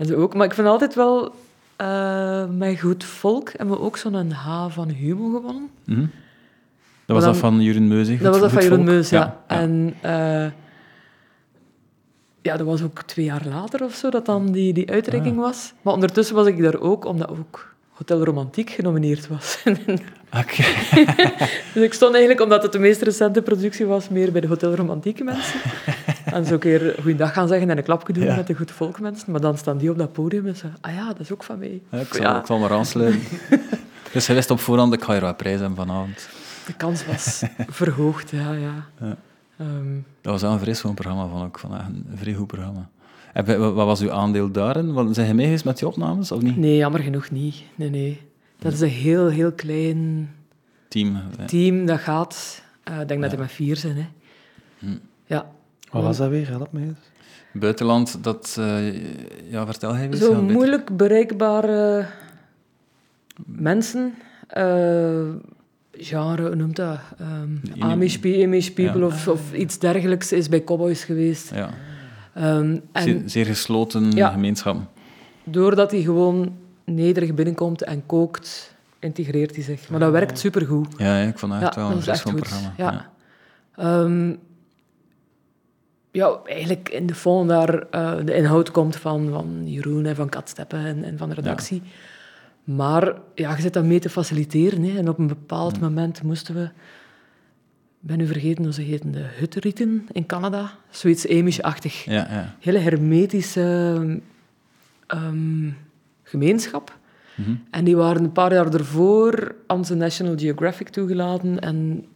En 0.00 0.06
zo 0.06 0.14
ook. 0.16 0.34
Maar 0.34 0.46
ik 0.46 0.54
vind 0.54 0.66
altijd 0.66 0.94
wel, 0.94 1.34
eh, 1.76 2.44
met 2.56 2.80
Goed 2.80 3.04
Volk 3.04 3.50
hebben 3.56 3.76
we 3.76 3.82
ook 3.82 3.96
zo'n 3.96 4.30
H 4.32 4.66
van 4.68 4.88
Humo 4.88 5.30
gewonnen. 5.30 5.68
Mhm. 5.84 6.00
Dat 7.06 7.16
was 7.16 7.22
dan- 7.24 7.32
dat 7.32 7.36
van 7.40 7.60
Jeroen 7.62 7.88
Meuzig? 7.88 8.20
dat 8.20 8.32
was 8.32 8.40
dat 8.40 8.50
van 8.50 8.60
Goed 8.60 8.68
Jeroen 8.70 8.84
Volk? 8.84 8.94
Meus, 8.96 9.10
ja. 9.10 9.18
ja. 9.48 9.56
En 9.60 9.94
eh, 10.00 10.46
ja, 12.42 12.56
dat 12.56 12.66
was 12.66 12.82
ook 12.82 13.02
twee 13.02 13.24
jaar 13.24 13.42
later 13.48 13.84
of 13.84 13.94
zo 13.94 14.10
dat 14.10 14.26
dan 14.26 14.52
die, 14.52 14.72
die 14.72 14.90
uitreiking 14.90 15.36
Ah. 15.36 15.42
was. 15.42 15.72
Maar 15.82 15.94
ondertussen 15.94 16.34
was 16.34 16.46
ik 16.46 16.62
daar 16.62 16.80
ook, 16.80 17.04
omdat 17.04 17.28
ook 17.30 17.74
Hotel 17.90 18.24
Romantiek 18.24 18.70
genomineerd 18.70 19.28
was. 19.28 19.62
Oké. 20.42 20.62
dus 21.74 21.82
ik 21.84 21.92
stond 21.92 22.12
eigenlijk, 22.12 22.42
omdat 22.42 22.62
het 22.62 22.72
de 22.72 22.78
meest 22.78 23.02
recente 23.02 23.42
productie 23.42 23.86
was, 23.86 24.08
meer 24.08 24.32
bij 24.32 24.40
de 24.40 24.46
Hotel 24.46 24.74
Romantieke 24.74 25.24
mensen. 25.24 25.60
en 26.32 26.44
zo 26.46 26.52
een 26.54 26.58
keer 26.58 26.94
goeiedag 27.02 27.32
gaan 27.32 27.48
zeggen 27.48 27.70
en 27.70 27.76
een 27.78 27.84
klapje 27.84 28.12
doen 28.12 28.24
Ja. 28.24 28.36
met 28.36 28.46
de 28.46 28.54
Goed 28.54 28.70
Volk 28.70 29.00
mensen. 29.00 29.32
Maar 29.32 29.40
dan 29.40 29.58
staan 29.58 29.78
die 29.78 29.90
op 29.90 29.98
dat 29.98 30.12
podium 30.12 30.46
en 30.46 30.56
ze 30.56 30.66
ah 30.80 30.94
ja, 30.94 31.06
dat 31.06 31.20
is 31.20 31.32
ook 31.32 31.42
van 31.42 31.58
mij. 31.58 31.80
Ja, 31.90 31.98
ik, 31.98 32.14
zal, 32.14 32.22
Ja. 32.22 32.40
ik 32.40 32.46
zal 32.46 32.58
maar 32.58 32.72
aansluiten. 32.72 33.20
dus 34.12 34.26
hij 34.26 34.36
wist 34.36 34.50
op 34.50 34.60
voorhand, 34.60 34.92
ik 34.92 35.02
ga 35.02 35.12
hier 35.12 35.20
wat 35.20 35.36
prijs 35.36 35.58
hebben 35.60 35.76
vanavond. 35.76 36.28
De 36.66 36.72
kans 36.74 37.06
was 37.06 37.42
verhoogd, 37.68 38.30
ja, 38.30 38.52
ja. 38.52 38.86
Ja. 39.00 39.16
Ehm, 39.58 39.94
Dat 40.20 40.32
was 40.32 40.42
wel 40.42 40.52
een 40.52 40.58
vreselijk 40.58 40.94
programma, 41.00 41.26
vond 41.28 41.48
ik. 41.48 41.58
Vond 41.58 41.74
echt 41.74 41.86
een 41.86 42.06
vrij 42.14 42.34
goed 42.34 42.46
programma. 42.46 42.88
En 43.32 43.74
wat 43.74 43.86
was 43.86 44.00
uw 44.00 44.12
aandeel 44.12 44.50
daarin? 44.50 44.92
Want 44.92 45.14
Zijn 45.14 45.26
je 45.26 45.34
mee 45.34 45.44
geweest 45.44 45.64
met 45.64 45.78
die 45.78 45.88
opnames, 45.88 46.32
of 46.32 46.42
niet? 46.42 46.56
nee, 46.56 46.76
jammer 46.76 47.00
genoeg 47.00 47.30
niet. 47.30 47.62
Nee, 47.74 47.90
nee. 47.90 48.20
Dat 48.58 48.72
is 48.72 48.80
een 48.80 48.88
heel, 48.88 49.28
heel 49.28 49.52
klein 49.52 50.30
Team. 50.88 51.18
team 51.46 51.86
dat 51.86 51.98
gaat. 52.00 52.62
Eh, 52.84 53.00
ik 53.00 53.08
denk 53.08 53.22
dat 53.22 53.32
er 53.32 53.38
met 53.38 53.52
vier 53.52 53.76
zijn. 53.76 53.96
Hè. 53.96 54.06
Hm. 54.78 54.96
Ja. 55.26 55.46
Wat 55.90 56.02
was 56.02 56.16
dat 56.16 56.28
weer? 56.28 56.48
Help 56.48 56.72
mij 56.72 56.82
eens. 56.82 56.98
Buitenland, 57.52 58.24
dat... 58.24 58.56
eh, 58.58 58.94
ja, 59.50 59.66
vertel 59.66 59.94
hij 59.94 60.04
eens. 60.06 60.18
Zo 60.18 60.28
beter. 60.28 60.42
moeilijk 60.42 60.96
bereikbare 60.96 62.06
mensen. 63.46 64.14
eh, 64.48 65.20
genre, 65.92 66.46
hoe 66.46 66.54
noemt 66.54 66.76
dat? 66.76 66.98
Ehm 67.18 67.82
Amish, 67.82 68.16
pe- 68.16 68.42
Amish 68.44 68.68
people 68.68 69.00
Ja. 69.00 69.06
of, 69.06 69.28
of 69.28 69.52
iets 69.52 69.78
dergelijks 69.78 70.32
is 70.32 70.48
bij 70.48 70.64
Cowboys 70.64 71.04
geweest. 71.04 71.54
Ja, 71.54 71.70
Ehm, 72.34 72.76
en 72.92 73.02
zeer, 73.02 73.22
zeer 73.26 73.46
gesloten 73.46 74.10
Ja. 74.12 74.30
gemeenschappen. 74.30 74.88
doordat 75.44 75.90
hij 75.90 76.00
gewoon 76.02 76.56
nederig 76.84 77.34
binnenkomt 77.34 77.82
en 77.82 78.06
kookt, 78.06 78.74
integreert 78.98 79.54
hij 79.54 79.64
zich. 79.64 79.88
Maar 79.90 80.00
dat 80.00 80.12
werkt 80.12 80.38
supergoed. 80.38 80.94
Ja, 80.96 81.18
ja, 81.20 81.28
ik 81.28 81.38
vond 81.38 81.52
het 81.52 81.62
echt 81.62 81.74
wel 81.74 81.84
dat 81.84 81.92
een 81.94 82.00
is 82.00 82.06
echt 82.06 82.20
vreselijk 82.20 82.46
goed. 82.48 82.58
programma. 82.60 82.92
Ja. 82.92 83.10
Ehm, 84.04 84.34
ja, 86.10 86.40
eigenlijk 86.44 86.88
in 86.88 87.06
de 87.06 87.14
fond 87.14 87.48
daar 87.48 87.88
eh, 87.90 88.16
de 88.24 88.34
inhoud 88.34 88.70
komt 88.70 88.96
van, 88.96 89.28
van 89.30 89.62
Jeroen 89.64 90.06
en 90.06 90.16
van 90.16 90.28
Katsteppen 90.28 90.84
en, 90.84 91.04
en 91.04 91.18
van 91.18 91.28
de 91.28 91.34
redactie. 91.34 91.82
Maar 92.64 93.14
ja, 93.34 93.56
je 93.56 93.62
zit 93.62 93.72
dat 93.72 93.84
mee 93.84 93.98
te 93.98 94.10
faciliteren. 94.10 94.82
Hè. 94.82 94.98
En 94.98 95.08
op 95.08 95.18
een 95.18 95.26
bepaald 95.26 95.80
moment 95.80 96.22
moesten 96.22 96.54
we... 96.54 96.62
Ik 98.02 98.06
ben 98.06 98.18
nu 98.18 98.26
vergeten 98.26 98.64
hoe 98.64 98.72
ze 98.72 98.82
heten. 98.82 99.12
De 99.12 99.26
Hutrieten 99.38 100.08
in 100.12 100.26
Canada. 100.26 100.70
Zoiets 100.90 101.28
Amish-achtig. 101.28 102.04
Ja, 102.04 102.26
ja. 102.30 102.54
Hele 102.60 102.78
hermetische 102.78 104.20
ehm, 105.06 105.70
gemeenschap. 106.22 106.98
Mhm. 107.34 107.50
En 107.70 107.84
die 107.84 107.96
waren 107.96 108.24
een 108.24 108.32
paar 108.32 108.52
jaar 108.52 108.74
ervoor 108.74 109.54
aan 109.66 109.82
de 109.82 109.94
National 109.94 110.38
Geographic 110.38 110.88
toegelaten 110.88 111.60
en 111.60 112.06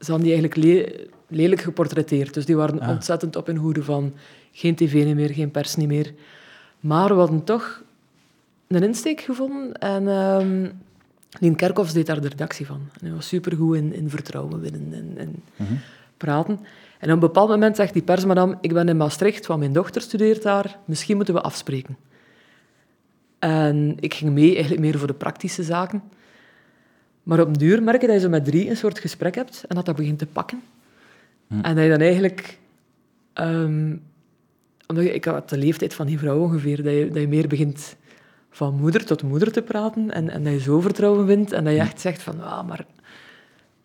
ze 0.00 0.10
hadden 0.10 0.28
die 0.30 0.36
eigenlijk 0.36 0.56
le- 0.66 1.06
lelijk 1.36 1.60
geportretteerd. 1.60 2.34
Dus 2.34 2.46
die 2.46 2.56
waren 2.56 2.80
Ah. 2.80 2.88
ontzettend 2.88 3.36
op 3.36 3.46
hun 3.46 3.56
hoede 3.56 3.82
van 3.84 4.12
geen 4.52 4.74
tv 4.74 5.04
niet 5.04 5.14
meer, 5.14 5.30
geen 5.34 5.50
pers 5.50 5.76
niet 5.76 5.88
meer. 5.88 6.14
Maar 6.80 7.08
we 7.08 7.14
hadden 7.14 7.44
toch 7.44 7.82
een 8.68 8.82
insteek 8.82 9.20
gevonden 9.20 9.72
en 9.78 10.08
ehm 10.08 10.68
Lien 11.38 11.56
Kerkhoffs 11.56 11.92
deed 11.92 12.06
daar 12.06 12.20
de 12.20 12.28
redactie 12.28 12.66
van. 12.66 12.80
En 13.00 13.06
hij 13.06 13.14
was 13.14 13.28
supergoed 13.28 13.76
in, 13.76 13.94
in 13.94 14.10
vertrouwen 14.10 14.60
winnen 14.60 14.92
en, 14.92 15.12
en 15.16 15.42
Mhm. 15.56 15.72
praten. 16.16 16.58
En 16.98 17.06
op 17.08 17.14
een 17.14 17.18
bepaald 17.20 17.48
moment 17.48 17.76
zegt 17.76 17.92
die 17.92 18.02
persmadam, 18.02 18.58
ik 18.60 18.72
ben 18.72 18.88
in 18.88 18.96
Maastricht, 18.96 19.46
want 19.46 19.60
mijn 19.60 19.72
dochter 19.72 20.02
studeert 20.02 20.42
daar, 20.42 20.78
misschien 20.84 21.16
moeten 21.16 21.34
we 21.34 21.40
afspreken. 21.40 21.96
En 23.38 23.96
ik 24.00 24.14
ging 24.14 24.30
mee, 24.32 24.52
eigenlijk 24.52 24.80
meer 24.80 24.98
voor 24.98 25.06
de 25.06 25.14
praktische 25.14 25.62
zaken. 25.62 26.02
Maar 27.30 27.40
op 27.40 27.46
een 27.46 27.52
duur 27.52 27.82
merk 27.82 28.00
je 28.00 28.06
dat 28.06 28.16
je 28.16 28.22
zo 28.22 28.28
met 28.28 28.44
drie 28.44 28.70
een 28.70 28.76
soort 28.76 28.98
gesprek 28.98 29.34
hebt 29.34 29.64
en 29.68 29.76
dat 29.76 29.86
dat 29.86 29.96
begint 29.96 30.18
te 30.18 30.26
pakken. 30.26 30.62
Hm. 31.46 31.60
En 31.60 31.74
dat 31.74 31.84
je 31.84 31.90
dan 31.90 32.00
eigenlijk... 32.00 32.58
ehm, 33.32 33.96
omdat 34.86 35.04
je, 35.04 35.14
ik 35.14 35.24
had 35.24 35.48
de 35.48 35.58
leeftijd 35.58 35.94
van 35.94 36.06
die 36.06 36.18
vrouw 36.18 36.40
ongeveer, 36.40 36.82
dat 36.82 36.92
je, 36.92 37.08
dat 37.08 37.20
je 37.20 37.28
meer 37.28 37.48
begint 37.48 37.96
van 38.50 38.74
moeder 38.74 39.04
tot 39.04 39.22
moeder 39.22 39.52
te 39.52 39.62
praten 39.62 40.10
en, 40.10 40.30
en 40.30 40.44
dat 40.44 40.52
je 40.52 40.60
zo 40.60 40.80
vertrouwen 40.80 41.26
wint 41.26 41.52
en 41.52 41.64
dat 41.64 41.72
je 41.72 41.78
echt 41.78 42.00
zegt 42.00 42.22
van, 42.22 42.42
ah, 42.42 42.66
maar 42.68 42.84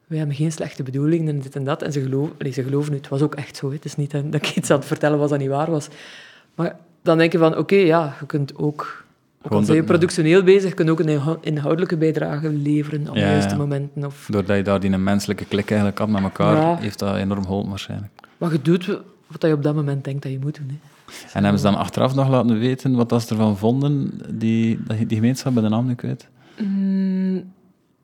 wij 0.07 0.17
hebben 0.17 0.35
geen 0.35 0.51
slechte 0.51 0.83
bedoelingen 0.83 1.27
en 1.27 1.39
dit 1.41 1.55
en 1.55 1.63
dat. 1.63 1.81
En 1.81 1.91
ze 1.91 2.01
geloven, 2.01 2.35
nee, 2.37 2.51
ze 2.51 2.63
geloven 2.63 2.91
het. 2.93 3.01
Het 3.01 3.09
was 3.09 3.21
ook 3.21 3.35
echt 3.35 3.57
zo. 3.57 3.67
hè. 3.67 3.75
Het 3.75 3.85
is 3.85 3.95
niet 3.95 4.11
dat 4.11 4.33
ik 4.33 4.55
iets 4.55 4.69
aan 4.69 4.77
het 4.77 4.87
vertellen 4.87 5.19
was 5.19 5.29
dat 5.29 5.39
niet 5.39 5.49
waar 5.49 5.71
was. 5.71 5.87
Maar 6.55 6.77
dan 7.01 7.17
denk 7.17 7.31
je 7.31 7.37
van, 7.37 7.57
oké, 7.57 7.75
ja, 7.75 8.15
je 8.19 8.25
kunt 8.25 8.57
ook... 8.57 9.04
Gewoon 9.47 9.65
ben 9.65 9.75
je 9.75 9.83
productioneel 9.83 10.43
bezig, 10.43 10.73
kun 10.73 10.85
je 10.85 10.91
ook 10.91 10.99
een 10.99 11.07
inhou- 11.09 11.37
inhoudelijke 11.41 11.97
bijdrage 11.97 12.49
leveren 12.49 13.07
op 13.07 13.13
de 13.13 13.19
juiste 13.19 13.55
momenten. 13.55 14.05
Of, 14.05 14.27
Doordat 14.31 14.57
je 14.57 14.63
daar 14.63 14.79
die 14.79 14.97
menselijke 14.97 15.45
klik 15.45 15.67
eigenlijk 15.69 15.99
had 15.99 16.09
met 16.09 16.21
elkaar, 16.23 16.55
Ja. 16.55 16.77
heeft 16.77 16.99
dat 16.99 17.15
enorm 17.15 17.43
geholpen 17.43 17.69
waarschijnlijk. 17.69 18.11
maar 18.37 18.51
je 18.51 18.61
doet 18.61 18.85
wat 19.27 19.41
je 19.41 19.51
op 19.53 19.63
dat 19.63 19.75
moment 19.75 20.03
denkt 20.03 20.23
dat 20.23 20.31
je 20.31 20.39
moet 20.39 20.55
doen. 20.55 20.69
Hè. 20.69 20.75
En 21.33 21.41
hebben 21.43 21.61
ze 21.61 21.65
dan 21.67 21.75
achteraf 21.77 22.15
nog 22.15 22.29
laten 22.29 22.59
weten 22.59 22.95
wat 22.95 23.23
ze 23.23 23.29
ervan 23.29 23.57
vonden, 23.57 24.11
die, 24.29 24.79
die 25.07 25.15
gemeenschap, 25.17 25.53
bij 25.53 25.63
de 25.63 25.69
naam 25.69 25.85
nu 25.87 25.93
kwijt? 25.95 26.27
Mm, 26.63 27.43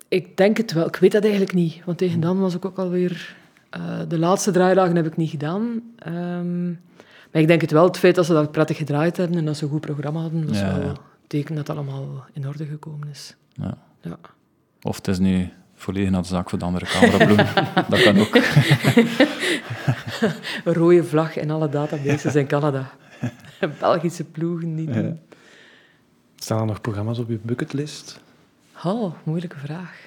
ik 0.07 0.37
denk 0.37 0.57
het 0.57 0.71
wel. 0.73 0.87
Ik 0.87 0.95
weet 0.95 1.11
dat 1.11 1.21
eigenlijk 1.23 1.53
niet. 1.53 1.81
Want 1.85 1.97
tegen 1.97 2.19
dan 2.19 2.39
was 2.39 2.55
ik 2.55 2.65
ook 2.65 2.77
alweer... 2.77 3.35
eh 3.69 3.81
de 4.07 4.19
laatste 4.19 4.51
draaidagen 4.51 4.95
heb 4.95 5.05
ik 5.05 5.17
niet 5.17 5.29
gedaan. 5.29 5.81
Ehm, 5.97 6.65
maar 7.31 7.41
ik 7.41 7.47
denk 7.47 7.61
het 7.61 7.71
wel. 7.71 7.83
Het 7.85 7.97
feit 7.97 8.15
dat 8.15 8.25
ze 8.25 8.33
dat 8.33 8.51
prettig 8.51 8.77
gedraaid 8.77 9.17
hebben 9.17 9.37
en 9.37 9.45
dat 9.45 9.57
ze 9.57 9.63
een 9.63 9.69
goed 9.69 9.81
programma 9.81 10.19
hadden, 10.19 10.47
was 10.47 10.59
Ja, 10.59 10.73
wel 10.77 10.85
ja. 10.87 10.93
Een 11.33 11.39
teken 11.39 11.55
dat 11.55 11.67
het 11.67 11.77
allemaal 11.77 12.25
in 12.33 12.47
orde 12.47 12.65
gekomen 12.65 13.07
is. 13.07 13.35
Ja. 13.53 13.77
Ja. 14.01 14.17
Of 14.81 14.95
het 14.95 15.07
is 15.07 15.19
nu 15.19 15.49
volledig 15.75 16.09
naar 16.09 16.21
de 16.21 16.27
zak 16.27 16.49
voor 16.49 16.59
de 16.59 16.65
andere 16.65 16.85
cameraploeg. 16.85 17.53
dat 17.89 18.01
kan 18.03 18.19
ook. 18.19 18.35
Een 20.65 20.73
rode 20.81 21.03
vlag 21.03 21.35
in 21.37 21.51
alle 21.51 21.69
databases 21.69 22.35
in 22.35 22.47
Canada. 22.47 22.91
Belgische 23.79 24.23
ploegen 24.23 24.75
niet 24.75 24.93
doen. 24.93 25.19
Staan 26.35 26.59
er 26.59 26.65
nog 26.65 26.81
programma's 26.81 27.19
op 27.19 27.29
je 27.29 27.39
bucketlist? 27.41 28.19
Oh, 28.83 29.13
moeilijke 29.23 29.57
vraag. 29.59 29.99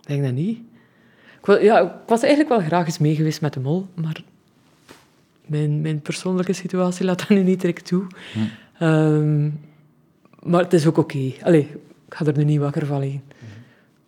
Ik 0.00 0.06
denk 0.06 0.22
dat 0.24 0.32
niet. 0.32 0.58
Ik, 1.38 1.46
wil- 1.46 1.62
ja, 1.62 1.78
ik 1.80 1.92
was 2.06 2.20
eigenlijk 2.20 2.50
wel 2.50 2.60
graag 2.68 2.86
eens 2.86 2.98
mee 2.98 3.14
geweest 3.14 3.40
met 3.40 3.52
de 3.52 3.60
mol, 3.60 3.88
maar 3.94 4.22
mijn, 5.46 5.80
mijn 5.80 6.00
persoonlijke 6.00 6.52
situatie 6.52 7.04
laat 7.04 7.18
dat 7.18 7.28
nu 7.28 7.42
niet 7.42 7.60
direct 7.60 7.86
toe. 7.86 8.06
Hm. 8.32 8.38
Ehm, 8.78 9.44
maar 10.42 10.62
het 10.62 10.72
is 10.72 10.86
ook 10.86 10.96
oké. 10.96 11.32
Allee, 11.42 11.68
ik 12.08 12.14
ga 12.14 12.24
er 12.24 12.36
nu 12.36 12.44
niet 12.44 12.60
wakker 12.60 12.86
van 12.86 13.00
liggen. 13.00 13.22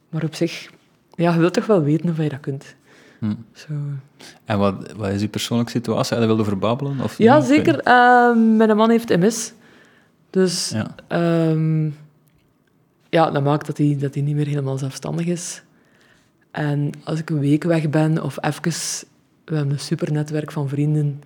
Maar 0.09 0.25
op 0.25 0.35
zich, 0.35 0.71
ja, 1.15 1.33
je 1.33 1.39
wilt 1.39 1.55
toch 1.55 1.67
wel 1.67 1.83
weten 1.83 2.11
of 2.11 2.17
je 2.17 2.29
dat 2.29 2.41
kunt. 2.41 2.75
Hm. 3.19 3.35
Zo. 3.53 3.73
En 4.45 4.59
wat, 4.59 4.93
wat 4.97 5.09
is 5.11 5.23
uw 5.23 5.29
persoonlijke 5.29 5.73
situatie? 5.73 6.13
Heb 6.13 6.23
je 6.23 6.27
wilde 6.29 6.45
verbabbelen? 6.45 7.01
Of 7.01 7.19
Ja, 7.19 7.37
niet? 7.39 7.47
zeker. 7.47 7.79
Ehm, 7.81 8.57
mijn 8.57 8.77
man 8.77 8.91
heeft 8.91 9.09
MS. 9.19 9.53
Dus 10.31 10.71
Ja. 10.71 10.95
Ehm, 11.09 11.85
ja, 13.09 13.31
dat 13.31 13.43
maakt 13.43 13.67
dat 13.67 13.79
hij, 13.79 13.97
dat 14.01 14.15
hij 14.15 14.23
niet 14.23 14.35
meer 14.37 14.47
helemaal 14.47 14.79
zelfstandig 14.79 15.27
is. 15.27 15.63
En 16.51 16.91
als 17.05 17.19
ik 17.19 17.31
een 17.31 17.39
week 17.39 17.65
weg 17.65 17.91
ben 17.91 18.23
of 18.23 18.39
even... 18.41 18.73
We 19.45 19.57
hebben 19.57 19.75
een 19.75 19.81
super 19.81 20.13
netwerk 20.13 20.53
van 20.53 20.69
vrienden 20.69 21.23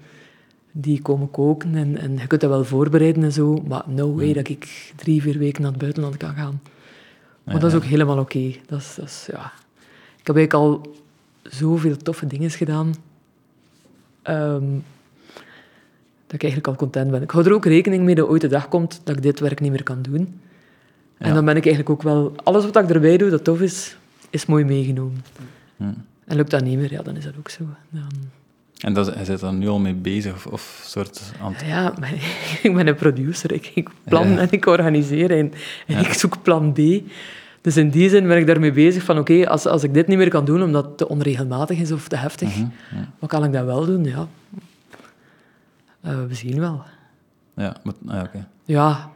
die 0.77 1.03
komen 1.03 1.31
koken 1.31 1.75
en, 1.75 1.99
en 1.99 2.17
je 2.17 2.27
kunt 2.27 2.41
dat 2.41 2.51
wel 2.51 2.65
voorbereiden 2.65 3.23
en 3.23 3.33
zo, 3.33 3.63
maar 3.67 3.83
no 3.87 4.15
way 4.15 4.33
dat 4.33 4.49
ik 4.49 4.93
drie, 4.97 5.23
vier 5.23 5.39
weken 5.39 5.63
naar 5.63 5.71
het 5.71 5.81
buitenland 5.81 6.17
kan 6.17 6.35
gaan. 6.35 6.61
Maar 7.45 7.55
Ja, 7.55 7.61
dat 7.61 7.71
is 7.71 7.77
ook 7.77 7.85
helemaal 7.85 8.19
oké. 8.19 8.55
Dat 8.67 8.81
is, 8.81 8.95
dat 8.95 9.05
is, 9.05 9.29
ja. 9.31 9.53
Ik 10.19 10.27
heb 10.27 10.37
eigenlijk 10.37 10.53
al 10.53 10.95
zoveel 11.43 11.97
toffe 11.97 12.27
dingen 12.27 12.51
gedaan, 12.51 12.95
ehm, 14.23 14.71
dat 16.27 16.35
ik 16.35 16.43
eigenlijk 16.43 16.67
al 16.67 16.77
content 16.77 17.11
ben. 17.11 17.23
Ik 17.23 17.31
hou 17.31 17.47
er 17.47 17.53
ook 17.53 17.65
rekening 17.65 18.05
mee 18.05 18.15
dat 18.15 18.29
ooit 18.29 18.41
de 18.41 18.49
dag 18.49 18.69
komt 18.69 19.01
dat 19.05 19.17
ik 19.17 19.23
dit 19.23 19.41
werk 19.41 19.61
niet 19.61 19.71
meer 19.71 19.83
kan 19.83 20.03
doen. 20.03 20.41
En 21.19 21.35
dan 21.35 21.45
ben 21.45 21.57
ik 21.57 21.67
eigenlijk 21.67 21.91
ook 21.91 22.03
wel... 22.03 22.33
Alles 22.43 22.65
wat 22.65 22.77
ik 22.77 22.91
erbij 22.91 23.17
doe 23.17 23.31
dat 23.31 23.45
tof 23.45 23.61
is, 23.61 23.97
is 24.31 24.47
mooi 24.47 24.65
meegenomen. 24.65 25.25
En 26.25 26.37
lukt 26.37 26.51
dat 26.51 26.65
niet 26.65 26.79
meer, 26.79 26.93
ja, 26.93 27.03
dan 27.03 27.17
is 27.17 27.25
dat 27.25 27.35
ook 27.39 27.49
zo. 27.49 27.65
Dan, 27.91 28.11
En 28.85 28.93
dat, 28.93 29.15
hij 29.15 29.25
zit 29.25 29.41
daar 29.41 29.53
nu 29.55 29.69
al 29.69 29.79
mee 29.79 29.95
bezig, 29.95 30.35
of, 30.35 30.47
of 30.47 30.83
soort 30.87 31.21
ja, 31.67 31.95
maar 32.01 32.13
ik 32.63 32.75
ben 32.75 32.87
een 32.87 32.95
producer. 32.95 33.53
Ik, 33.53 33.71
ik 33.75 33.89
plan 34.05 34.29
Ja. 34.31 34.39
en 34.39 34.49
ik 34.51 34.67
organiseer 34.67 35.31
en, 35.31 35.39
en 35.87 35.95
Ja. 35.95 35.99
ik 35.99 36.13
zoek 36.13 36.43
plan 36.43 36.73
B. 36.73 36.79
Dus 37.61 37.77
in 37.77 37.91
die 37.91 38.09
zin 38.09 38.27
ben 38.27 38.39
ik 38.39 38.47
daarmee 38.47 38.73
bezig 38.73 39.03
van 39.03 39.19
oké, 39.19 39.49
als, 39.49 39.67
als 39.67 39.83
ik 39.83 39.95
dit 39.95 40.07
niet 40.07 40.19
meer 40.19 40.29
kan 40.29 40.45
doen 40.45 40.63
omdat 40.63 40.85
het 40.85 40.97
te 40.99 41.09
onregelmatig 41.09 41.79
is 41.79 41.93
of 41.93 42.09
te 42.09 42.17
heftig, 42.17 42.49
Mhm, 42.57 42.61
ja. 42.95 43.09
wat 43.19 43.31
kan 43.31 43.45
ik 43.45 43.53
dan 43.53 43.67
wel 43.67 43.87
doen? 43.87 44.05
Ja. 44.05 44.27
Eh, 46.01 46.13
we 46.29 46.35
zien 46.35 46.61
wel. 46.61 46.83
Ja, 47.57 47.77
maar, 47.83 47.95
ah, 48.17 48.23
oké. 48.23 48.47
Ja, 48.65 49.11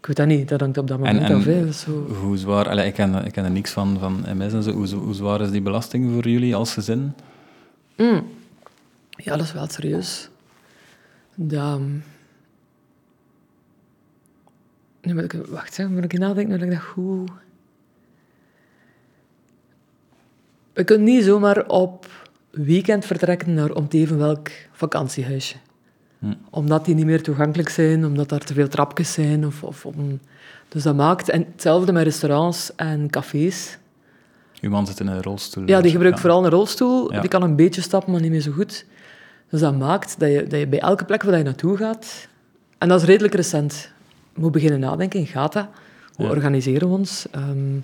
ik 0.00 0.06
weet 0.06 0.16
dat 0.16 0.26
niet. 0.26 0.48
Dat 0.48 0.60
hangt 0.60 0.78
op 0.78 0.88
dat 0.88 0.98
moment 0.98 1.18
En- 1.18 1.24
en- 1.24 1.34
af. 1.36 1.44
hè. 1.44 1.72
Zo. 1.72 2.06
Hoe 2.20 2.36
zwaar... 2.36 2.68
Allee, 2.68 2.86
ik, 2.86 2.94
ken, 2.94 3.24
ik 3.26 3.32
ken 3.32 3.44
er 3.44 3.50
niks 3.50 3.70
van, 3.70 3.96
van 4.00 4.24
MS 4.36 4.52
en 4.52 4.62
zo. 4.62 4.70
Hoe, 4.72 4.88
hoe 4.94 5.14
zwaar 5.14 5.40
is 5.40 5.50
die 5.50 5.60
belasting 5.62 6.12
voor 6.12 6.28
jullie 6.28 6.54
als 6.54 6.72
gezin? 6.72 7.12
Mm. 7.96 8.22
Ja, 9.16 9.36
dat 9.36 9.46
is 9.46 9.52
wel 9.52 9.68
serieus. 9.68 10.28
Dat... 11.34 11.80
Nu 15.00 15.14
moet 15.14 15.32
ik... 15.32 15.32
Wacht, 15.48 15.76
hè, 15.76 15.88
moet 15.88 16.04
ik 16.04 16.18
nadenken 16.18 16.58
dat 16.58 16.68
ik 16.68 16.74
dat 16.74 16.82
goed... 16.82 17.30
We 20.72 20.84
kunnen 20.84 21.06
niet 21.06 21.24
zomaar 21.24 21.66
op 21.66 22.06
weekend 22.50 23.04
vertrekken 23.04 23.54
naar 23.54 23.70
om 23.70 23.88
te 23.88 23.98
even 23.98 24.18
welk 24.18 24.50
vakantiehuisje. 24.72 25.56
Hm. 26.18 26.34
Omdat 26.50 26.84
die 26.84 26.94
niet 26.94 27.04
meer 27.06 27.22
toegankelijk 27.22 27.68
zijn, 27.68 28.04
omdat 28.04 28.28
daar 28.28 28.44
te 28.44 28.54
veel 28.54 28.68
trapjes 28.68 29.12
zijn. 29.12 29.46
Of, 29.46 29.62
of 29.62 29.86
om... 29.86 30.20
Dus 30.68 30.82
dat 30.82 30.96
maakt... 30.96 31.28
En 31.28 31.46
hetzelfde 31.52 31.92
met 31.92 32.04
restaurants 32.04 32.74
en 32.74 33.10
cafés. 33.10 33.78
Uw 34.60 34.70
man 34.70 34.86
zit 34.86 35.00
in 35.00 35.06
een 35.06 35.22
rolstoel. 35.22 35.66
Ja, 35.66 35.80
die 35.80 35.90
gebruikt 35.90 36.16
Ja. 36.16 36.22
vooral 36.22 36.44
een 36.44 36.50
rolstoel. 36.50 37.12
Ja. 37.12 37.20
Die 37.20 37.30
kan 37.30 37.42
een 37.42 37.56
beetje 37.56 37.80
stappen, 37.80 38.12
maar 38.12 38.20
niet 38.20 38.30
meer 38.30 38.40
zo 38.40 38.52
goed. 38.52 38.84
Dus 39.50 39.60
dat 39.60 39.78
maakt 39.78 40.18
dat 40.20 40.30
je, 40.30 40.46
dat 40.46 40.58
je 40.58 40.66
bij 40.66 40.78
elke 40.80 41.04
plek 41.04 41.22
waar 41.22 41.38
je 41.38 41.44
naartoe 41.44 41.76
gaat... 41.76 42.28
En 42.78 42.88
dat 42.88 43.00
is 43.00 43.06
redelijk 43.06 43.34
recent. 43.34 43.90
Moet 44.34 44.52
beginnen 44.52 44.80
nadenken, 44.80 45.26
gaat 45.26 45.52
dat? 45.52 45.66
Hoe 46.14 46.24
Ja. 46.26 46.30
organiseren 46.30 46.88
we 46.88 46.94
ons? 46.94 47.26
Ehm, 47.30 47.78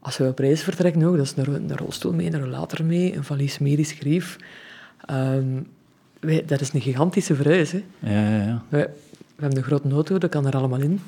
als 0.00 0.16
we 0.16 0.24
op 0.28 0.38
reis 0.38 0.62
vertrekken 0.62 1.02
ook, 1.02 1.16
dat 1.16 1.24
is 1.24 1.34
een, 1.36 1.44
ro- 1.44 1.52
een 1.54 1.76
rolstoel 1.76 2.12
mee, 2.12 2.32
een 2.32 2.40
rollator 2.40 2.84
mee, 2.84 3.16
een 3.16 3.24
valies 3.24 3.58
medisch 3.58 3.92
grief. 3.92 4.36
Wij- 6.20 6.44
dat 6.46 6.60
is 6.60 6.72
een 6.72 6.80
gigantische 6.80 7.34
verhuis. 7.34 7.72
Hè. 7.72 7.84
Ja, 7.98 8.10
ja, 8.36 8.44
ja. 8.44 8.62
We, 8.68 8.78
we 9.36 9.40
hebben 9.40 9.58
een 9.58 9.64
grote 9.64 9.88
auto, 9.90 10.18
dat 10.18 10.30
kan 10.30 10.46
er 10.46 10.56
allemaal 10.56 10.80
in. 10.80 11.00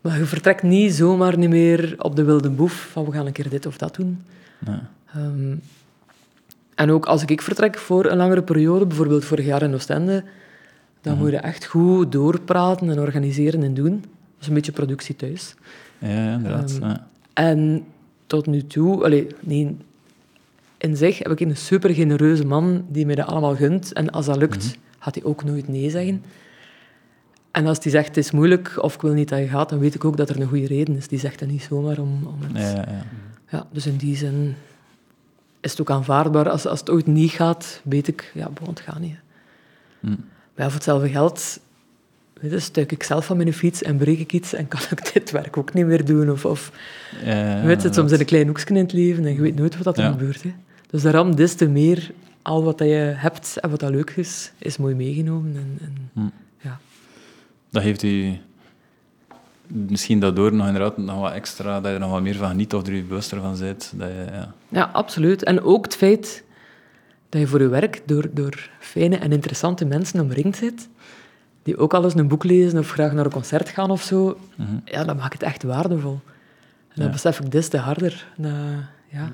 Maar 0.00 0.18
je 0.18 0.24
vertrekt 0.24 0.62
niet 0.62 0.94
zomaar 0.94 1.38
niet 1.38 1.48
meer 1.48 1.94
op 1.98 2.16
de 2.16 2.24
wilde 2.24 2.50
boef 2.50 2.88
van 2.92 3.04
we 3.04 3.12
gaan 3.12 3.26
een 3.26 3.32
keer 3.32 3.48
dit 3.48 3.66
of 3.66 3.76
dat 3.78 3.94
doen. 3.94 4.22
ja. 4.66 4.88
Ehm, 5.14 5.54
en 6.80 6.90
ook 6.90 7.06
als 7.06 7.24
ik 7.24 7.42
vertrek 7.42 7.78
voor 7.78 8.04
een 8.04 8.16
langere 8.16 8.42
periode, 8.42 8.86
bijvoorbeeld 8.86 9.24
vorig 9.24 9.44
jaar 9.44 9.62
in 9.62 9.74
Oostende, 9.74 10.24
dan 11.00 11.18
moet 11.18 11.30
je 11.30 11.36
echt 11.36 11.64
goed 11.64 12.12
doorpraten 12.12 12.90
en 12.90 12.98
organiseren 12.98 13.62
en 13.62 13.74
doen. 13.74 14.00
Dat 14.00 14.40
is 14.40 14.46
een 14.46 14.54
beetje 14.54 14.72
productie 14.72 15.16
thuis. 15.16 15.54
Ja, 15.98 16.34
inderdaad. 16.34 16.72
Ehm, 16.72 16.88
ja. 16.88 17.06
En 17.32 17.84
tot 18.26 18.46
nu 18.46 18.66
toe, 18.66 19.04
allee, 19.04 19.26
nee, 19.40 19.76
in 20.78 20.96
zich 20.96 21.18
heb 21.18 21.30
ik 21.30 21.40
een 21.40 21.56
super 21.56 21.90
genereuze 21.90 22.46
man 22.46 22.84
die 22.88 23.06
mij 23.06 23.14
dat 23.14 23.26
allemaal 23.26 23.56
gunt. 23.56 23.92
En 23.92 24.10
als 24.10 24.26
dat 24.26 24.36
lukt, 24.36 24.78
gaat 24.98 25.14
hij 25.14 25.24
ook 25.24 25.44
nooit 25.44 25.68
nee 25.68 25.90
zeggen. 25.90 26.22
En 27.50 27.66
als 27.66 27.78
hij 27.82 27.92
zegt 27.92 28.06
het 28.06 28.16
is 28.16 28.30
moeilijk 28.30 28.82
of 28.82 28.94
ik 28.94 29.00
wil 29.00 29.12
niet 29.12 29.28
dat 29.28 29.38
je 29.38 29.48
gaat, 29.48 29.68
dan 29.68 29.78
weet 29.78 29.94
ik 29.94 30.04
ook 30.04 30.16
dat 30.16 30.28
er 30.28 30.40
een 30.40 30.48
goede 30.48 30.66
reden 30.66 30.96
is. 30.96 31.08
Die 31.08 31.18
zegt 31.18 31.38
dat 31.38 31.48
niet 31.48 31.62
zomaar 31.62 31.98
om, 31.98 32.26
om 32.26 32.38
het... 32.42 32.62
Ja, 32.62 32.68
ja, 32.68 32.84
ja. 32.88 33.04
Ja, 33.50 33.66
dus 33.72 33.86
in 33.86 33.96
die 33.96 34.16
zin 34.16 34.54
is 35.60 35.70
het 35.70 35.80
ook 35.80 35.90
aanvaardbaar. 35.90 36.48
Als, 36.50 36.66
als 36.66 36.80
het 36.80 36.90
ooit 36.90 37.06
niet 37.06 37.30
gaat, 37.30 37.80
weet 37.84 38.08
ik, 38.08 38.30
ja, 38.34 38.48
bon, 38.48 38.68
het 38.68 38.80
gaat 38.80 38.98
niet. 38.98 39.16
Hm. 40.00 40.06
Maar 40.08 40.16
ja, 40.54 40.64
voor 40.64 40.74
hetzelfde 40.74 41.08
geld 41.08 41.60
weet 42.40 42.50
je, 42.50 42.58
stuik 42.58 42.92
ik 42.92 43.02
zelf 43.02 43.26
van 43.26 43.36
mijn 43.36 43.52
fiets 43.52 43.82
en 43.82 43.96
breek 43.96 44.18
ik 44.18 44.32
iets 44.32 44.52
en 44.54 44.68
kan 44.68 44.80
ik 44.96 45.12
dit 45.12 45.30
werk 45.30 45.56
ook 45.56 45.72
niet 45.74 45.86
meer 45.86 46.04
doen. 46.04 46.30
Of, 46.30 46.44
of 46.44 46.72
Ja, 47.24 47.62
weet 47.64 47.80
je, 47.82 47.86
het 47.86 47.96
soms 47.96 48.12
in 48.12 48.20
een 48.20 48.26
klein 48.26 48.46
hoekje 48.46 48.66
in 48.66 48.76
het 48.76 48.92
leven 48.92 49.24
en 49.24 49.34
je 49.34 49.40
weet 49.40 49.56
nooit 49.56 49.74
wat 49.74 49.84
dat 49.84 49.98
er 49.98 50.04
Ja. 50.04 50.10
gebeurt. 50.10 50.42
Hè. 50.42 50.54
Dus 50.90 51.02
daarom, 51.02 51.34
des 51.36 51.54
te 51.54 51.68
meer, 51.68 52.10
al 52.42 52.64
wat 52.64 52.78
dat 52.78 52.88
je 52.88 52.94
hebt 53.16 53.56
en 53.56 53.70
wat 53.70 53.80
dat 53.80 53.90
leuk 53.90 54.10
is, 54.10 54.52
is 54.58 54.76
mooi 54.76 54.94
meegenomen. 54.94 55.56
En, 55.56 55.78
en, 55.80 56.10
Hm. 56.12 56.28
ja. 56.68 56.78
Dat 57.70 57.82
heeft 57.82 58.02
u 58.02 58.38
misschien 59.72 60.20
daardoor 60.20 60.52
nog 60.52 60.66
inderdaad 60.66 60.96
nog 60.96 61.20
wat 61.20 61.32
extra, 61.32 61.74
dat 61.80 61.86
je 61.88 61.94
er 61.94 62.00
nog 62.00 62.10
wat 62.10 62.22
meer 62.22 62.34
van 62.36 62.48
geniet 62.48 62.74
of 62.74 62.86
er 62.86 62.94
je 62.94 63.02
bewuster 63.02 63.40
van 63.40 63.58
bent. 63.58 63.92
Dat 63.96 64.08
je, 64.08 64.26
ja. 64.32 64.52
Ja, 64.68 64.90
absoluut. 64.92 65.42
En 65.44 65.60
ook 65.62 65.84
het 65.84 65.96
feit 65.96 66.44
dat 67.28 67.40
je 67.40 67.46
voor 67.46 67.60
je 67.60 67.68
werk 67.68 68.02
door, 68.06 68.28
door 68.32 68.70
fijne 68.78 69.16
en 69.16 69.32
interessante 69.32 69.84
mensen 69.84 70.20
omringd 70.20 70.56
zit, 70.56 70.88
die 71.62 71.78
ook 71.78 71.94
al 71.94 72.04
eens 72.04 72.14
een 72.14 72.28
boek 72.28 72.44
lezen 72.44 72.78
of 72.78 72.90
graag 72.90 73.12
naar 73.12 73.24
een 73.24 73.30
concert 73.30 73.68
gaan 73.68 73.90
of 73.90 74.02
zo, 74.02 74.38
Mhm. 74.56 74.74
ja, 74.84 75.04
dat 75.04 75.16
maakt 75.16 75.32
het 75.32 75.42
echt 75.42 75.62
waardevol. 75.62 76.20
En 76.88 76.94
dan 76.96 77.04
Ja. 77.06 77.10
besef 77.12 77.40
ik 77.40 77.50
des 77.50 77.68
te 77.68 77.76
harder. 77.78 78.26
Dat, 78.36 78.52
ja. 79.08 79.24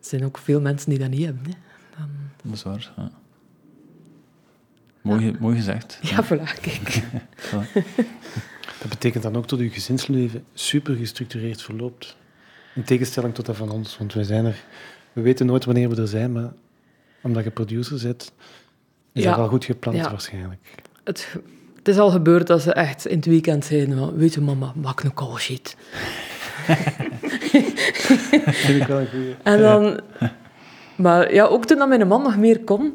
Er 0.00 0.08
zijn 0.08 0.24
ook 0.24 0.38
veel 0.38 0.60
mensen 0.60 0.90
die 0.90 0.98
dat 0.98 1.08
niet 1.10 1.24
hebben. 1.24 1.44
Hè. 1.44 1.52
Dan, 1.98 2.08
Dat 2.44 2.52
is 2.54 2.62
waar. 2.62 2.92
Ja. 2.96 3.10
Mooi, 5.02 5.36
mooi 5.40 5.56
gezegd. 5.56 5.98
ja, 6.02 6.24
voilà, 6.24 6.60
kijk. 6.60 7.02
Voilà. 7.50 7.82
Dat 8.82 8.90
betekent 8.90 9.22
dan 9.22 9.36
ook 9.36 9.48
dat 9.48 9.58
uw 9.58 9.70
gezinsleven 9.70 10.44
super 10.54 10.94
gestructureerd 10.94 11.62
verloopt. 11.62 12.16
In 12.74 12.84
tegenstelling 12.84 13.34
tot 13.34 13.46
dat 13.46 13.56
van 13.56 13.70
ons, 13.70 13.98
want 13.98 14.12
wij 14.14 14.24
zijn 14.24 14.44
er... 14.44 14.56
We 15.12 15.20
weten 15.20 15.46
nooit 15.46 15.64
wanneer 15.64 15.88
we 15.88 16.00
er 16.00 16.08
zijn, 16.08 16.32
maar 16.32 16.52
omdat 17.22 17.44
je 17.44 17.50
producer 17.50 17.98
zit, 17.98 18.32
is 19.12 19.22
Ja. 19.22 19.28
dat 19.28 19.38
wel 19.38 19.48
goed 19.48 19.64
gepland 19.64 19.96
Ja. 19.96 20.10
waarschijnlijk. 20.10 20.74
Het, 21.04 21.36
het 21.76 21.88
is 21.88 21.98
al 21.98 22.10
gebeurd 22.10 22.46
dat 22.46 22.62
ze 22.62 22.72
echt 22.72 23.06
in 23.06 23.16
het 23.16 23.26
weekend 23.26 23.64
zeiden 23.64 23.98
van, 23.98 24.14
weet 24.16 24.34
je 24.34 24.40
mama, 24.40 24.72
maak 24.76 25.02
een 25.02 25.14
call 25.14 25.36
sheet. 25.38 25.76
Vind 28.66 28.80
ik 28.82 28.86
wel 28.86 29.00
een 29.00 29.08
goeie. 29.08 29.34
En 29.42 29.58
dan... 29.60 30.00
Maar 30.96 31.34
ja, 31.34 31.44
ook 31.44 31.64
toen 31.66 31.78
dat 31.78 31.88
mijn 31.88 32.08
man 32.08 32.22
nog 32.22 32.36
meer 32.36 32.60
kon. 32.60 32.92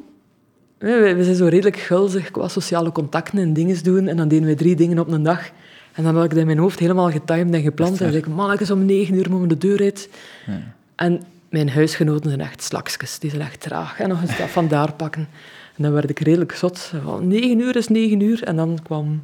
we 0.78 1.18
zijn 1.22 1.36
zo 1.36 1.46
redelijk 1.46 1.78
gulzig 1.78 2.32
qua 2.32 2.48
sociale 2.48 2.92
contacten 2.92 3.40
en 3.40 3.54
dingen 3.54 3.84
doen. 3.84 4.08
En 4.08 4.18
dan 4.18 4.28
deden 4.28 4.48
we 4.48 4.56
drie 4.56 4.76
dingen 4.76 5.00
op 5.00 5.08
een 5.08 5.24
dag. 5.24 5.50
En 5.98 6.04
dan 6.04 6.16
had 6.16 6.24
ik 6.24 6.30
dat 6.30 6.39
in 6.39 6.45
mijn 6.45 6.58
hoofd 6.58 6.80
helemaal 6.80 7.12
getimed 7.12 7.54
en 7.54 7.62
gepland. 7.62 7.91
En 7.91 7.98
zei 7.98 8.18
ik, 8.18 8.28
man, 8.28 8.52
ik 8.52 8.60
is 8.60 8.72
om 8.72 8.86
negen 8.86 9.16
uur 9.16 9.30
moet 9.30 9.50
de 9.50 9.58
deur 9.58 9.80
uit. 9.80 10.10
Ja. 10.45 10.62
En 10.95 11.22
mijn 11.50 11.70
huisgenoten 11.70 12.30
zijn 12.30 12.41
echt 12.41 12.64
slakjes. 12.64 13.20
Die 13.20 13.30
zijn 13.30 13.41
echt 13.41 13.62
traag. 13.62 14.00
En 14.00 14.10
nog 14.10 14.22
eens 14.22 14.38
dat 14.38 14.50
vandaar 14.50 14.93
pakken. 14.93 15.28
En 15.76 15.84
dan 15.84 15.91
werd 15.91 16.10
ik 16.10 16.20
redelijk 16.20 16.52
zot. 16.52 16.93
Van, 17.04 17.28
negen 17.28 17.60
uur 17.60 17.76
is 17.76 17.88
negen 17.88 18.20
uur. 18.20 18.43
En 18.43 18.56
dan 18.56 18.80
kwam 18.84 19.22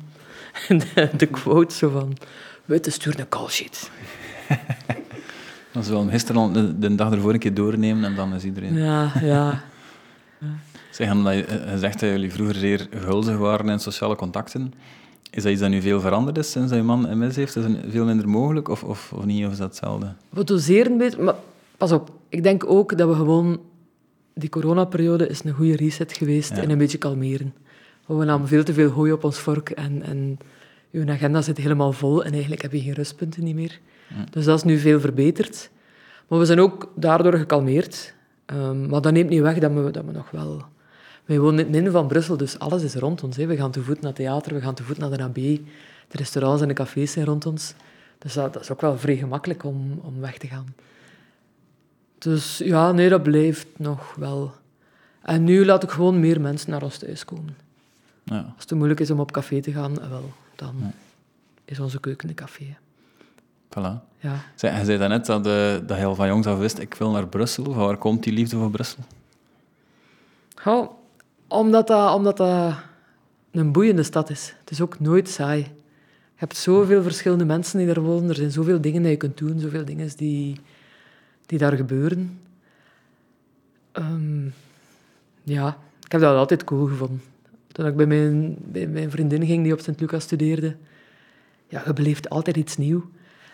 de, 0.68 1.10
de 1.18 1.26
quote 1.26 1.76
zo 1.76 1.90
van... 1.90 2.18
Weet, 2.66 2.88
stuur 2.92 3.20
een 3.20 3.30
call 3.30 3.50
sheet. 3.50 3.90
Dan 5.72 5.84
zullen 5.84 6.00
we 6.00 6.06
hem 6.06 6.14
gisteren 6.14 6.42
al 6.42 6.52
de, 6.52 6.80
de 6.80 6.96
dag 6.96 7.12
ervoor 7.12 7.34
een 7.34 7.40
keer 7.40 7.54
doornemen 7.54 8.04
en 8.04 8.16
dan 8.16 8.34
is 8.34 8.44
iedereen... 8.44 8.74
Ja, 8.78 9.12
ja. 9.22 9.64
Zeg, 10.92 11.12
omdat 11.12 11.34
je 11.34 11.46
eh, 11.46 11.78
zegt 11.78 12.00
dat 12.00 12.10
jullie 12.10 12.32
vroeger 12.32 12.56
zeer 12.56 12.88
gulzig 12.92 13.38
waren 13.38 13.70
in 13.70 13.80
sociale 13.80 14.16
contacten. 14.16 14.74
Is 15.34 15.44
dat 15.44 15.52
iets 15.52 15.62
dat 15.62 15.70
nu 15.70 15.82
veel 15.82 16.00
veranderd 16.02 16.38
is 16.38 16.52
sinds 16.52 16.70
dat 16.70 16.78
je 16.78 16.84
man 16.86 17.18
MS 17.18 17.36
heeft? 17.36 17.56
Is 17.56 17.64
het 17.64 17.78
veel 17.88 18.06
minder 18.06 18.30
mogelijk 18.30 18.68
of, 18.68 18.84
of, 18.84 19.14
of 19.16 19.26
niet? 19.26 19.46
Of 19.46 19.52
is 19.52 19.58
dat 19.58 19.68
hetzelfde? 19.68 20.14
We 20.30 20.44
doseren 20.44 20.98
beter, 20.98 21.24
maar 21.24 21.36
pas 21.78 21.92
op. 21.92 22.12
Ik 22.30 22.44
denk 22.44 22.66
ook 22.70 22.98
dat 22.98 23.08
we 23.10 23.16
gewoon... 23.16 23.60
Die 24.34 24.50
coronaperiode 24.50 25.28
is 25.28 25.44
een 25.44 25.54
goede 25.54 25.76
reset 25.76 26.14
geweest 26.14 26.50
Ja. 26.50 26.62
en 26.62 26.70
een 26.70 26.78
beetje 26.78 26.98
kalmeren. 26.98 27.54
Want 28.06 28.20
we 28.20 28.26
namen 28.26 28.48
veel 28.48 28.64
te 28.64 28.74
veel 28.74 28.90
hooi 28.90 29.12
op 29.12 29.24
ons 29.24 29.38
vork 29.38 29.70
en, 29.70 30.04
en 30.04 30.38
uw 30.92 31.10
agenda 31.10 31.42
zit 31.42 31.58
helemaal 31.58 31.92
vol 31.92 32.24
en 32.24 32.32
eigenlijk 32.32 32.62
heb 32.62 32.72
je 32.72 32.80
geen 32.82 32.94
rustpunten 32.94 33.44
niet 33.44 33.56
meer. 33.56 33.80
Dus 34.30 34.46
dat 34.46 34.58
is 34.58 34.64
nu 34.64 34.78
veel 34.78 35.00
verbeterd. 35.00 35.70
Maar 36.28 36.40
we 36.40 36.46
zijn 36.46 36.60
ook 36.60 36.92
daardoor 36.96 37.34
gekalmeerd. 37.34 38.14
Ehm, 38.46 38.90
maar 38.90 39.02
dat 39.02 39.14
neemt 39.14 39.30
niet 39.30 39.42
weg 39.42 39.58
dat 39.60 39.72
we, 39.72 39.92
dat 39.92 40.06
we 40.06 40.12
nog 40.12 40.32
wel... 40.32 40.64
Wij 41.26 41.40
wonen 41.40 41.60
in 41.60 41.66
het 41.66 41.74
midden 41.74 41.92
van 41.92 42.08
Brussel, 42.08 42.38
dus 42.38 42.60
alles 42.60 42.84
is 42.84 42.96
rond 42.96 43.24
ons. 43.24 43.38
Hè. 43.38 43.46
We 43.46 43.56
gaan 43.56 43.72
te 43.72 43.84
voet 43.84 44.02
naar 44.02 44.12
het 44.12 44.16
theater, 44.16 44.54
we 44.54 44.62
gaan 44.62 44.74
te 44.74 44.84
voet 44.84 44.98
naar 44.98 45.18
de 45.18 45.24
AB. 45.24 45.36
De 45.36 46.18
restaurants 46.18 46.62
en 46.62 46.68
de 46.68 46.74
cafés 46.74 47.12
zijn 47.12 47.26
rond 47.26 47.46
ons. 47.46 47.74
Dus 48.18 48.34
dat, 48.34 48.54
dat 48.54 48.62
is 48.62 48.72
ook 48.72 48.82
wel 48.82 48.98
vrij 48.98 49.16
gemakkelijk 49.16 49.64
om, 49.64 50.00
om 50.04 50.20
weg 50.20 50.38
te 50.38 50.48
gaan. 50.48 50.76
Dus 52.18 52.58
ja, 52.58 52.92
nee, 52.92 53.10
dat 53.10 53.24
blijft 53.24 53.68
nog 53.78 54.16
wel. 54.16 54.52
En 55.22 55.44
nu 55.44 55.66
laat 55.66 55.84
ik 55.84 55.90
gewoon 55.90 56.20
meer 56.20 56.42
mensen 56.42 56.72
naar 56.72 56.84
ons 56.84 56.98
thuis 56.98 57.26
komen. 57.26 57.56
Ja. 58.24 58.38
Als 58.38 58.46
het 58.58 58.68
te 58.68 58.76
moeilijk 58.76 59.00
is 59.00 59.12
om 59.12 59.20
op 59.20 59.32
café 59.32 59.62
te 59.62 59.72
gaan, 59.72 60.02
eh, 60.02 60.10
wel, 60.10 60.32
dan 60.56 60.94
is 61.66 61.80
onze 61.80 62.00
keuken 62.00 62.30
een 62.30 62.36
café. 62.36 62.78
Voilà. 63.70 64.12
Ja. 64.20 64.44
Je 64.56 64.86
zei 64.86 64.98
daarnet 64.98 65.26
dat, 65.26 65.48
eh, 65.48 65.88
dat 65.88 65.98
je 65.98 66.06
al 66.06 66.16
van 66.16 66.28
jongs 66.28 66.48
af 66.48 66.58
wist, 66.58 66.78
ik 66.80 66.94
wil 66.94 67.12
naar 67.12 67.28
Brussel. 67.28 67.64
Van 67.64 67.76
waar 67.76 67.98
komt 67.98 68.24
die 68.24 68.34
liefde 68.34 68.58
voor 68.58 68.72
Brussel? 68.72 69.04
Goh, 70.56 70.92
omdat, 71.54 71.88
dat, 71.88 72.14
omdat 72.14 72.38
dat 72.38 72.76
een 73.52 73.72
boeiende 73.72 74.04
stad 74.04 74.30
is. 74.30 74.56
Het 74.60 74.72
is 74.72 74.82
ook 74.82 75.00
nooit 75.00 75.30
saai. 75.30 75.60
Je 75.60 76.40
hebt 76.40 76.58
zoveel 76.58 77.04
verschillende 77.04 77.46
mensen 77.46 77.78
die 77.78 77.88
daar 77.88 78.04
wonen. 78.04 78.30
Er 78.30 78.36
zijn 78.36 78.52
zoveel 78.52 78.82
dingen 78.82 79.02
die 79.02 79.12
je 79.12 79.18
kunt 79.18 79.38
doen, 79.38 79.60
zoveel 79.60 79.86
dingen 79.86 80.10
die, 80.16 80.60
die 81.46 81.58
daar 81.58 81.76
gebeuren. 81.76 82.40
Ehm, 83.92 84.46
ja, 85.44 85.78
ik 86.06 86.12
heb 86.12 86.22
dat 86.22 86.36
altijd 86.36 86.64
cool 86.64 86.86
gevonden. 86.86 87.22
Toen 87.68 87.86
ik 87.86 87.96
bij 87.96 88.06
mijn, 88.06 88.56
bij 88.60 88.88
mijn 88.88 89.12
vriendin 89.12 89.46
ging 89.46 89.64
die 89.64 89.74
op 89.74 89.80
Sint-Lucas 89.80 90.24
studeerde, 90.24 90.76
ja, 91.68 91.84
je 91.86 91.94
beleeft 91.94 92.30
altijd 92.30 92.58
iets 92.58 92.78
nieuws. 92.78 93.04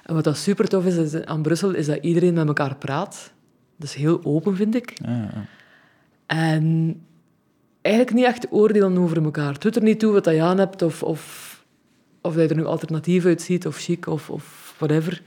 En 0.03 0.13
wat 0.13 0.23
dat 0.23 0.37
super 0.37 0.67
tof 0.67 0.85
is, 0.85 0.95
is 0.95 1.25
aan 1.25 1.41
Brussel, 1.41 1.73
is 1.73 1.85
dat 1.85 1.97
iedereen 2.01 2.33
met 2.33 2.47
elkaar 2.47 2.75
praat. 2.75 3.33
Dat 3.75 3.87
is 3.87 3.93
heel 3.93 4.23
open, 4.23 4.55
vind 4.55 4.75
ik. 4.75 4.99
Ja. 5.03 5.45
En 6.25 6.95
eigenlijk 7.89 8.17
niet 8.17 8.25
echt 8.25 8.51
oordelen 8.51 8.97
over 8.97 9.23
elkaar. 9.23 9.53
Het 9.53 9.61
doet 9.61 9.75
er 9.75 9.83
niet 9.83 9.99
toe 9.99 10.13
wat 10.13 10.25
je 10.25 10.41
aan 10.41 10.57
hebt 10.57 10.81
of, 10.81 11.03
of, 11.03 11.63
of 12.21 12.33
dat 12.33 12.43
je 12.43 12.49
er 12.49 12.55
nu 12.55 12.65
alternatief 12.65 13.25
uitziet 13.25 13.67
of 13.67 13.77
chic 13.77 14.07
of, 14.07 14.29
of 14.29 14.75
whatever. 14.77 15.21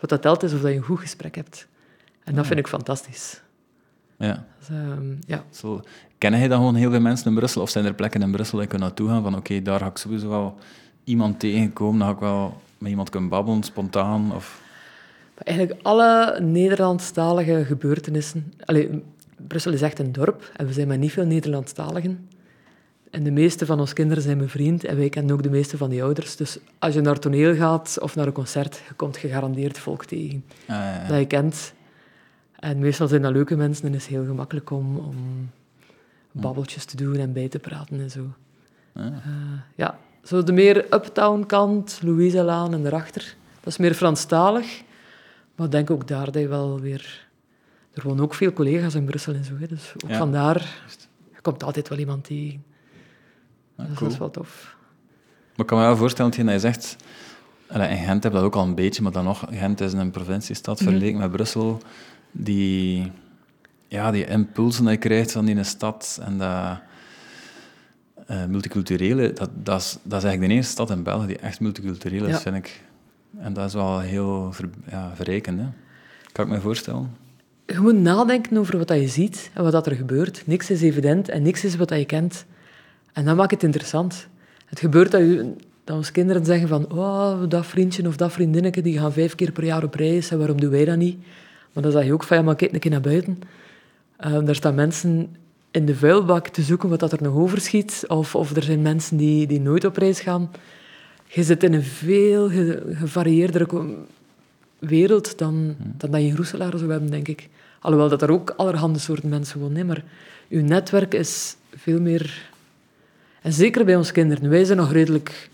Wat 0.00 0.10
dat 0.10 0.22
telt 0.22 0.42
is 0.42 0.54
of 0.54 0.60
dat 0.60 0.70
je 0.70 0.76
een 0.76 0.82
goed 0.82 1.00
gesprek 1.00 1.34
hebt. 1.34 1.66
En 2.24 2.34
dat 2.34 2.46
vind 2.46 2.58
ik 2.58 2.66
fantastisch. 2.66 3.42
Ja. 4.18 4.46
Dus, 4.58 4.68
ehm, 4.68 5.14
ja. 5.26 5.44
Zo, 5.50 5.80
kennen 6.18 6.40
jij 6.40 6.48
dan 6.48 6.58
gewoon 6.58 6.74
heel 6.74 6.90
veel 6.90 7.00
mensen 7.00 7.26
in 7.26 7.34
Brussel? 7.34 7.62
Of 7.62 7.70
zijn 7.70 7.84
er 7.84 7.94
plekken 7.94 8.22
in 8.22 8.30
Brussel 8.30 8.58
waar 8.58 8.66
je 8.70 8.78
naartoe 8.78 9.08
gaan 9.08 9.22
van 9.22 9.36
oké, 9.36 9.62
daar 9.62 9.78
ga 9.78 9.86
ik 9.86 9.96
sowieso 9.96 10.28
wel 10.28 10.58
iemand 11.04 11.40
tegenkomen, 11.40 11.98
dan 11.98 12.08
ga 12.08 12.14
ik 12.14 12.20
wel 12.20 12.60
met 12.78 12.90
iemand 12.90 13.10
kunnen 13.10 13.28
babbelen, 13.28 13.62
spontaan? 13.62 14.34
Of... 14.34 14.60
Eigenlijk 15.44 15.80
alle 15.82 16.40
Nederlandstalige 16.40 17.64
gebeurtenissen... 17.64 18.52
Allee, 18.64 19.02
Brussel 19.46 19.72
is 19.72 19.82
echt 19.82 19.98
een 19.98 20.12
dorp 20.12 20.50
en 20.56 20.66
we 20.66 20.72
zijn 20.72 20.88
met 20.88 20.98
niet 20.98 21.12
veel 21.12 21.26
Nederlandstaligen. 21.26 22.28
En 23.10 23.22
de 23.22 23.30
meeste 23.30 23.66
van 23.66 23.80
onze 23.80 23.94
kinderen 23.94 24.22
zijn 24.22 24.36
mijn 24.36 24.48
vriend 24.48 24.84
en 24.84 24.96
wij 24.96 25.08
kennen 25.08 25.34
ook 25.34 25.42
de 25.42 25.50
meeste 25.50 25.76
van 25.76 25.90
die 25.90 26.02
ouders. 26.02 26.36
Dus 26.36 26.58
als 26.78 26.94
je 26.94 27.00
naar 27.00 27.18
toneel 27.18 27.54
gaat 27.54 27.98
of 28.00 28.16
naar 28.16 28.26
een 28.26 28.32
concert, 28.32 28.80
je 28.88 28.94
komt 28.94 29.16
gegarandeerd 29.16 29.78
volk 29.78 30.04
tegen 30.04 30.44
Ah, 30.60 30.66
ja, 30.66 30.94
ja. 30.94 31.08
dat 31.08 31.18
je 31.18 31.26
kent. 31.26 31.72
En 32.58 32.78
meestal 32.78 33.08
zijn 33.08 33.22
dat 33.22 33.32
leuke 33.32 33.56
mensen 33.56 33.86
en 33.86 33.92
het 33.92 34.00
is 34.00 34.06
heel 34.06 34.24
gemakkelijk 34.24 34.70
om, 34.70 34.96
om 34.96 35.50
babbeltjes 36.32 36.84
te 36.84 36.96
doen 36.96 37.16
en 37.16 37.32
bij 37.32 37.48
te 37.48 37.58
praten 37.58 38.00
en 38.00 38.10
zo. 38.10 38.26
Ah. 38.92 39.06
Eh, 39.06 39.12
ja, 39.74 39.98
zo 40.22 40.42
de 40.42 40.52
meer 40.52 40.76
uptown 40.94 41.46
kant, 41.46 42.00
Louise-laan 42.02 42.74
en 42.74 42.82
daarachter. 42.82 43.34
Dat 43.60 43.72
is 43.72 43.78
meer 43.78 43.94
Franstalig. 43.94 44.82
Maar 45.54 45.66
ik 45.66 45.72
denk 45.72 45.90
ook 45.90 46.08
daar 46.08 46.24
dat 46.24 46.42
je 46.42 46.48
wel 46.48 46.80
weer... 46.80 47.27
Er 47.98 48.04
wonen 48.04 48.24
ook 48.24 48.34
veel 48.34 48.52
collega's 48.52 48.94
in 48.94 49.04
Brussel 49.04 49.34
en 49.34 49.44
zo. 49.44 49.52
Hè, 49.58 49.66
dus 49.66 49.92
ook 50.04 50.10
Ja. 50.10 50.16
vandaar... 50.18 50.56
Je 51.34 51.40
komt 51.42 51.62
altijd 51.62 51.88
wel 51.88 51.98
iemand 51.98 52.24
tegen. 52.24 52.64
Ah, 53.76 53.86
Dus 53.86 53.94
cool. 53.96 53.98
dat 53.98 54.12
is 54.12 54.18
wel 54.18 54.30
tof. 54.30 54.76
Maar 55.50 55.60
ik 55.60 55.66
kan 55.66 55.78
me 55.78 55.84
wel 55.84 55.96
voorstellen 55.96 56.30
dat 56.30 56.50
je 56.52 56.58
zegt... 56.58 56.96
In 57.72 57.80
Gent 57.96 58.22
heb 58.22 58.32
je 58.32 58.38
dat 58.38 58.42
ook 58.46 58.54
al 58.56 58.64
een 58.64 58.74
beetje, 58.74 59.02
maar 59.02 59.12
dan 59.12 59.24
nog... 59.24 59.44
Gent 59.50 59.80
is 59.80 59.92
een 59.92 60.10
provinciestad 60.10 60.80
Mhm. 60.80 60.88
vergeleken 60.88 61.18
met 61.18 61.30
Brussel. 61.30 61.80
Die, 62.30 63.12
ja, 63.88 64.10
die 64.10 64.26
impulsen 64.26 64.82
die 64.84 64.92
je 64.92 64.98
krijgt 64.98 65.32
van 65.32 65.44
die 65.44 65.62
stad 65.64 66.18
en 66.22 66.38
dat... 66.38 66.80
eh, 68.26 68.44
multiculturele, 68.44 69.32
dat, 69.32 69.50
dat, 69.54 69.80
is, 69.80 69.92
dat 70.02 70.18
is 70.18 70.24
eigenlijk 70.24 70.40
de 70.48 70.56
eerste 70.56 70.72
stad 70.72 70.90
in 70.90 71.02
België 71.02 71.26
die 71.26 71.38
echt 71.38 71.60
multicultureel 71.60 72.24
is, 72.24 72.30
Ja. 72.30 72.40
vind 72.40 72.56
ik. 72.56 72.82
En 73.38 73.52
dat 73.52 73.66
is 73.68 73.74
wel 73.74 74.00
heel 74.00 74.52
ver, 74.52 74.68
ja, 74.90 75.12
verrijkend, 75.14 75.60
hè. 75.60 75.66
Kan 76.32 76.44
ik 76.46 76.50
me 76.50 76.60
voorstellen. 76.60 77.16
Je 77.72 77.80
moet 77.80 78.00
nadenken 78.00 78.56
over 78.56 78.78
wat 78.78 78.88
je 78.88 79.08
ziet 79.08 79.50
en 79.54 79.62
wat 79.62 79.86
er 79.86 79.94
gebeurt. 79.94 80.42
Niks 80.46 80.70
is 80.70 80.82
evident 80.82 81.28
en 81.28 81.42
niks 81.42 81.64
is 81.64 81.76
wat 81.76 81.90
je 81.90 82.04
kent. 82.04 82.44
En 83.12 83.24
dat 83.24 83.36
maakt 83.36 83.50
het 83.50 83.62
interessant. 83.62 84.26
Het 84.64 84.80
gebeurt 84.80 85.10
dat, 85.10 85.20
je, 85.20 85.54
onze 85.92 86.12
kinderen 86.12 86.44
zeggen 86.44 86.68
van 86.68 86.92
oh, 86.92 87.42
dat 87.48 87.66
vriendje 87.66 88.06
of 88.06 88.16
dat 88.16 88.32
vriendinnetje 88.32 88.82
die 88.82 88.98
gaan 88.98 89.12
vijf 89.12 89.34
keer 89.34 89.52
per 89.52 89.64
jaar 89.64 89.82
op 89.82 89.94
reis 89.94 90.30
en 90.30 90.38
waarom 90.38 90.60
doen 90.60 90.70
wij 90.70 90.84
dat 90.84 90.96
niet? 90.96 91.18
Maar 91.72 91.82
dan 91.82 91.92
zeg 91.92 92.04
je 92.04 92.12
ook 92.12 92.22
van 92.22 92.36
ja, 92.36 92.42
maar 92.42 92.56
kijk 92.56 92.72
een 92.72 92.78
keer 92.78 92.90
naar 92.90 93.00
buiten. 93.00 93.38
Eh, 94.16 94.44
daar 94.44 94.54
staan 94.54 94.74
mensen 94.74 95.36
in 95.70 95.86
de 95.86 95.94
vuilbak 95.94 96.48
te 96.48 96.62
zoeken 96.62 96.88
wat 96.88 97.00
dat 97.00 97.12
er 97.12 97.22
nog 97.22 97.34
overschiet. 97.34 98.04
Of, 98.06 98.34
of 98.34 98.56
er 98.56 98.62
zijn 98.62 98.82
mensen 98.82 99.16
die, 99.16 99.46
die 99.46 99.60
nooit 99.60 99.84
op 99.84 99.96
reis 99.96 100.20
gaan. 100.20 100.50
Je 101.26 101.42
zit 101.42 101.62
in 101.62 101.72
een 101.74 101.82
veel 101.82 102.48
ge- 102.48 102.82
gevarieerdere 102.92 103.66
wereld 104.78 105.38
dan, 105.38 105.76
dan 105.78 106.10
dat 106.10 106.20
je 106.20 106.26
in 106.26 106.36
Roeselaar 106.36 106.78
zou 106.78 106.90
hebben, 106.90 107.10
denk 107.10 107.28
ik. 107.28 107.48
Alhoewel 107.80 108.08
dat 108.08 108.22
er 108.22 108.30
ook 108.30 108.50
allerhande 108.50 108.98
soorten 108.98 109.28
mensen 109.28 109.60
wonen. 109.60 109.86
Maar 109.86 110.04
uw 110.48 110.62
netwerk 110.62 111.14
is 111.14 111.56
veel 111.76 112.00
meer... 112.00 112.50
En 113.42 113.52
zeker 113.52 113.84
bij 113.84 113.96
ons 113.96 114.12
kinderen. 114.12 114.50
Wij 114.50 114.64
zijn 114.64 114.78
nog 114.78 114.92
redelijk... 114.92 115.50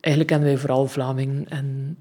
Eigenlijk 0.00 0.34
kennen 0.34 0.48
wij 0.48 0.58
vooral 0.58 0.86
Vlamingen 0.86 1.48
en 1.48 1.96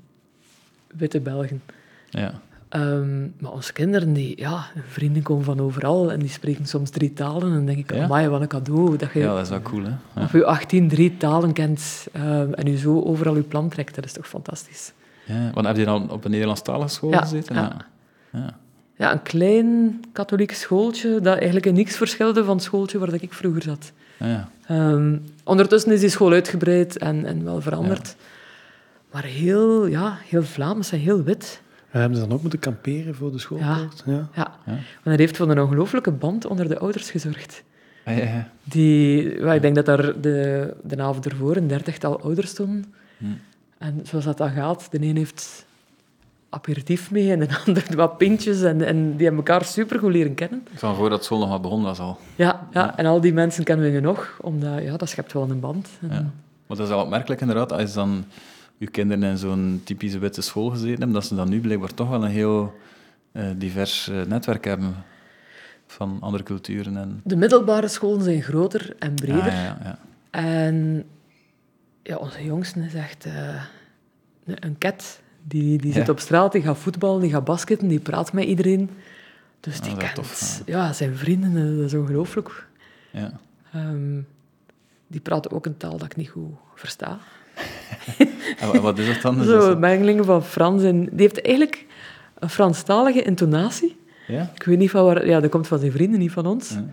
witte 0.97 1.19
Belgen. 1.19 1.61
Ja. 2.09 2.41
Ehm, 2.69 3.21
maar 3.39 3.51
onze 3.51 3.73
kinderen, 3.73 4.13
die, 4.13 4.39
ja, 4.39 4.65
vrienden 4.87 5.23
komen 5.23 5.43
van 5.43 5.59
overal 5.59 6.11
en 6.11 6.19
die 6.19 6.29
spreken 6.29 6.65
soms 6.65 6.89
drie 6.89 7.13
talen. 7.13 7.41
En 7.47 7.53
dan 7.53 7.65
denk 7.65 7.77
ik, 7.77 7.93
Ja? 7.93 8.03
amai, 8.03 8.27
wat 8.27 8.41
een 8.41 8.47
cadeau. 8.47 8.97
Dat 8.97 9.13
je 9.13 9.19
ja, 9.19 9.33
dat 9.33 9.43
is 9.43 9.49
wel 9.49 9.61
cool, 9.61 9.83
hè. 9.83 9.89
Ja. 9.89 10.23
op 10.23 10.31
je 10.31 10.45
18 10.45 10.87
drie 10.87 11.17
talen 11.17 11.53
kent 11.53 12.07
ehm, 12.11 12.53
en 12.53 12.71
je 12.71 12.77
zo 12.77 13.01
overal 13.01 13.35
je 13.35 13.41
plan 13.41 13.69
trekt. 13.69 13.95
Dat 13.95 14.05
is 14.05 14.13
toch 14.13 14.27
fantastisch. 14.27 14.93
Ja, 15.27 15.51
want 15.53 15.67
heb 15.67 15.77
je 15.77 15.85
dan 15.85 16.11
op 16.11 16.25
een 16.25 16.31
Nederlandstalige 16.31 16.87
school 16.93 17.11
Ja, 17.11 17.21
gezeten? 17.21 17.55
ja. 17.55 17.77
ja. 18.31 18.55
Ja, 18.95 19.11
een 19.11 19.21
klein 19.21 19.99
katholiek 20.11 20.51
schooltje 20.51 21.19
dat 21.21 21.35
eigenlijk 21.35 21.65
in 21.65 21.73
niks 21.73 21.95
verschilde 21.97 22.43
van 22.43 22.55
het 22.55 22.63
schooltje 22.63 22.97
waar 22.99 23.13
ik 23.13 23.33
vroeger 23.33 23.61
zat. 23.61 23.91
Ja, 24.19 24.27
ja. 24.27 24.49
Ehm, 24.67 25.17
ondertussen 25.43 25.91
is 25.91 25.99
die 25.99 26.09
school 26.09 26.31
uitgebreid 26.31 26.97
en, 26.97 27.25
en 27.25 27.43
wel 27.43 27.61
veranderd. 27.61 28.15
Maar 29.11 29.23
heel, 29.23 29.85
ja, 29.85 30.17
heel 30.25 30.43
Vlaams 30.43 30.91
en 30.91 30.99
heel 30.99 31.23
wit. 31.23 31.61
We 31.91 31.99
hebben 31.99 32.17
ze 32.17 32.23
dan 32.27 32.33
ook 32.35 32.41
moeten 32.41 32.59
kamperen 32.59 33.15
voor 33.15 33.31
de 33.31 33.39
schoolpoort? 33.39 34.03
Ja. 34.05 34.13
Ja. 34.13 34.29
Ja. 34.65 34.73
Want 34.73 35.03
dat 35.03 35.17
heeft 35.17 35.37
voor 35.37 35.49
een 35.49 35.61
ongelooflijke 35.61 36.11
band 36.11 36.45
onder 36.45 36.67
de 36.67 36.79
ouders 36.79 37.11
gezorgd. 37.11 37.63
Ah, 38.03 38.17
ja, 38.17 38.23
ja. 38.23 38.49
Die, 38.63 39.39
ja, 39.39 39.53
ik 39.53 39.61
denk 39.61 39.75
dat 39.75 39.85
daar 39.85 40.21
de, 40.21 40.73
de 40.83 41.01
avond 41.01 41.25
ervoor 41.25 41.55
een 41.55 41.67
dertigtal 41.67 42.21
ouders 42.21 42.49
stonden. 42.49 42.93
Hm. 43.17 43.25
En 43.77 44.01
zoals 44.03 44.25
dat 44.25 44.37
dan 44.37 44.49
gaat, 44.49 44.87
de 44.91 45.01
een 45.01 45.17
heeft 45.17 45.65
aperitief 46.49 47.11
mee 47.11 47.31
en 47.31 47.39
de 47.39 47.47
ander 47.65 47.95
wat 47.95 48.17
pintjes. 48.17 48.61
En, 48.61 48.81
en 48.81 49.15
die 49.15 49.25
hebben 49.25 49.45
elkaar 49.45 49.65
supergoed 49.65 50.11
leren 50.11 50.35
kennen. 50.35 50.67
Van 50.73 50.95
voordat 50.95 51.23
school 51.23 51.39
nog 51.39 51.49
maar 51.49 51.61
begonnen 51.61 51.87
was 51.87 51.99
al. 51.99 52.17
Ja, 52.35 52.67
ja, 52.71 52.97
en 52.97 53.05
al 53.05 53.21
die 53.21 53.33
mensen 53.33 53.63
kennen 53.63 53.85
we 53.85 53.91
nu 53.91 53.99
nog, 53.99 54.37
omdat 54.41 54.81
ja, 54.81 54.97
dat 54.97 55.09
schept 55.09 55.33
wel 55.33 55.49
een 55.49 55.59
band. 55.59 55.89
En, 56.01 56.09
Ja. 56.09 56.31
Maar 56.67 56.77
dat 56.77 56.87
is 56.87 56.93
wel 56.93 57.03
opmerkelijk 57.03 57.41
inderdaad, 57.41 57.71
als 57.71 57.93
dan 57.93 58.25
je 58.77 58.87
kinderen 58.87 59.23
in 59.23 59.37
zo'n 59.37 59.81
typische 59.83 60.19
witte 60.19 60.41
school 60.41 60.69
gezeten 60.69 60.97
hebben, 60.97 61.13
dat 61.13 61.25
ze 61.25 61.35
dan 61.35 61.49
nu 61.49 61.59
blijkbaar 61.59 61.93
toch 61.93 62.09
wel 62.09 62.23
een 62.23 62.29
heel 62.29 62.73
eh, 63.31 63.43
divers 63.55 64.09
eh, 64.09 64.21
netwerk 64.21 64.65
hebben 64.65 64.95
van 65.87 66.17
andere 66.19 66.43
culturen. 66.43 66.97
En... 66.97 67.21
De 67.23 67.35
middelbare 67.35 67.87
scholen 67.87 68.23
zijn 68.23 68.41
groter 68.41 68.95
en 68.99 69.13
breder. 69.13 69.41
Ah, 69.41 69.53
ja, 69.53 69.77
ja. 69.83 69.97
En 70.29 71.05
ja, 72.07 72.15
onze 72.15 72.43
jongste 72.43 72.79
is 72.79 72.93
echt 72.93 73.25
eh, 73.25 73.61
een- 74.45 74.57
een 74.65 74.75
cat. 74.77 75.19
Die, 75.43 75.77
die 75.77 75.87
Ja. 75.93 75.93
zit 75.99 76.09
op 76.09 76.19
straat, 76.19 76.51
die 76.51 76.61
gaat 76.61 76.77
voetballen, 76.77 77.21
die 77.21 77.31
gaat 77.31 77.43
basketten, 77.43 77.87
die 77.87 77.99
praat 77.99 78.33
met 78.33 78.43
iedereen. 78.43 78.89
Dus 79.59 79.77
Ah, 79.77 79.83
die 79.83 79.93
dat 79.93 80.01
is 80.03 80.09
kent 80.13 80.15
tof, 80.15 80.61
ja, 80.65 80.93
zijn 80.93 81.15
vrienden, 81.15 81.55
eh, 81.71 81.75
dat 81.77 81.85
is 81.85 81.93
ongelooflijk. 81.93 82.67
ja. 83.11 83.31
Ehm, 83.73 84.19
die 85.07 85.21
praten 85.21 85.51
ook 85.51 85.65
een 85.65 85.77
taal 85.77 85.97
dat 85.97 86.03
ik 86.05 86.15
niet 86.15 86.29
goed 86.29 86.49
versta. 86.75 87.17
En 88.59 88.81
wat 88.81 88.97
is 88.99 89.07
dat 89.07 89.21
dan? 89.21 89.39
Is 89.41 89.45
dat 89.47 89.63
Zo, 89.63 89.69
zo- 89.69 89.77
mengelingen 89.77 90.25
van 90.25 90.43
Frans 90.43 90.83
en... 90.83 90.99
Die 91.03 91.11
heeft 91.21 91.41
eigenlijk 91.41 91.85
een 92.39 92.49
Franstalige 92.49 93.21
intonatie. 93.23 93.97
Ja? 94.27 94.51
Ik 94.55 94.63
weet 94.63 94.77
niet 94.77 94.89
van 94.89 95.03
waar... 95.05 95.27
Ja, 95.27 95.39
dat 95.39 95.49
komt 95.49 95.67
van 95.67 95.79
zijn 95.79 95.91
vrienden, 95.91 96.19
niet 96.19 96.31
van 96.31 96.45
ons. 96.45 96.69
Ja. 96.69 96.85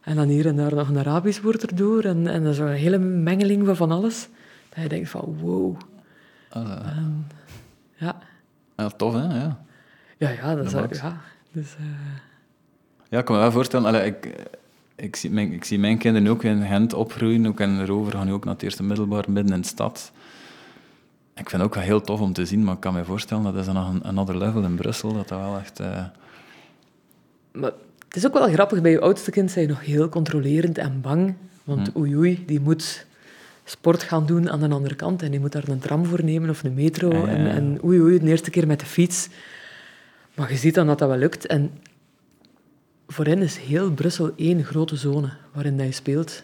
En 0.00 0.16
dan 0.16 0.28
hier 0.28 0.46
en 0.46 0.56
daar 0.56 0.74
nog 0.74 0.88
een 0.88 0.98
Arabisch 0.98 1.40
woord 1.40 1.62
erdoor. 1.70 2.02
En, 2.04 2.26
en 2.26 2.44
dan 2.44 2.54
zo'n 2.54 2.66
hele 2.68 2.98
mengeling 2.98 3.66
van 3.66 3.76
van 3.76 3.90
alles. 3.90 4.28
Dat 4.74 4.82
je 4.82 4.88
denkt 4.88 5.08
van, 5.08 5.38
wow. 5.40 5.76
En, 6.50 7.26
ja. 7.96 8.18
ja, 8.76 8.88
tof, 8.88 9.12
hè? 9.14 9.20
Ja. 9.20 9.64
Ja, 10.18 10.30
ja, 10.30 10.54
dat 10.54 10.64
is... 10.64 11.00
Ja, 11.00 11.20
dus, 11.52 11.74
eh, 11.78 11.84
Ja, 13.08 13.18
ik 13.18 13.24
kan 13.24 13.34
me 13.34 13.40
wel 13.40 13.52
voorstellen. 13.52 13.86
Allee, 13.86 14.04
ik, 14.06 14.34
ik, 14.96 15.16
zie 15.16 15.30
mijn, 15.30 15.52
ik 15.52 15.64
zie 15.64 15.78
mijn 15.78 15.98
kinderen 15.98 16.28
ook 16.28 16.42
in 16.44 16.66
Gent 16.66 16.92
opgroeien. 16.94 17.46
Ook 17.46 17.60
in 17.60 17.84
Rover 17.86 18.12
gaan 18.12 18.26
nu 18.26 18.32
ook 18.32 18.44
naar 18.44 18.54
het 18.54 18.62
eerste 18.62 18.82
middelbaar, 18.82 19.24
midden 19.30 19.54
in 19.54 19.60
de 19.60 19.66
stad. 19.66 20.12
Ik 21.34 21.48
vind 21.50 21.62
het 21.62 21.70
ook 21.70 21.74
wel 21.74 21.84
heel 21.84 22.00
tof 22.00 22.20
om 22.20 22.32
te 22.32 22.46
zien, 22.46 22.64
maar 22.64 22.74
ik 22.74 22.80
kan 22.80 22.94
me 22.94 23.04
voorstellen 23.04 23.44
dat 23.44 23.54
is 23.56 23.64
dan 23.66 23.74
nog 23.74 23.88
een 23.88 24.04
another 24.04 24.36
level 24.38 24.62
in 24.62 24.74
Brussel. 24.74 25.12
Dat 25.12 25.28
dat 25.28 25.38
wel 25.40 25.58
echt... 25.58 25.80
eh, 25.80 26.04
maar 27.52 27.70
het 28.08 28.16
is 28.16 28.26
ook 28.26 28.32
wel 28.32 28.48
grappig, 28.52 28.80
bij 28.80 28.90
je 28.90 29.00
oudste 29.00 29.30
kind 29.30 29.50
zijn 29.50 29.66
je 29.66 29.70
nog 29.70 29.80
heel 29.84 30.08
controlerend 30.08 30.78
en 30.78 31.00
bang. 31.00 31.34
Want 31.64 31.88
Hm. 31.92 31.98
oei 31.98 32.16
oei, 32.16 32.44
die 32.46 32.60
moet 32.60 33.06
sport 33.64 34.02
gaan 34.02 34.26
doen 34.26 34.50
aan 34.50 34.60
de 34.60 34.68
andere 34.68 34.94
kant. 34.94 35.22
En 35.22 35.30
die 35.30 35.40
moet 35.40 35.52
daar 35.52 35.68
een 35.68 35.78
tram 35.78 36.04
voor 36.06 36.24
nemen 36.24 36.50
of 36.50 36.62
een 36.64 36.74
metro. 36.74 37.10
Ja, 37.10 37.18
ja, 37.18 37.26
En, 37.26 37.46
en 37.46 37.78
oei 37.84 38.00
oei, 38.00 38.18
de 38.18 38.26
eerste 38.26 38.50
keer 38.50 38.66
met 38.66 38.80
de 38.80 38.86
fiets. 38.86 39.28
Maar 40.34 40.50
je 40.50 40.56
ziet 40.56 40.74
dan 40.74 40.86
dat 40.86 40.98
dat 40.98 41.08
wel 41.08 41.18
lukt. 41.18 41.46
En 41.46 41.70
voor 43.08 43.24
hen 43.24 43.42
is 43.42 43.56
heel 43.56 43.90
Brussel 43.90 44.30
één 44.36 44.64
grote 44.64 44.96
zone 44.96 45.28
waarin 45.52 45.76
dat 45.76 45.86
je 45.86 45.92
speelt. 45.92 46.42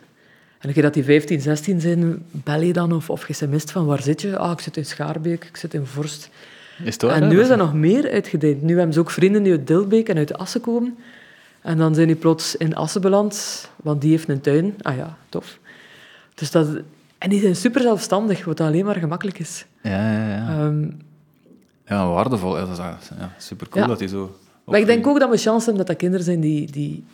En 0.59 0.67
als 0.67 0.75
je 0.75 0.83
dat 0.83 0.95
die 0.95 1.05
15, 1.05 1.41
16 1.41 1.81
zijn, 1.81 2.23
bel 2.31 2.61
je 2.61 2.73
dan 2.73 2.93
of, 2.93 3.11
of 3.11 3.27
je 3.29 3.33
sms't 3.35 3.71
van 3.71 3.87
waar 3.87 4.03
zit 4.03 4.21
je? 4.23 4.37
Ah, 4.39 4.53
ik 4.53 4.61
zit 4.61 4.77
in 4.77 4.85
Schaarbeek, 4.87 5.45
ik 5.45 5.57
zit 5.57 5.75
in 5.75 5.87
Vorst. 5.87 6.31
is 6.85 6.93
het 6.93 7.03
waar, 7.03 7.15
En 7.15 7.23
hè? 7.23 7.29
nu 7.29 7.41
is 7.41 7.49
dat 7.49 7.59
nog 7.59 7.75
meer 7.75 8.11
uitgedijd. 8.11 8.63
Nu 8.63 8.77
hebben 8.77 8.95
ze 8.95 9.01
ook 9.01 9.11
vrienden 9.11 9.43
die 9.43 9.53
uit 9.53 9.67
Dilbeek 9.67 10.09
en 10.09 10.17
uit 10.17 10.39
Assen 10.39 10.61
komen. 10.61 10.97
En 11.61 11.79
dan 11.79 11.95
zijn 11.95 12.07
die 12.07 12.17
plots 12.17 12.57
in 12.57 12.75
Assen 12.75 13.01
beland, 13.01 13.69
want 13.77 14.01
die 14.01 14.11
heeft 14.11 14.29
een 14.29 14.41
tuin. 14.41 14.75
Ah 14.83 14.97
ja, 14.97 15.17
tof. 15.29 15.59
Dus 16.35 16.51
dat, 16.51 16.69
en 17.19 17.31
die 17.31 17.41
zijn 17.41 17.57
super 17.57 17.81
zelfstandig, 17.81 18.45
wat 18.45 18.61
alleen 18.61 18.85
maar 18.85 18.97
gemakkelijk 18.97 19.39
is. 19.39 19.67
Ja, 19.83 20.13
ja, 20.13 20.29
ja. 20.29 20.49
Ehm, 20.49 20.91
ja, 21.87 22.09
waardevol. 22.09 22.59
Ja, 22.59 22.65
dat 22.67 22.71
is 22.71 23.09
ja, 23.19 23.33
super 23.39 23.69
cool 23.69 23.83
Ja. 23.83 23.89
dat 23.89 23.99
hij 23.99 24.09
zo... 24.09 24.37
maar 24.65 24.79
ik 24.79 24.87
denk 24.87 25.07
ook 25.07 25.19
dat 25.19 25.31
we 25.31 25.37
chance 25.37 25.65
hebben 25.65 25.77
dat 25.77 25.87
dat 25.87 25.97
kinderen 25.97 26.25
zijn 26.25 26.41
die, 26.41 26.71
die 26.71 27.05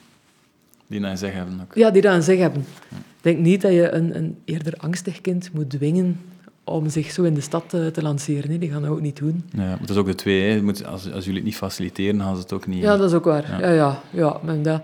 Die 0.86 1.00
naar 1.00 1.18
zeg 1.18 1.32
hebben 1.32 1.60
ook. 1.62 1.74
Ja, 1.74 1.90
die 1.90 2.02
dat 2.02 2.12
aan 2.12 2.22
zich 2.22 2.38
hebben. 2.38 2.66
Ik 2.90 3.20
denk 3.20 3.38
niet 3.38 3.60
dat 3.62 3.72
je 3.72 3.90
een, 3.92 4.16
een 4.16 4.38
eerder 4.44 4.74
angstig 4.76 5.20
kind 5.20 5.50
moet 5.52 5.70
dwingen 5.70 6.20
om 6.64 6.88
zich 6.88 7.10
zo 7.10 7.22
in 7.22 7.34
de 7.34 7.40
stad 7.40 7.64
te, 7.68 7.90
te 7.92 8.02
lanceren. 8.02 8.50
Hè. 8.50 8.58
Die 8.58 8.70
gaan 8.70 8.82
dat 8.82 8.90
ook 8.90 9.00
niet 9.00 9.16
doen. 9.16 9.44
Ja, 9.50 9.60
maar 9.62 9.80
het 9.80 9.90
is 9.90 9.96
ook 9.96 10.06
de 10.06 10.14
twee. 10.14 10.42
Hè. 10.42 10.54
Je 10.54 10.62
Moet, 10.62 10.86
als, 10.86 11.12
als 11.12 11.24
jullie 11.24 11.38
het 11.40 11.48
niet 11.48 11.56
faciliteren, 11.56 12.20
gaan 12.20 12.34
ze 12.34 12.42
het 12.42 12.52
ook 12.52 12.66
niet... 12.66 12.82
Ja, 12.82 12.96
dat 12.96 13.08
is 13.08 13.16
ook 13.16 13.24
waar. 13.24 13.50
Ja. 13.50 13.58
Ja, 13.60 13.70
ja, 13.70 14.00
ja, 14.10 14.40
maar 14.44 14.62
dat. 14.62 14.82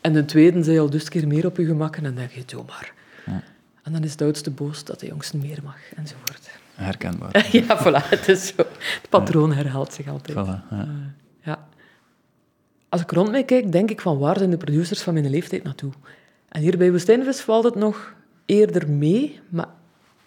En 0.00 0.12
de 0.12 0.24
tweede 0.24 0.62
zei 0.62 0.78
al 0.78 0.90
dus 0.90 1.08
keer 1.08 1.26
meer 1.26 1.46
op 1.46 1.56
je 1.56 1.64
gemak 1.64 1.96
en 1.96 2.02
dan 2.02 2.14
denk 2.14 2.30
je, 2.30 2.42
doe 2.46 2.62
maar. 2.66 2.92
En 3.82 3.92
dan 3.92 4.04
is 4.04 4.16
de 4.16 4.24
oudste 4.24 4.50
boos 4.50 4.84
dat 4.84 5.00
de 5.00 5.06
jongste 5.06 5.36
meer 5.36 5.58
mag, 5.64 5.94
enzovoort. 5.96 6.50
Herkenbaar. 6.74 7.48
ja, 7.52 7.78
voilà, 7.78 8.08
het 8.08 8.28
is 8.28 8.46
zo. 8.46 8.54
Het 8.76 9.06
patroon 9.08 9.52
herhaalt 9.52 9.92
zich 9.92 10.08
altijd. 10.08 10.38
Voilà, 10.38 10.68
ja. 10.70 10.80
Eh, 10.80 10.88
ja. 11.42 11.68
Als 12.88 13.00
ik 13.00 13.10
rond 13.10 13.30
mij 13.30 13.44
kijk, 13.44 13.72
denk 13.72 13.90
ik 13.90 14.00
van 14.00 14.18
waar 14.18 14.38
zijn 14.38 14.50
de 14.50 14.56
producers 14.56 15.02
van 15.02 15.14
mijn 15.14 15.30
leeftijd 15.30 15.62
naartoe? 15.62 15.92
En 16.48 16.60
hier 16.60 16.78
bij 16.78 16.90
Woestijnvis 16.90 17.40
valt 17.40 17.64
het 17.64 17.74
nog 17.74 18.14
eerder 18.46 18.90
mee, 18.90 19.40
maar 19.48 19.68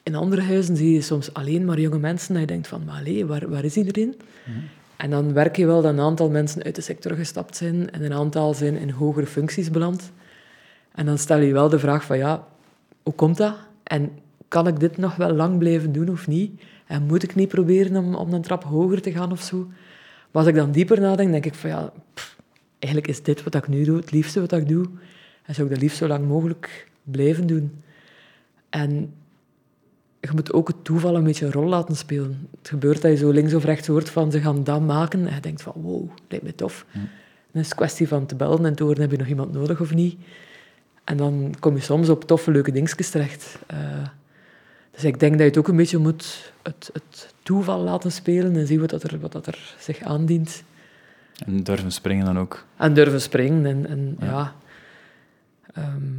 in 0.04 0.16
andere 0.16 0.42
huizen 0.42 0.78
zie 0.78 0.94
je 0.94 1.02
soms 1.02 1.34
alleen 1.34 1.66
maar 1.66 1.80
jonge 1.80 2.00
mensen 2.00 2.36
en 2.36 2.42
je 2.42 2.48
denkt 2.48 2.68
van, 2.68 2.84
maar 2.86 3.00
allee, 3.00 3.26
waar, 3.26 3.50
waar 3.50 3.64
is 3.64 3.78
iedereen? 3.78 4.16
En 4.96 5.10
dan 5.10 5.34
werk 5.34 5.56
je 5.56 5.66
wel 5.66 5.82
dat 5.82 5.94
een 5.94 6.00
aantal 6.00 6.30
mensen 6.30 6.64
uit 6.64 6.76
de 6.76 6.82
sector 6.82 7.16
gestapt 7.16 7.56
zijn 7.56 7.92
en 7.92 8.04
een 8.04 8.14
aantal 8.14 8.54
zijn 8.54 8.78
in 8.78 8.90
hogere 8.90 9.26
functies 9.26 9.72
beland. 9.72 10.12
En 10.92 11.06
dan 11.06 11.18
stel 11.18 11.38
je 11.38 11.54
wel 11.54 11.70
de 11.70 11.80
vraag 11.80 12.04
van, 12.04 12.18
ja, 12.18 12.48
hoe 13.04 13.14
komt 13.14 13.38
dat? 13.38 13.56
En 13.84 14.12
kan 14.48 14.68
ik 14.68 14.80
dit 14.80 14.98
nog 14.98 15.16
wel 15.16 15.34
lang 15.34 15.58
blijven 15.58 15.92
doen 15.92 16.10
of 16.10 16.28
niet? 16.28 16.62
En 16.86 17.04
moet 17.04 17.24
ik 17.24 17.36
niet 17.36 17.48
proberen 17.48 17.96
om, 18.04 18.16
om 18.16 18.34
een 18.34 18.42
trap 18.42 18.64
hoger 18.64 19.02
te 19.02 19.12
gaan 19.12 19.32
of 19.32 19.42
zo? 19.42 19.68
Maar 20.32 20.42
als 20.42 20.48
ik 20.48 20.56
dan 20.56 20.72
dieper 20.72 21.02
nadenk, 21.02 21.32
denk 21.32 21.46
ik 21.46 21.54
van 21.54 21.70
ja, 21.70 21.92
pff, 22.14 22.38
eigenlijk 22.80 23.14
is 23.14 23.24
dit 23.24 23.44
wat 23.44 23.56
ik 23.56 23.68
nu 23.68 23.84
doe 23.84 23.98
het 23.98 24.12
liefste 24.12 24.40
wat 24.40 24.52
ik 24.52 24.68
doe. 24.68 24.86
En 25.46 25.56
zou 25.56 25.68
ik 25.68 25.74
dat 25.74 25.82
liefst 25.82 25.98
zo 25.98 26.08
lang 26.08 26.28
mogelijk 26.28 26.88
blijven 27.04 27.48
doen. 27.48 27.84
En 28.70 29.14
je 30.20 30.30
moet 30.34 30.54
ook 30.54 30.68
het 30.68 30.84
toeval 30.84 31.16
een 31.16 31.24
beetje 31.24 31.46
een 31.46 31.52
rol 31.52 31.68
laten 31.68 31.96
spelen. 31.96 32.48
Het 32.60 32.70
gebeurt 32.70 33.02
dat 33.02 33.12
je 33.12 33.18
zo 33.18 33.30
links 33.30 33.54
of 33.54 33.64
rechts 33.64 33.88
hoort 33.88 34.10
van 34.10 34.32
ze 34.32 34.42
gaan 34.42 34.64
dat 34.64 34.82
maken. 34.82 35.28
En 35.28 35.36
je 35.36 35.42
denkt 35.42 35.62
van 35.62 35.74
wow, 35.76 36.10
lijkt 36.28 36.46
me 36.46 36.56
tof. 36.56 36.86
Dan 37.52 37.62
is 37.62 37.68
het 37.68 37.76
kwestie 37.76 38.08
van 38.08 38.26
te 38.26 38.36
bellen 38.36 38.66
en 38.66 38.76
te 38.76 38.84
horen 38.84 39.02
heb 39.02 39.12
je 39.12 39.18
nog 39.18 39.28
iemand 39.28 39.52
nodig 39.52 39.82
of 39.82 39.94
niet. 39.94 40.18
En 41.04 41.18
dan 41.18 41.56
kom 41.60 41.76
je 41.76 41.82
soms 41.82 42.10
op 42.10 42.24
toffe, 42.24 42.52
leuke 42.52 42.72
dingetjes 42.72 43.10
terecht. 43.10 43.58
Eh, 43.68 43.78
dus 44.92 45.04
ik 45.04 45.20
denk 45.20 45.32
dat 45.32 45.42
je 45.42 45.48
het 45.48 45.58
ook 45.58 45.68
een 45.68 45.76
beetje 45.76 45.98
moet 45.98 46.54
het, 46.62 46.90
het 46.94 47.34
toeval 47.44 47.80
laten 47.80 48.12
spelen 48.12 48.56
en 48.56 48.68
zien 48.68 48.80
wat, 48.80 48.90
dat 48.90 49.04
er, 49.04 49.20
wat 49.20 49.32
dat 49.32 49.48
er 49.48 49.76
zich 49.80 50.02
aandient. 50.02 50.64
En 51.46 51.64
durven 51.64 51.92
springen 51.92 52.26
dan 52.26 52.40
ook. 52.40 52.66
En 52.78 52.94
durven 52.94 53.22
springen. 53.22 53.66
En, 53.66 53.88
en 53.88 54.18
ja. 54.20 54.26
Ja. 54.26 54.54
Ehm, 55.74 56.12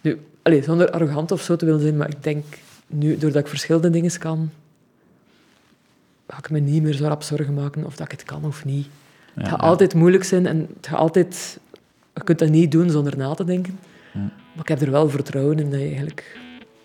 nu, 0.00 0.20
allez, 0.42 0.64
zonder 0.64 0.90
arrogant 0.90 1.32
of 1.32 1.42
zo 1.42 1.56
te 1.56 1.64
willen 1.64 1.80
zijn, 1.80 1.96
maar 1.96 2.08
ik 2.08 2.22
denk 2.22 2.44
nu, 2.86 3.18
doordat 3.18 3.42
ik 3.42 3.48
verschillende 3.48 3.90
dingen 3.90 4.18
kan, 4.18 4.50
ga 6.26 6.38
ik 6.38 6.50
me 6.50 6.58
niet 6.58 6.82
meer 6.82 6.92
zo 6.92 7.06
rap 7.06 7.22
zorgen 7.22 7.54
maken 7.54 7.84
of 7.84 7.96
dat 7.96 8.12
ik 8.12 8.18
het 8.18 8.22
kan 8.22 8.44
of 8.44 8.64
niet. 8.64 8.84
Ja, 8.84 9.42
het 9.42 9.48
gaat 9.48 9.60
ja. 9.60 9.66
altijd 9.66 9.94
moeilijk 9.94 10.24
zijn 10.24 10.46
en 10.46 10.68
het 10.76 10.86
gaat 10.86 10.98
altijd, 10.98 11.58
je 12.18 12.24
kunt 12.24 12.38
dat 12.38 12.48
niet 12.48 12.72
doen 12.72 12.90
zonder 12.90 13.16
na 13.16 13.34
te 13.34 13.44
denken. 13.44 13.78
Ja. 14.12 14.20
Maar 14.20 14.62
ik 14.62 14.68
heb 14.68 14.80
er 14.80 14.90
wel 14.90 15.08
vertrouwen 15.10 15.58
in 15.58 15.70
dat 15.70 15.80
je 15.80 15.86
eigenlijk 15.86 16.38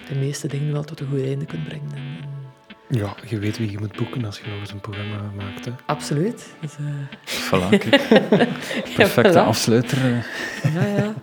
de 0.10 0.16
meeste 0.16 0.48
dingen 0.48 0.74
wel 0.74 0.84
tot 0.84 1.00
een 1.00 1.08
goed 1.12 1.24
einde 1.26 1.46
kunt 1.46 1.64
brengen. 1.64 1.90
En, 1.96 2.02
en 2.90 2.98
Ja, 2.98 3.16
je 3.28 3.40
weet 3.40 3.58
wie 3.58 3.72
je 3.72 3.78
moet 3.80 3.98
boeken 3.98 4.26
als 4.26 4.38
je 4.40 4.50
nog 4.52 4.60
eens 4.60 4.72
een 4.72 4.82
programma 4.82 5.16
maakt. 5.38 5.66
Hè. 5.66 5.72
absoluut. 5.86 6.54
Dus, 6.62 6.72
eh, 6.78 6.86
Voilà. 7.52 7.70
Perfecte 8.96 9.32
voilà. 9.40 9.46
afsluiter. 9.46 9.98
eh. 9.98 10.74
ja, 10.74 10.86
ja. 10.98 11.14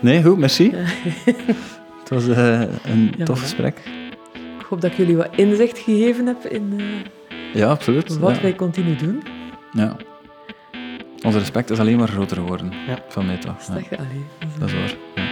Nee, 0.00 0.22
goed, 0.22 0.38
merci. 0.38 0.72
Het 2.00 2.08
was 2.08 2.28
eh, 2.28 2.60
een 2.84 3.14
Ja, 3.18 3.24
tof 3.24 3.40
gesprek. 3.40 3.78
Ik 4.58 4.66
hoop 4.68 4.80
dat 4.80 4.90
ik 4.90 4.96
jullie 4.96 5.16
wat 5.16 5.28
inzicht 5.36 5.78
gegeven 5.78 6.26
heb 6.26 6.44
in 6.44 6.74
eh, 6.78 7.54
Ja, 7.54 7.68
absoluut. 7.70 8.18
wat 8.18 8.36
ja. 8.36 8.42
wij 8.42 8.54
continu 8.54 8.96
doen. 8.96 9.22
Ja. 9.72 9.96
Onze 11.26 11.38
respect 11.38 11.70
is 11.70 11.78
alleen 11.78 11.96
maar 11.98 12.08
groter 12.08 12.36
geworden. 12.36 12.72
Ja. 12.86 12.98
Van 13.08 13.26
mij 13.26 13.36
toch. 13.38 13.64
Dat 13.64 13.78
is- 13.78 13.88
dat 14.58 14.68
is 14.68 14.74
waar. 14.74 14.94
Ja. 15.14 15.24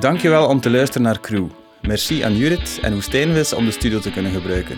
Dankjewel 0.00 0.46
om 0.48 0.60
te 0.60 0.70
luisteren 0.70 1.02
naar 1.02 1.20
Crew. 1.20 1.46
Merci 1.82 2.22
aan 2.22 2.36
Jurit 2.36 2.78
en 2.82 2.92
Woestijnvis 2.92 3.52
om 3.52 3.64
de 3.64 3.70
studio 3.70 3.98
te 3.98 4.10
kunnen 4.10 4.32
gebruiken. 4.32 4.76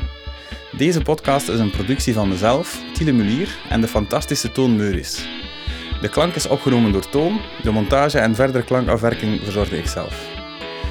Deze 0.77 1.01
podcast 1.03 1.49
is 1.49 1.59
een 1.59 1.71
productie 1.71 2.15
van 2.15 2.29
mezelf, 2.29 2.81
Tiele 2.93 3.13
Mulier 3.13 3.49
en 3.69 3.81
de 3.81 3.89
fantastische 3.89 4.53
Toon 4.53 4.77
Meuris. 4.77 5.27
De 6.01 6.09
klank 6.09 6.35
is 6.35 6.47
opgenomen 6.49 6.93
door 6.93 7.09
Toon, 7.09 7.41
de 7.63 7.71
montage 7.71 8.19
en 8.19 8.35
verdere 8.35 8.65
klankafwerking 8.65 9.41
verzorgde 9.43 9.79
ik 9.79 9.87
zelf. 9.87 10.27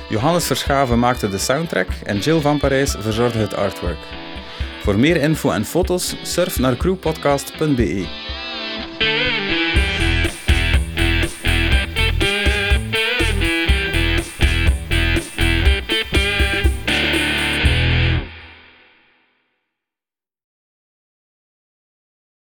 Johannes 0.10 0.46
Verschaven 0.46 1.00
maakte 1.00 1.30
de 1.30 1.38
soundtrack 1.38 1.88
en 2.04 2.18
Jill 2.18 2.40
van 2.40 2.58
Parijs 2.60 2.96
verzorgde 3.00 3.40
het 3.40 3.56
artwork. 3.56 3.98
Voor 4.84 5.00
meer 5.00 5.22
info 5.22 5.52
en 5.52 5.66
foto's 5.66 6.16
surf 6.24 6.60
naar 6.60 6.78
crewpodcast.be. 6.78 8.23